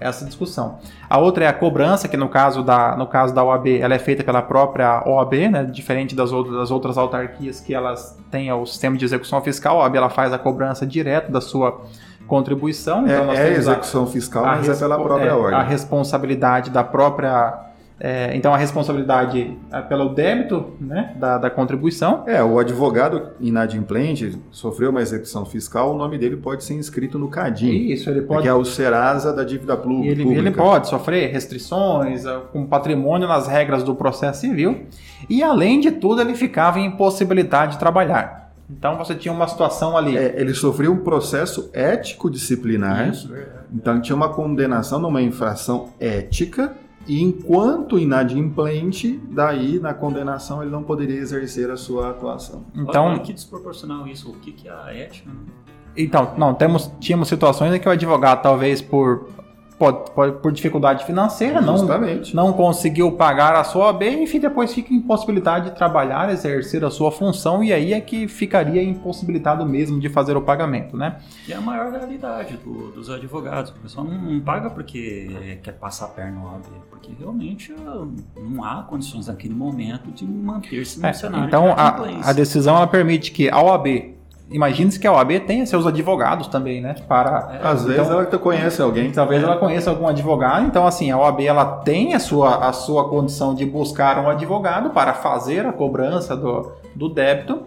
Essa 0.00 0.24
discussão. 0.24 0.78
A 1.08 1.18
outra 1.18 1.44
é 1.44 1.48
a 1.48 1.52
cobrança, 1.52 2.08
que 2.08 2.16
no 2.16 2.28
caso 2.28 2.62
da, 2.62 2.96
no 2.96 3.06
caso 3.06 3.32
da 3.32 3.44
OAB, 3.44 3.68
ela 3.68 3.94
é 3.94 3.98
feita 3.98 4.24
pela 4.24 4.42
própria 4.42 5.02
OAB, 5.06 5.34
né? 5.48 5.64
diferente 5.64 6.14
das 6.14 6.32
outras, 6.32 6.56
das 6.56 6.70
outras 6.70 6.98
autarquias 6.98 7.60
que 7.60 7.72
elas 7.72 8.18
têm 8.30 8.50
o 8.50 8.66
sistema 8.66 8.96
de 8.96 9.04
execução 9.04 9.40
fiscal. 9.42 9.80
A 9.80 9.84
OAB 9.84 9.96
ela 9.96 10.10
faz 10.10 10.32
a 10.32 10.38
cobrança 10.38 10.84
direto 10.84 11.30
da 11.30 11.40
sua 11.40 11.82
contribuição. 12.32 13.04
Então 13.04 13.30
é, 13.30 13.50
é 13.50 13.52
execução 13.52 14.04
a, 14.04 14.06
fiscal, 14.06 14.42
a 14.42 14.56
mas 14.56 14.66
é 14.66 14.74
pela 14.74 14.98
própria 14.98 15.28
é, 15.28 15.34
ordem. 15.34 15.58
A 15.58 15.62
responsabilidade 15.62 16.70
da 16.70 16.82
própria. 16.82 17.66
É, 18.00 18.34
então, 18.34 18.52
a 18.52 18.56
responsabilidade 18.56 19.56
é 19.70 19.80
pelo 19.82 20.08
débito 20.08 20.72
né, 20.80 21.14
da, 21.16 21.38
da, 21.38 21.50
contribuição. 21.50 22.24
É, 22.26 22.42
o 22.42 22.58
advogado 22.58 23.28
inadimplente 23.38 24.40
sofreu 24.50 24.90
uma 24.90 25.00
execução 25.00 25.44
fiscal, 25.44 25.94
o 25.94 25.96
nome 25.96 26.18
dele 26.18 26.36
pode 26.36 26.64
ser 26.64 26.74
inscrito 26.74 27.16
no 27.16 27.28
CADIM. 27.28 27.92
Isso, 27.92 28.10
ele 28.10 28.22
pode. 28.22 28.42
Que 28.42 28.48
é 28.48 28.54
o 28.54 28.64
Serasa 28.64 29.32
da 29.32 29.44
dívida 29.44 29.76
pública. 29.76 30.10
Ele, 30.10 30.34
ele 30.34 30.50
pode 30.50 30.88
sofrer 30.88 31.30
restrições 31.30 32.24
é, 32.24 32.40
com 32.50 32.66
patrimônio 32.66 33.28
nas 33.28 33.46
regras 33.46 33.84
do 33.84 33.94
processo 33.94 34.40
civil. 34.40 34.86
E, 35.28 35.42
além 35.42 35.78
de 35.78 35.92
tudo, 35.92 36.22
ele 36.22 36.34
ficava 36.34 36.80
em 36.80 36.86
impossibilidade 36.86 37.72
de 37.72 37.78
trabalhar. 37.78 38.42
Então 38.76 38.96
você 38.96 39.14
tinha 39.14 39.32
uma 39.32 39.46
situação 39.46 39.96
ali. 39.96 40.16
É, 40.16 40.40
ele 40.40 40.54
sofreu 40.54 40.92
um 40.92 40.98
processo 40.98 41.70
ético 41.72 42.30
disciplinar. 42.30 43.10
Isso, 43.10 43.28
verdade. 43.28 43.66
Então 43.72 44.00
tinha 44.00 44.16
uma 44.16 44.30
condenação 44.30 44.98
numa 44.98 45.20
infração 45.20 45.90
ética. 46.00 46.76
E 47.06 47.20
enquanto 47.20 47.98
inadimplente, 47.98 49.20
daí 49.30 49.80
na 49.80 49.92
condenação 49.92 50.62
ele 50.62 50.70
não 50.70 50.84
poderia 50.84 51.18
exercer 51.18 51.68
a 51.70 51.76
sua 51.76 52.10
atuação. 52.10 52.64
Então, 52.74 53.06
Olha, 53.06 53.18
que 53.18 53.32
desproporcional 53.32 54.06
isso. 54.06 54.30
O 54.30 54.34
que, 54.34 54.52
que 54.52 54.68
é 54.68 54.72
a 54.72 54.94
ética? 54.94 55.28
Então, 55.96 56.32
não, 56.38 56.54
temos, 56.54 56.90
tínhamos 57.00 57.28
situações 57.28 57.74
em 57.74 57.80
que 57.80 57.88
o 57.88 57.92
advogado, 57.92 58.40
talvez 58.40 58.80
por 58.80 59.28
pode, 59.82 60.12
pode, 60.12 60.38
por 60.38 60.52
dificuldade 60.52 61.04
financeira, 61.04 61.60
não, 61.60 61.76
não 62.32 62.52
conseguiu 62.52 63.10
pagar 63.10 63.56
a 63.56 63.64
sua 63.64 63.86
OAB, 63.86 64.02
enfim, 64.04 64.38
depois 64.38 64.72
fica 64.72 64.94
impossibilidade 64.94 65.70
de 65.70 65.76
trabalhar, 65.76 66.30
exercer 66.30 66.84
a 66.84 66.90
sua 66.90 67.10
função, 67.10 67.64
e 67.64 67.72
aí 67.72 67.92
é 67.92 68.00
que 68.00 68.28
ficaria 68.28 68.80
impossibilitado 68.80 69.66
mesmo 69.66 69.98
de 69.98 70.08
fazer 70.08 70.36
o 70.36 70.40
pagamento, 70.40 70.96
né? 70.96 71.16
E 71.48 71.52
é 71.52 71.56
a 71.56 71.60
maior 71.60 71.90
realidade 71.90 72.58
do, 72.58 72.92
dos 72.92 73.10
advogados. 73.10 73.72
O 73.72 73.74
pessoal 73.74 74.06
não, 74.06 74.16
não, 74.16 74.40
paga 74.40 74.70
porque 74.70 75.58
quer 75.64 75.72
passar 75.72 76.04
a 76.04 76.08
perna 76.10 76.38
no 76.38 76.46
OAB, 76.46 76.64
porque 76.88 77.10
realmente 77.18 77.74
ah, 77.84 78.06
não 78.36 78.62
há 78.62 78.84
condições 78.84 79.26
naquele 79.26 79.54
momento 79.54 80.12
de 80.12 80.24
manter-se 80.24 81.00
no 81.00 81.06
é, 81.08 81.12
cenário 81.12 81.46
Então, 81.48 81.64
de 81.64 81.80
a, 82.24 82.30
a 82.30 82.32
decisão 82.32 82.76
ela 82.76 82.86
permite 82.86 83.32
que 83.32 83.50
a 83.50 83.60
OAB 83.60 84.14
Imagine-se 84.52 84.98
que 84.98 85.06
a 85.06 85.12
OAB 85.12 85.40
tenha 85.46 85.64
seus 85.66 85.86
advogados 85.86 86.46
também, 86.46 86.80
né? 86.80 86.94
Para, 87.08 87.60
Às 87.62 87.84
vezes 87.84 88.00
então, 88.00 88.20
ela 88.20 88.26
conhece 88.38 88.82
alguém. 88.82 89.10
Talvez 89.10 89.42
ela 89.42 89.56
conheça 89.56 89.90
algum 89.90 90.06
advogado. 90.06 90.66
Então, 90.66 90.86
assim, 90.86 91.10
a 91.10 91.18
OAB 91.18 91.40
ela 91.40 91.64
tem 91.64 92.14
a 92.14 92.18
sua, 92.18 92.68
a 92.68 92.72
sua 92.72 93.08
condição 93.08 93.54
de 93.54 93.64
buscar 93.64 94.18
um 94.18 94.28
advogado 94.28 94.90
para 94.90 95.14
fazer 95.14 95.66
a 95.66 95.72
cobrança 95.72 96.36
do, 96.36 96.72
do 96.94 97.08
débito 97.08 97.62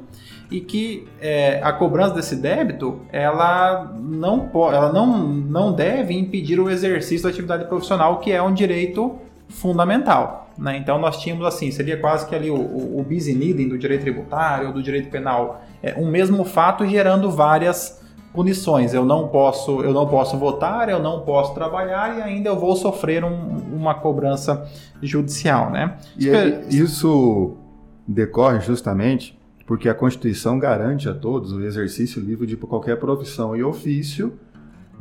e 0.51 0.61
que 0.61 1.07
é, 1.19 1.59
a 1.63 1.73
cobrança 1.73 2.13
desse 2.13 2.35
débito 2.35 3.01
ela 3.11 3.91
não, 3.99 4.49
ela 4.71 4.91
não, 4.91 5.17
não 5.17 5.73
deve 5.73 6.13
impedir 6.13 6.59
o 6.59 6.69
exercício 6.69 7.23
da 7.23 7.29
atividade 7.29 7.65
profissional, 7.65 8.19
que 8.19 8.31
é 8.31 8.41
um 8.41 8.53
direito 8.53 9.15
fundamental. 9.49 10.49
Né? 10.57 10.77
Então 10.77 10.97
nós 10.99 11.21
tínhamos 11.21 11.45
assim, 11.45 11.69
seria 11.71 11.97
quase 11.97 12.27
que 12.27 12.35
ali 12.35 12.49
o, 12.49 12.55
o, 12.55 12.99
o 12.99 13.03
bis 13.03 13.27
in 13.27 13.41
idem 13.41 13.67
do 13.67 13.77
direito 13.77 14.01
tributário 14.01 14.67
ou 14.67 14.73
do 14.73 14.81
direito 14.81 15.09
penal, 15.09 15.61
um 15.97 16.09
mesmo 16.09 16.43
fato 16.43 16.85
gerando 16.85 17.29
várias 17.29 18.01
punições. 18.33 18.93
Eu 18.93 19.05
não 19.05 19.27
posso, 19.27 19.81
eu 19.81 19.93
não 19.93 20.07
posso 20.07 20.37
votar, 20.37 20.89
eu 20.89 20.99
não 20.99 21.21
posso 21.21 21.53
trabalhar 21.53 22.17
e 22.17 22.21
ainda 22.21 22.49
eu 22.49 22.59
vou 22.59 22.75
sofrer 22.75 23.23
um, 23.23 23.57
uma 23.73 23.93
cobrança 23.93 24.67
judicial, 25.01 25.69
né? 25.69 25.97
E 26.17 26.29
isso 26.75 27.55
decorre 28.07 28.59
justamente 28.59 29.37
porque 29.65 29.89
a 29.89 29.95
Constituição 29.95 30.59
garante 30.59 31.09
a 31.09 31.13
todos 31.13 31.51
o 31.51 31.63
exercício 31.63 32.21
livre 32.21 32.45
de 32.45 32.55
qualquer 32.55 32.99
profissão 32.99 33.55
e 33.55 33.63
ofício 33.63 34.37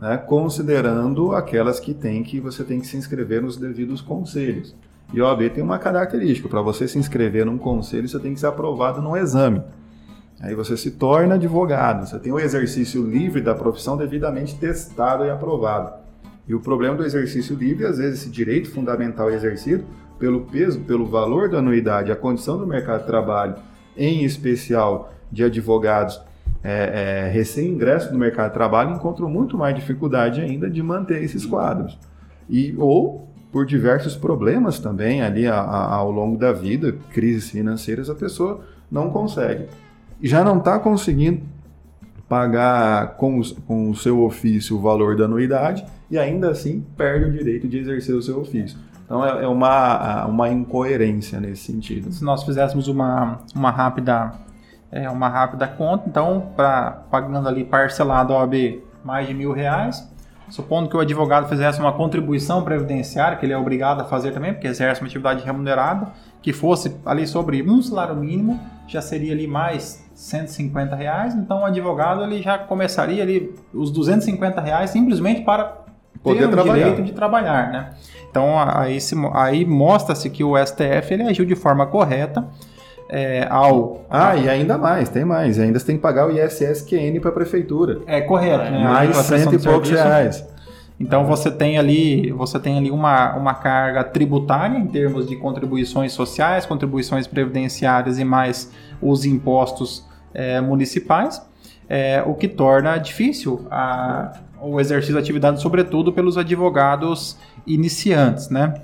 né, 0.01 0.17
considerando 0.17 1.33
aquelas 1.33 1.79
que 1.79 1.95
tem 1.95 2.23
que 2.23 2.41
você 2.41 2.65
tem 2.65 2.81
que 2.81 2.87
se 2.87 2.97
inscrever 2.97 3.43
nos 3.43 3.57
devidos 3.57 4.01
conselhos. 4.01 4.75
E 5.13 5.21
a 5.21 5.25
OAB 5.25 5.51
tem 5.51 5.63
uma 5.63 5.79
característica, 5.79 6.49
para 6.49 6.63
você 6.63 6.89
se 6.89 6.99
inscrever 6.99 7.45
num 7.45 7.59
conselho, 7.59 8.09
você 8.09 8.19
tem 8.19 8.35
que 8.35 8.41
ser 8.41 8.47
aprovado 8.47 9.03
num 9.03 9.17
exame. 9.17 9.63
Aí 10.41 10.55
você 10.55 10.77
se 10.77 10.91
torna 10.93 11.35
advogado, 11.35 12.07
você 12.07 12.19
tem 12.19 12.33
o 12.33 12.39
exercício 12.39 13.05
livre 13.05 13.41
da 13.41 13.55
profissão 13.55 13.97
devidamente 13.97 14.57
testado 14.57 15.25
e 15.25 15.31
aprovado. 15.31 15.93
E 16.47 16.55
o 16.55 16.61
problema 16.61 16.97
do 16.97 17.05
exercício 17.05 17.57
livre, 17.57 17.87
às 17.87 17.99
vezes 17.99 18.21
esse 18.21 18.31
direito 18.31 18.71
fundamental 18.71 19.31
exercido 19.31 19.85
pelo 20.19 20.43
peso, 20.43 20.81
pelo 20.81 21.07
valor 21.07 21.49
da 21.49 21.59
anuidade, 21.59 22.13
a 22.13 22.17
condição 22.17 22.59
do 22.59 22.67
mercado 22.67 23.01
de 23.01 23.07
trabalho, 23.07 23.55
em 23.97 24.25
especial 24.25 25.13
de 25.31 25.45
advogados 25.45 26.21
é, 26.63 27.27
é, 27.27 27.31
recém-ingresso 27.31 28.13
no 28.13 28.19
mercado 28.19 28.49
de 28.49 28.55
trabalho 28.55 28.95
encontram 28.95 29.29
muito 29.29 29.57
mais 29.57 29.75
dificuldade 29.75 30.41
ainda 30.41 30.69
de 30.69 30.83
manter 30.83 31.23
esses 31.23 31.45
quadros. 31.45 31.99
E, 32.49 32.75
ou 32.79 33.29
por 33.53 33.67
diversos 33.67 34.17
problemas 34.17 34.79
também 34.79 35.23
ali 35.23 35.47
a, 35.47 35.61
a, 35.61 35.95
ao 35.95 36.11
longo 36.11 36.37
da 36.37 36.53
vida, 36.53 36.97
crises 37.13 37.51
financeiras, 37.51 38.11
a 38.11 38.15
pessoa 38.15 38.63
não 38.91 39.11
consegue. 39.11 39.67
Já 40.27 40.43
não 40.43 40.59
está 40.59 40.79
conseguindo 40.79 41.43
pagar 42.29 43.17
com, 43.17 43.41
com 43.67 43.91
o 43.91 43.95
seu 43.95 44.23
ofício 44.23 44.77
o 44.77 44.81
valor 44.81 45.17
da 45.17 45.25
anuidade 45.27 45.85
e 46.11 46.19
ainda 46.19 46.51
assim 46.51 46.85
perde 46.97 47.27
o 47.27 47.33
direito 47.33 47.69
de 47.69 47.79
exercer 47.79 48.15
o 48.15 48.23
seu 48.23 48.41
ofício. 48.41 48.79
Então 49.05 49.25
é, 49.25 49.45
é 49.45 49.47
uma, 49.47 50.25
uma 50.25 50.49
incoerência 50.49 51.39
nesse 51.39 51.71
sentido. 51.71 52.11
Se 52.11 52.25
nós 52.25 52.43
fizéssemos 52.43 52.89
uma, 52.89 53.41
uma 53.55 53.71
rápida 53.71 54.33
é, 54.91 55.11
uma 55.11 55.29
rápida 55.29 55.67
conta, 55.67 56.09
então 56.09 56.53
para 56.57 56.93
pagando 57.11 57.49
ali 57.49 57.65
parcelado 57.65 58.33
a 58.33 58.39
OAB 58.39 58.83
mais 59.05 59.27
de 59.27 59.35
mil 59.35 59.53
reais, 59.53 60.09
supondo 60.49 60.89
que 60.89 60.97
o 60.97 61.01
advogado 61.01 61.49
fizesse 61.49 61.81
uma 61.81 61.93
contribuição 61.93 62.63
previdenciária, 62.63 63.37
que 63.37 63.47
ele 63.47 63.53
é 63.53 63.59
obrigado 63.59 64.01
a 64.01 64.05
fazer 64.05 64.33
também, 64.33 64.53
porque 64.53 64.67
exerce 64.67 65.01
uma 65.01 65.07
atividade 65.07 65.45
remunerada, 65.45 66.09
que 66.43 66.53
fosse 66.53 66.97
ali 67.05 67.27
sobre 67.27 67.63
um 67.63 67.81
salário 67.83 68.17
mínimo, 68.17 68.61
já 68.87 69.01
seria 69.01 69.33
ali 69.33 69.47
mais 69.47 70.05
150 70.15 70.95
reais, 70.95 71.35
então 71.35 71.63
o 71.63 71.65
advogado 71.65 72.23
ele 72.23 72.43
já 72.43 72.59
começaria 72.59 73.23
ali 73.23 73.55
os 73.73 73.91
250 73.91 74.61
reais 74.61 74.91
simplesmente 74.91 75.43
para 75.43 75.85
Poder 76.23 76.41
ter 76.41 76.47
o 76.47 76.51
trabalhar. 76.51 76.75
direito 76.75 77.03
de 77.03 77.13
trabalhar, 77.13 77.71
né? 77.71 77.91
Então 78.31 78.59
aí, 78.59 78.99
aí 79.35 79.65
mostra-se 79.67 80.31
que 80.31 80.43
o 80.43 80.57
STF 80.57 81.13
ele 81.13 81.25
agiu 81.25 81.45
de 81.45 81.55
forma 81.55 81.87
correta 81.87 82.47
é, 83.09 83.47
ao. 83.51 84.05
Ah, 84.09 84.37
e 84.37 84.49
ainda 84.49 84.79
mais, 84.79 85.09
tem 85.09 85.25
mais. 85.25 85.59
Ainda 85.59 85.79
você 85.79 85.87
tem 85.87 85.97
que 85.97 86.03
pagar 86.03 86.29
o 86.29 86.31
ISSQN 86.31 87.21
para 87.21 87.31
a 87.31 87.33
prefeitura. 87.33 88.01
É 88.07 88.21
correto, 88.21 88.71
né? 88.71 88.85
Mais 88.85 89.17
cento 89.17 89.55
e 89.55 89.59
poucos 89.59 89.91
reais. 89.91 90.45
Então 90.99 91.25
você 91.27 91.51
tem 91.51 91.77
ali, 91.77 92.31
você 92.31 92.59
tem 92.59 92.79
ali 92.79 92.91
uma, 92.91 93.35
uma 93.35 93.55
carga 93.55 94.05
tributária 94.05 94.79
em 94.79 94.87
termos 94.87 95.27
de 95.27 95.37
contribuições 95.37 96.13
sociais, 96.13 96.65
contribuições 96.67 97.27
previdenciárias 97.27 98.19
e 98.19 98.25
mais 98.25 98.71
os 99.03 99.25
impostos 99.25 100.05
é, 100.33 100.61
municipais, 100.61 101.43
é, 101.89 102.23
o 102.25 102.35
que 102.35 102.47
torna 102.47 102.97
difícil 102.97 103.67
a, 103.71 104.39
o 104.63 104.81
exercício 104.81 105.15
da 105.15 105.21
atividade, 105.21 105.61
sobretudo 105.61 106.13
pelos 106.13 106.39
advogados 106.39 107.37
iniciantes, 107.67 108.49
né? 108.49 108.75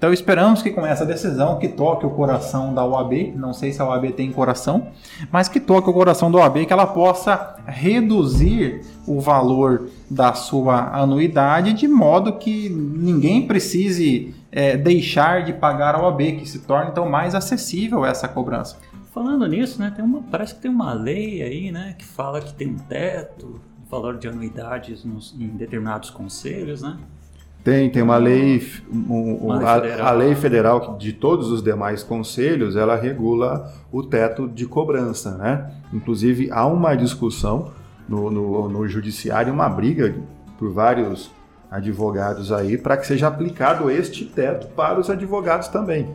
Então 0.00 0.14
esperamos 0.14 0.62
que 0.62 0.70
com 0.70 0.86
essa 0.86 1.04
decisão 1.04 1.58
que 1.58 1.68
toque 1.68 2.06
o 2.06 2.10
coração 2.10 2.72
da 2.72 2.82
OAB, 2.82 3.34
não 3.36 3.52
sei 3.52 3.70
se 3.70 3.82
a 3.82 3.84
OAB 3.84 4.12
tem 4.12 4.32
coração, 4.32 4.86
mas 5.30 5.46
que 5.46 5.60
toque 5.60 5.90
o 5.90 5.92
coração 5.92 6.32
da 6.32 6.38
OAB, 6.38 6.64
que 6.64 6.72
ela 6.72 6.86
possa 6.86 7.56
reduzir 7.66 8.80
o 9.06 9.20
valor 9.20 9.90
da 10.10 10.32
sua 10.32 10.96
anuidade 10.96 11.74
de 11.74 11.86
modo 11.86 12.32
que 12.38 12.70
ninguém 12.70 13.46
precise 13.46 14.34
é, 14.50 14.74
deixar 14.74 15.44
de 15.44 15.52
pagar 15.52 15.94
a 15.94 16.02
OAB, 16.02 16.38
que 16.38 16.48
se 16.48 16.60
torne 16.60 16.92
então 16.92 17.06
mais 17.06 17.34
acessível 17.34 18.02
essa 18.02 18.26
cobrança. 18.26 18.78
Falando 19.12 19.46
nisso, 19.46 19.78
né, 19.78 19.92
tem 19.94 20.02
uma, 20.02 20.22
parece 20.22 20.54
que 20.54 20.62
tem 20.62 20.70
uma 20.70 20.94
lei 20.94 21.42
aí, 21.42 21.70
né, 21.70 21.94
que 21.98 22.06
fala 22.06 22.40
que 22.40 22.54
tem 22.54 22.68
um 22.68 22.78
teto, 22.78 23.60
valor 23.90 24.16
de 24.16 24.26
anuidades 24.26 25.04
nos, 25.04 25.38
em 25.38 25.48
determinados 25.48 26.08
conselhos, 26.08 26.80
né? 26.80 26.96
Tem, 27.62 27.90
tem 27.90 28.02
uma 28.02 28.16
lei, 28.16 28.66
um, 28.90 29.34
uma 29.34 29.76
lei 29.76 29.92
a, 29.92 30.08
a, 30.08 30.10
lei 30.12 30.34
federal 30.34 30.96
de 30.96 31.12
todos 31.12 31.50
os 31.50 31.62
demais 31.62 32.02
conselhos, 32.02 32.74
ela 32.74 32.96
regula 32.96 33.70
o 33.92 34.02
teto 34.02 34.48
de 34.48 34.66
cobrança, 34.66 35.36
né? 35.36 35.70
Inclusive 35.92 36.50
há 36.50 36.66
uma 36.66 36.94
discussão 36.94 37.72
no, 38.08 38.30
no, 38.30 38.68
no 38.68 38.88
judiciário, 38.88 39.52
uma 39.52 39.68
briga 39.68 40.14
por 40.58 40.72
vários 40.72 41.30
advogados 41.70 42.50
aí 42.50 42.76
para 42.76 42.96
que 42.96 43.06
seja 43.06 43.28
aplicado 43.28 43.90
este 43.90 44.24
teto 44.24 44.66
para 44.68 44.98
os 44.98 45.08
advogados 45.08 45.68
também. 45.68 46.08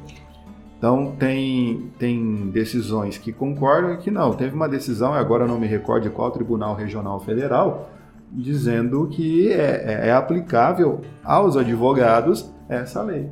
Então 0.78 1.16
tem, 1.18 1.91
tem 1.98 2.50
decisões 2.52 3.18
que 3.18 3.32
concordam 3.32 3.93
e 3.93 3.98
que 3.98 4.12
não. 4.12 4.34
Teve 4.34 4.56
uma 4.56 4.68
decisão, 4.68 5.14
agora 5.14 5.48
não 5.48 5.60
me 5.60 5.68
recordo 5.68 6.10
qual 6.10 6.32
Tribunal 6.32 6.76
Regional 6.76 7.20
Federal, 7.20 7.89
dizendo 8.32 9.07
que 9.07 9.51
é, 9.51 10.07
é, 10.07 10.11
aplicável 10.11 11.01
aos 11.23 11.55
advogados 11.55 12.51
essa 12.67 13.01
lei. 13.01 13.30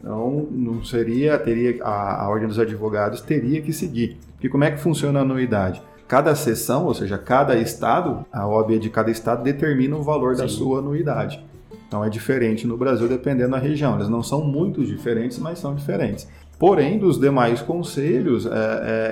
Então, 0.00 0.48
não 0.50 0.82
seria, 0.82 1.38
teria 1.38 1.82
a, 1.84 2.24
a 2.24 2.28
ordem 2.28 2.48
dos 2.48 2.58
advogados 2.58 3.20
teria 3.20 3.60
que 3.60 3.72
seguir. 3.72 4.18
E 4.42 4.48
como 4.48 4.64
é 4.64 4.70
que 4.70 4.78
funciona 4.78 5.18
a 5.18 5.22
anuidade? 5.22 5.82
Cada 6.08 6.34
sessão, 6.34 6.86
ou 6.86 6.94
seja, 6.94 7.18
cada 7.18 7.56
estado, 7.56 8.24
a 8.32 8.46
OAB 8.46 8.78
de 8.78 8.90
cada 8.90 9.10
estado 9.10 9.44
determina 9.44 9.96
o 9.96 10.02
valor 10.02 10.34
Sim. 10.34 10.42
da 10.42 10.48
sua 10.48 10.78
anuidade. 10.78 11.44
Então 11.86 12.04
é 12.04 12.08
diferente 12.08 12.66
no 12.66 12.76
Brasil 12.76 13.08
dependendo 13.08 13.50
da 13.50 13.58
região. 13.58 13.96
Eles 13.96 14.08
não 14.08 14.22
são 14.22 14.42
muito 14.42 14.84
diferentes, 14.84 15.38
mas 15.38 15.58
são 15.58 15.74
diferentes. 15.74 16.26
Porém, 16.58 16.98
dos 16.98 17.18
demais 17.18 17.60
conselhos, 17.62 18.46
é, 18.46 18.50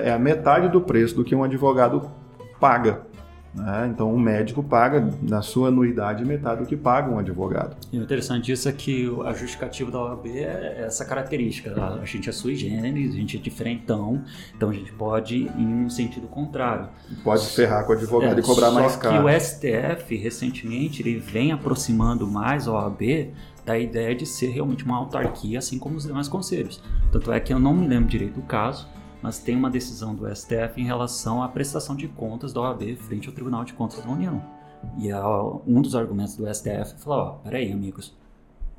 é, 0.05 0.09
é 0.09 0.13
a 0.13 0.19
metade 0.19 0.69
do 0.69 0.81
preço 0.81 1.15
do 1.15 1.23
que 1.23 1.35
um 1.35 1.43
advogado 1.43 2.09
paga. 2.59 3.01
Né? 3.53 3.89
Então, 3.91 4.13
um 4.13 4.19
médico 4.19 4.61
paga, 4.61 5.11
na 5.21 5.41
sua 5.41 5.69
anuidade, 5.69 6.23
metade 6.23 6.61
do 6.61 6.67
que 6.67 6.77
paga 6.77 7.11
um 7.11 7.17
advogado. 7.17 7.75
E 7.91 7.97
o 7.97 8.03
interessante 8.03 8.45
disso 8.45 8.69
é 8.69 8.71
que 8.71 9.11
a 9.25 9.33
justificativa 9.33 9.89
da 9.91 9.99
OAB 9.99 10.27
é 10.27 10.83
essa 10.85 11.03
característica. 11.03 11.73
A 12.01 12.05
gente 12.05 12.29
é 12.29 12.31
sui 12.31 12.55
generis, 12.55 13.13
a 13.13 13.17
gente 13.17 13.37
é 13.37 13.39
diferentão, 13.39 14.21
então 14.55 14.69
a 14.69 14.73
gente 14.73 14.91
pode 14.93 15.35
ir 15.35 15.51
em 15.57 15.85
um 15.85 15.89
sentido 15.89 16.27
contrário. 16.27 16.89
Pode 17.23 17.45
ferrar 17.47 17.85
com 17.85 17.93
o 17.93 17.95
advogado 17.95 18.37
é, 18.37 18.39
e 18.39 18.43
cobrar 18.43 18.71
mais 18.71 18.95
caro. 18.95 19.15
Só 19.15 19.21
que 19.21 19.27
o 19.27 19.39
STF, 19.39 20.15
recentemente, 20.15 21.01
ele 21.01 21.17
vem 21.17 21.51
aproximando 21.51 22.27
mais 22.27 22.67
a 22.67 22.73
OAB 22.73 23.31
da 23.65 23.77
ideia 23.77 24.15
de 24.15 24.25
ser 24.25 24.47
realmente 24.47 24.83
uma 24.83 24.97
autarquia, 24.97 25.59
assim 25.59 25.77
como 25.77 25.95
os 25.95 26.03
demais 26.03 26.27
conselhos. 26.27 26.81
Tanto 27.11 27.31
é 27.31 27.39
que 27.39 27.53
eu 27.53 27.59
não 27.59 27.73
me 27.73 27.87
lembro 27.87 28.09
direito 28.09 28.35
do 28.35 28.41
caso, 28.41 28.87
mas 29.21 29.39
tem 29.39 29.55
uma 29.55 29.69
decisão 29.69 30.15
do 30.15 30.33
STF 30.33 30.79
em 30.79 30.85
relação 30.85 31.43
à 31.43 31.47
prestação 31.47 31.95
de 31.95 32.07
contas 32.07 32.53
da 32.53 32.61
OAB 32.61 32.95
frente 32.95 33.27
ao 33.27 33.33
Tribunal 33.33 33.63
de 33.63 33.73
Contas 33.73 34.03
da 34.03 34.09
União. 34.09 34.41
E 34.97 35.09
um 35.67 35.81
dos 35.81 35.95
argumentos 35.95 36.35
do 36.35 36.47
STF 36.53 36.95
falou: 36.97 37.19
ó, 37.19 37.29
peraí, 37.43 37.71
amigos, 37.71 38.15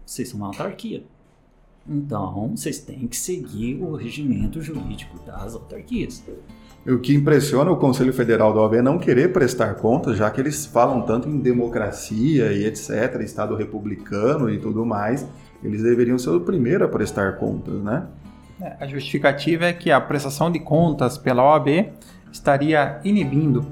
vocês 0.05 0.28
são 0.28 0.38
uma 0.38 0.49
autarquia. 0.49 1.05
Então, 1.88 2.53
vocês 2.57 2.78
têm 2.78 3.07
que 3.07 3.16
seguir 3.16 3.82
o 3.82 3.97
regimento 3.97 4.61
jurídico 4.61 5.18
das 5.26 5.55
autarquias. 5.55 6.22
O 6.86 6.99
que 6.99 7.14
impressiona 7.14 7.70
o 7.70 7.76
Conselho 7.76 8.12
Federal 8.12 8.55
da 8.55 8.61
OAB 8.61 8.74
é 8.74 8.82
não 8.82 8.99
querer 8.99 9.32
prestar 9.32 9.74
contas, 9.74 10.16
já 10.16 10.30
que 10.30 10.41
eles 10.41 10.64
falam 10.64 11.03
tanto 11.03 11.28
em 11.28 11.38
democracia 11.38 12.53
e 12.53 12.64
etc., 12.64 13.20
Estado 13.22 13.55
republicano 13.55 14.49
e 14.49 14.59
tudo 14.59 14.84
mais, 14.86 15.26
eles 15.62 15.82
deveriam 15.82 16.18
ser 16.18 16.30
o 16.30 16.41
primeiro 16.41 16.84
a 16.84 16.88
prestar 16.88 17.36
contas, 17.36 17.74
né? 17.82 18.07
É, 18.61 18.77
a 18.81 18.87
justificativa 18.87 19.67
é 19.67 19.73
que 19.73 19.91
a 19.91 20.01
prestação 20.01 20.51
de 20.51 20.59
contas 20.59 21.17
pela 21.17 21.43
OAB 21.43 21.93
estaria 22.33 23.01
inibindo 23.05 23.67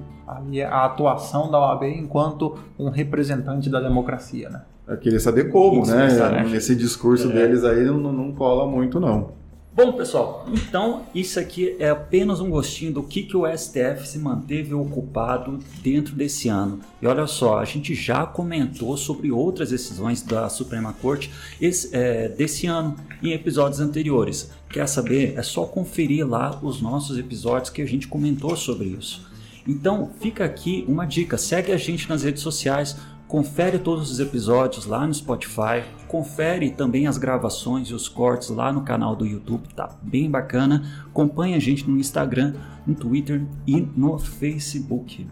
a 0.71 0.85
atuação 0.85 1.51
da 1.51 1.59
OAB 1.59 1.85
enquanto 1.85 2.59
um 2.79 2.91
representante 2.91 3.71
da 3.71 3.81
democracia, 3.81 4.51
né? 4.51 4.63
Eu 4.87 4.97
queria 4.97 5.21
saber 5.21 5.51
como, 5.51 5.83
Isso, 5.83 5.95
né? 5.95 6.09
Esse 6.55 6.75
discurso 6.75 7.31
é. 7.31 7.35
deles 7.35 7.65
aí 7.65 7.85
não, 7.85 7.99
não 7.99 8.33
cola 8.33 8.67
muito, 8.67 8.99
não. 8.99 9.38
Bom, 9.79 9.93
pessoal, 9.93 10.45
então 10.53 11.07
isso 11.15 11.39
aqui 11.39 11.77
é 11.79 11.89
apenas 11.89 12.41
um 12.41 12.51
gostinho 12.51 12.95
do 12.95 13.01
que, 13.01 13.23
que 13.23 13.37
o 13.37 13.47
STF 13.47 14.09
se 14.09 14.19
manteve 14.19 14.75
ocupado 14.75 15.61
dentro 15.81 16.17
desse 16.17 16.49
ano. 16.49 16.81
E 17.01 17.07
olha 17.07 17.29
só, 17.29 17.61
a 17.61 17.65
gente 17.65 17.95
já 17.95 18.27
comentou 18.27 18.97
sobre 18.97 19.31
outras 19.31 19.71
decisões 19.71 20.21
da 20.21 20.49
Suprema 20.49 20.93
Corte 20.95 21.31
esse, 21.61 21.95
é, 21.95 22.29
desse 22.29 22.67
ano 22.67 22.97
em 23.23 23.31
episódios 23.31 23.79
anteriores. 23.79 24.51
Quer 24.69 24.89
saber? 24.89 25.35
É 25.39 25.45
só 25.45 25.65
conferir 25.65 26.29
lá 26.29 26.59
os 26.61 26.83
nossos 26.83 27.17
episódios 27.17 27.71
que 27.71 27.81
a 27.81 27.87
gente 27.87 28.09
comentou 28.09 28.57
sobre 28.57 28.89
isso. 28.89 29.29
Então, 29.65 30.11
fica 30.19 30.45
aqui 30.45 30.85
uma 30.89 31.05
dica: 31.05 31.39
segue 31.39 31.71
a 31.71 31.77
gente 31.77 32.09
nas 32.09 32.25
redes 32.25 32.43
sociais 32.43 32.97
Confere 33.29 33.79
todos 33.79 34.11
os 34.11 34.21
episódios 34.21 34.87
lá 34.87 35.07
no 35.07 35.13
Spotify, 35.13 35.85
confere 36.09 36.71
também 36.71 37.07
as 37.07 37.19
gravações 37.19 37.89
e 37.89 37.95
os 37.95 38.09
cortes 38.09 38.49
lá 38.49 38.73
no 38.73 38.81
canal 38.81 39.15
do 39.15 39.27
YouTube, 39.27 39.69
tá 39.77 39.91
bem 40.01 40.31
bacana. 40.31 40.83
Acompanhe 41.11 41.55
a 41.55 41.59
gente 41.59 41.87
no 41.87 41.99
Instagram, 41.99 42.55
no 42.87 42.95
Twitter 42.95 43.43
e 43.67 43.87
no 43.95 44.19
Facebook. 44.19 45.29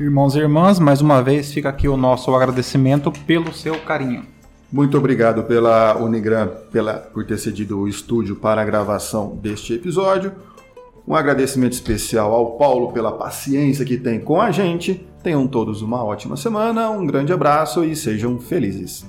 Irmãos 0.00 0.34
e 0.34 0.38
irmãs, 0.38 0.78
mais 0.78 1.02
uma 1.02 1.22
vez 1.22 1.52
fica 1.52 1.68
aqui 1.68 1.86
o 1.86 1.96
nosso 1.96 2.34
agradecimento 2.34 3.12
pelo 3.26 3.52
seu 3.52 3.78
carinho. 3.80 4.24
Muito 4.72 4.96
obrigado 4.96 5.44
pela 5.44 5.98
Unigram 5.98 6.50
pela, 6.72 6.94
por 6.94 7.26
ter 7.26 7.36
cedido 7.36 7.80
o 7.80 7.86
estúdio 7.86 8.36
para 8.36 8.62
a 8.62 8.64
gravação 8.64 9.36
deste 9.36 9.74
episódio. 9.74 10.32
Um 11.06 11.14
agradecimento 11.14 11.74
especial 11.74 12.32
ao 12.32 12.56
Paulo 12.56 12.92
pela 12.92 13.12
paciência 13.12 13.84
que 13.84 13.98
tem 13.98 14.18
com 14.20 14.40
a 14.40 14.50
gente. 14.50 15.06
Tenham 15.24 15.46
todos 15.46 15.80
uma 15.80 16.04
ótima 16.04 16.36
semana, 16.36 16.90
um 16.90 17.06
grande 17.06 17.32
abraço 17.32 17.82
e 17.82 17.96
sejam 17.96 18.38
felizes. 18.38 19.06